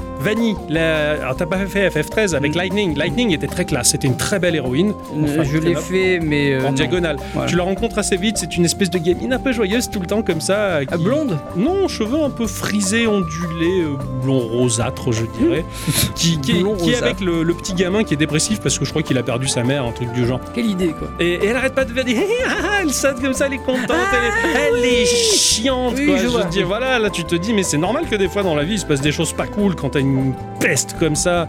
[0.69, 1.13] La...
[1.21, 2.95] alors t'as pas fait FF13 avec Lightning.
[2.97, 4.93] Lightning était très classe, c'était une très belle héroïne.
[5.23, 6.53] Enfin, Je l'ai fait, mais.
[6.53, 6.71] euh, En non.
[6.73, 7.17] diagonale.
[7.33, 7.49] Voilà.
[7.49, 10.05] Tu la rencontres assez vite, c'est une espèce de gamine un peu joyeuse tout le
[10.07, 10.77] temps comme ça.
[10.77, 11.39] Ah, qui- blonde?
[11.55, 13.83] Non, cheveux un peu frisés, ondulés,
[14.23, 15.65] blond rosâtre, je dirais.
[16.15, 17.03] qui, qui, est- Blond qui est rosâtre.
[17.03, 19.47] avec le, le petit gamin qui est dépressif parce que je crois qu'il a perdu
[19.47, 20.39] sa mère, un truc du genre.
[20.53, 21.09] Quelle idée, quoi.
[21.19, 22.17] Et, et elle arrête pas de faire des
[22.81, 26.17] elle saute comme ça, elle est contente, elle, est, elle est chiante Oui, quoi.
[26.17, 28.55] je Je, dire, voilà, là tu te dis, mais c'est normal que des fois dans
[28.55, 31.47] la vie il se passe des choses pas cool quand t'as une peste comme ça.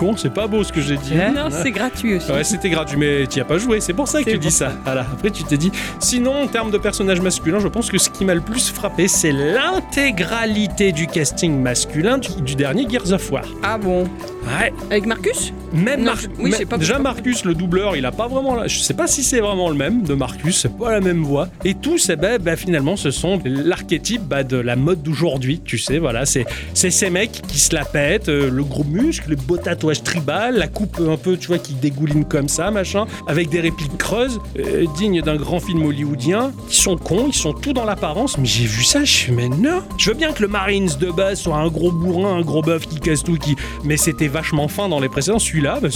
[0.00, 1.14] Con, c'est pas beau ce que j'ai dit.
[1.14, 2.32] Non, c'est gratuit aussi.
[2.32, 4.56] Ouais, c'était gratuit, mais tu as pas joué, c'est pour ça que tu dis pour
[4.56, 4.72] ça.
[4.84, 5.02] Voilà.
[5.02, 5.70] Après, tu t'es dit.
[5.98, 9.08] Sinon, en termes de personnage masculin, je pense que ce qui m'a le plus frappé,
[9.08, 13.44] c'est l'intégralité du casting masculin du, du dernier Gears of War.
[13.62, 14.04] Ah bon?
[14.58, 15.52] Ouais, Avec Marcus?
[15.74, 16.98] Même Non, Mar- je- oui, pas déjà.
[16.98, 18.56] Marcus, le doubleur, il a pas vraiment.
[18.56, 18.66] La...
[18.68, 21.48] Je sais pas si c'est vraiment le même de Marcus, c'est pas la même voix.
[21.64, 25.76] Et tous, eh ben, ben, finalement, ce sont l'archétype bah, de la mode d'aujourd'hui, tu
[25.76, 25.98] sais.
[25.98, 29.58] Voilà, c'est c'est ces mecs qui se la pètent, euh, le gros muscle, le beau
[29.58, 33.48] tatouage tatouage tribal, la coupe un peu, tu vois, qui dégouline comme ça, machin, avec
[33.48, 36.52] des répliques creuses, euh, dignes d'un grand film hollywoodien.
[36.68, 39.48] Ils sont cons, ils sont tout dans l'apparence, mais j'ai vu ça, je suis mais
[39.48, 39.82] non.
[39.98, 42.86] Je veux bien que le Marines de base soit un gros bourrin, un gros bœuf
[42.86, 45.38] qui casse tout, qui, mais c'était vachement fin dans les précédents.
[45.38, 45.88] Celui-là, bah,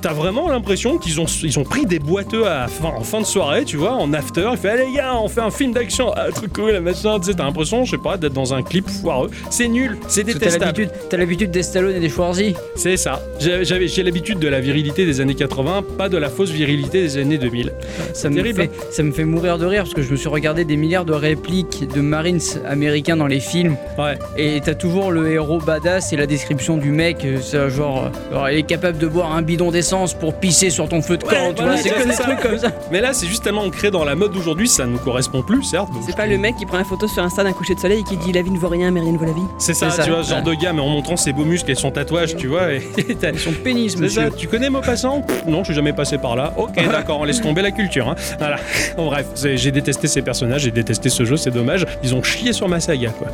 [0.00, 3.26] t'as vraiment l'impression qu'ils ont, ils ont pris des boiteux à fin, en fin de
[3.26, 4.48] soirée, tu vois, en after.
[4.52, 7.18] Il fait, allez gars, on fait un film d'action, ah, truc cool, machin.
[7.20, 9.30] Tu sais, t'as l'impression, je sais pas, d'être dans un clip foireux.
[9.50, 10.90] C'est nul, c'est détestable.
[11.10, 12.54] t'as l'habitude des Stallone et des Schwarzy.
[12.74, 13.20] C'est ça.
[13.38, 17.02] J'ai- J'avais, j'ai l'habitude de la virilité des années 80, pas de la fausse virilité
[17.02, 17.72] des années 2000.
[18.12, 20.28] Ça me, terrible, fait, ça me fait mourir de rire parce que je me suis
[20.28, 23.76] regardé des milliards de répliques de Marines américains dans les films.
[23.98, 24.18] Ouais.
[24.36, 28.32] Et t'as toujours le héros badass et la description du mec, euh, c'est genre, euh,
[28.34, 31.24] genre, il est capable de boire un bidon d'essence pour pisser sur ton feu de
[31.24, 32.24] camp, Ouais, tu voilà, vois, c'est c'est que des ça.
[32.24, 32.72] trucs comme ça.
[32.90, 35.88] Mais là, c'est juste tellement ancré dans la mode d'aujourd'hui, ça nous correspond plus, certes.
[36.06, 38.00] C'est pas trouve- le mec qui prend la photo sur Insta d'un coucher de soleil
[38.00, 39.40] et qui dit la vie ne vaut rien, mais rien ne vaut la vie.
[39.58, 40.56] C'est ça, C'est ça, tu vois, ce genre ouais.
[40.56, 42.72] de gars, mais en montrant ses beaux muscles et son tatouage, tu vois.
[42.72, 42.80] Et
[43.36, 44.22] Son pénis, monsieur.
[44.24, 46.52] ça, tu connais Maupassant Pff, Non, je suis jamais passé par là.
[46.56, 48.08] Ok, d'accord, on laisse tomber la culture.
[48.08, 48.14] hein.
[48.38, 48.56] Voilà.
[48.96, 51.86] Bon, bref, j'ai détesté ces personnages, j'ai détesté ce jeu, c'est dommage.
[52.02, 53.28] Ils ont chié sur ma saga, quoi.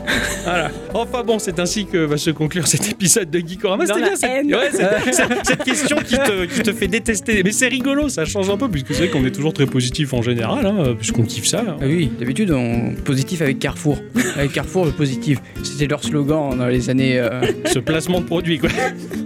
[0.45, 0.71] Voilà.
[0.95, 3.87] Enfin bon, c'est ainsi que va se conclure cet épisode de Geekorama.
[3.87, 4.55] C'était bien cette, haine.
[4.55, 7.43] ouais, cette- cette- cette question qui te, qui te fait détester.
[7.43, 10.13] Mais c'est rigolo, ça change un peu, puisque c'est vrai qu'on est toujours très positif
[10.15, 11.61] en général, hein, puisqu'on kiffe ça.
[11.67, 11.77] hein.
[11.81, 13.99] Ah oui, d'habitude on positif avec Carrefour.
[14.37, 15.39] Avec Carrefour le positif.
[15.63, 17.19] C'était leur slogan dans les années.
[17.19, 18.71] euh, Ce placement de produit, quoi.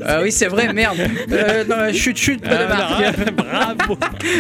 [0.05, 0.97] Ah oui c'est vrai, merde.
[1.33, 3.31] Euh, non, chute chute, pas de Ah, marque.
[3.33, 3.99] bravo.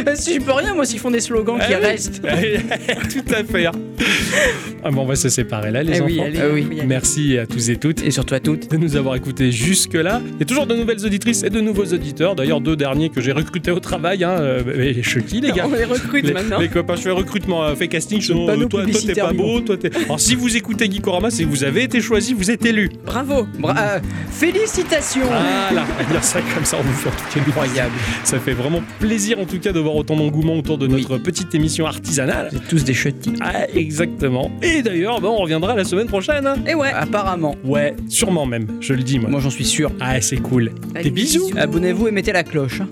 [0.09, 1.87] Euh, Si je peux rien moi s'ils font des slogans qui Ah oui.
[1.87, 2.21] restent.
[2.23, 3.67] Tout à fait.
[4.85, 6.05] Ah bon, on va se séparer là, les Eh enfants.
[6.07, 6.67] oui, allez, Ah oui.
[6.87, 8.71] Merci à tous et toutes Et surtout à toutes.
[8.71, 10.23] de nous avoir écoutés jusque-là.
[10.35, 12.37] Il y a toujours de nouvelles auditrices et de nouveaux auditeurs.
[12.37, 14.23] D'ailleurs, deux derniers que j'ai recrutés au travail.
[14.23, 14.37] Hein.
[14.39, 15.67] euh, mais Chucky, les gars.
[15.69, 16.61] On les recrute Les, maintenant.
[16.61, 18.21] les copains, je fais recrutement, euh, fais casting.
[18.21, 19.61] Je, Le panneau toi, toi, t'es pas beau.
[19.61, 19.91] Toi, t'es...
[20.05, 22.91] Alors, si vous écoutez Geekorama, c'est que vous avez été choisi, vous êtes élu.
[23.05, 23.49] Bravo.
[23.59, 23.99] Bra- euh,
[24.31, 27.93] félicitations Voilà, dire ça comme ça, on vous fait en tout cas Incroyable.
[28.25, 30.93] Ça fait vraiment plaisir en tout cas de voir autant d'engouement autour de Oui.
[31.03, 32.49] notre petite émission artisanale.
[32.53, 33.33] Vous êtes tous des chutis.
[33.41, 34.51] Ah, exactement.
[34.63, 36.47] Et d'ailleurs, bah, on reviendra la semaine prochaine.
[36.47, 36.57] hein.
[36.67, 36.91] Et ouais.
[36.93, 37.55] Apparemment.
[37.65, 39.31] Ouais, sûrement même, je le dis moi.
[39.31, 39.91] Moi j'en suis sûr.
[40.01, 40.73] Ah, c'est cool.
[40.95, 41.51] Allez, Des bisous.
[41.57, 42.81] Abonnez-vous et mettez la cloche.
[42.83, 42.89] hein.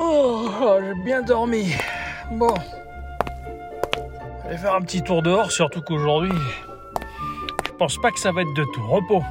[0.00, 1.72] Oh, j'ai bien dormi.
[2.32, 2.54] Bon.
[4.44, 6.32] Je vais faire un petit tour dehors, surtout qu'aujourd'hui,
[7.66, 9.22] je pense pas que ça va être de tout repos.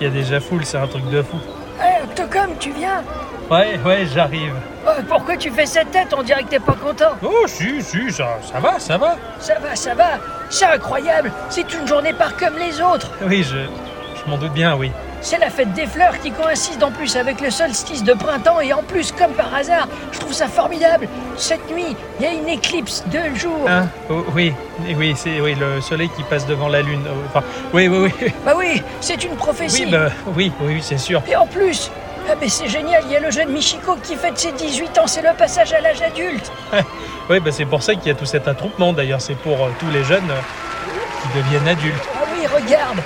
[0.00, 1.38] Il y a déjà foule, c'est un truc de fou.
[1.80, 3.02] Hé, Octocom, tu viens
[3.50, 4.52] Ouais, ouais, j'arrive.
[4.86, 7.12] Oh, Pourquoi tu fais cette tête On dirait que t'es pas content.
[7.22, 9.16] Oh, si, si, ça, ça va, ça va.
[9.38, 10.18] Ça va, ça va.
[10.50, 11.30] C'est incroyable.
[11.48, 13.10] C'est une journée pas comme les autres.
[13.22, 14.90] Oui, je, je m'en doute bien, oui.
[15.20, 18.72] C'est la fête des fleurs qui coïncide en plus avec le solstice de printemps et
[18.72, 21.08] en plus, comme par hasard, je trouve ça formidable.
[21.36, 23.66] Cette nuit, il y a une éclipse de jour.
[23.68, 24.52] Hein Oh, Oui,
[24.96, 27.02] oui, c'est oui, le soleil qui passe devant la lune.
[27.08, 28.32] Oh, Enfin, oui, oui, oui.
[28.44, 29.84] Bah oui, c'est une prophétie.
[29.86, 31.22] Oui, bah, oui, oui, c'est sûr.
[31.28, 31.90] Et en plus,
[32.30, 35.06] ah mais c'est génial, il y a le jeune Michiko qui fête ses 18 ans,
[35.06, 36.50] c'est le passage à l'âge adulte.
[37.28, 38.92] Oui, bah, c'est pour ça qu'il y a tout cet attroupement.
[38.92, 40.40] D'ailleurs, c'est pour euh, tous les jeunes euh,
[41.22, 42.08] qui deviennent adultes.
[42.54, 42.98] Regarde.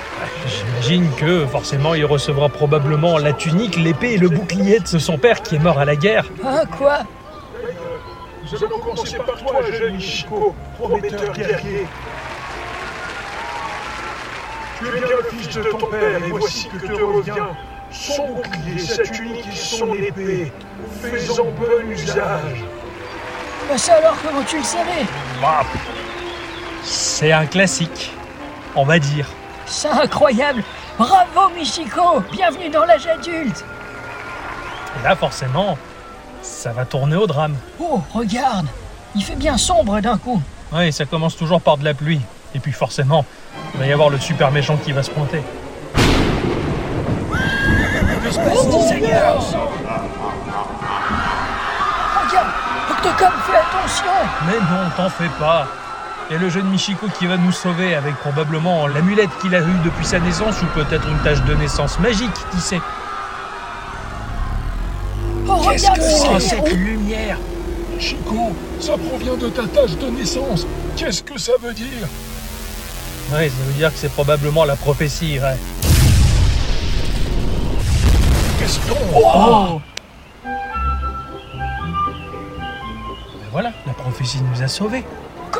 [0.47, 5.41] J'imagine que forcément, il recevra probablement la tunique, l'épée et le bouclier de son père
[5.41, 6.25] qui est mort à la guerre.
[6.45, 6.99] Hein, quoi?
[8.51, 11.87] Nous allons commencer par toi, jeune Ishiko, prometteur guerrier.
[14.79, 17.47] Tu es bien le fils de ton père, et voici que te revient
[17.91, 20.51] son bouclier, sa tunique et son épée.
[21.01, 22.63] Fais-en bon usage.
[23.69, 25.05] Bah ça alors, comment tu le savais?
[26.83, 28.11] C'est un classique,
[28.75, 29.27] on va dire.
[29.65, 30.63] C'est incroyable
[30.97, 33.63] Bravo Michiko Bienvenue dans l'âge adulte
[34.99, 35.77] Et là, forcément,
[36.41, 37.55] ça va tourner au drame.
[37.79, 38.67] Oh, regarde
[39.15, 40.41] Il fait bien sombre d'un coup.
[40.73, 42.21] Oui, ça commence toujours par de la pluie.
[42.53, 43.25] Et puis forcément,
[43.73, 45.41] il va y avoir le super méchant qui va se pointer.
[48.91, 49.43] Ailleurs
[52.15, 52.47] Regarde
[52.89, 54.05] Octocom, fais attention
[54.47, 55.67] Mais non, t'en fais pas.
[56.31, 59.59] Il y a le jeune Michiko qui va nous sauver avec probablement l'amulette qu'il a
[59.59, 62.79] eue depuis sa naissance ou peut-être une tache de naissance magique, qui sait.
[65.45, 67.37] Oh, regarde c'est c'est- cette lumière?
[67.99, 70.65] Chico, ça provient de ta tâche de naissance.
[70.95, 72.07] Qu'est-ce que ça veut dire?
[73.33, 75.57] Ouais, ça veut dire que c'est probablement la prophétie, ouais.
[78.57, 78.95] Qu'est-ce qu'on...
[79.13, 79.81] Oh
[80.45, 80.49] Ben
[83.51, 85.03] voilà, la prophétie nous a sauvés.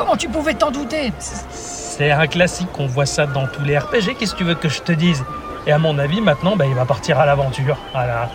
[0.02, 1.12] Comment tu pouvais t'en douter
[1.52, 4.68] C'est un classique, on voit ça dans tous les RPG, qu'est-ce que tu veux que
[4.68, 5.24] je te dise
[5.64, 7.78] Et à mon avis, maintenant, bah, il va partir à l'aventure.
[7.92, 8.28] Voilà.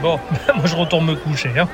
[0.00, 0.20] Bon,
[0.54, 1.52] moi je retourne me coucher.
[1.58, 1.66] Hein.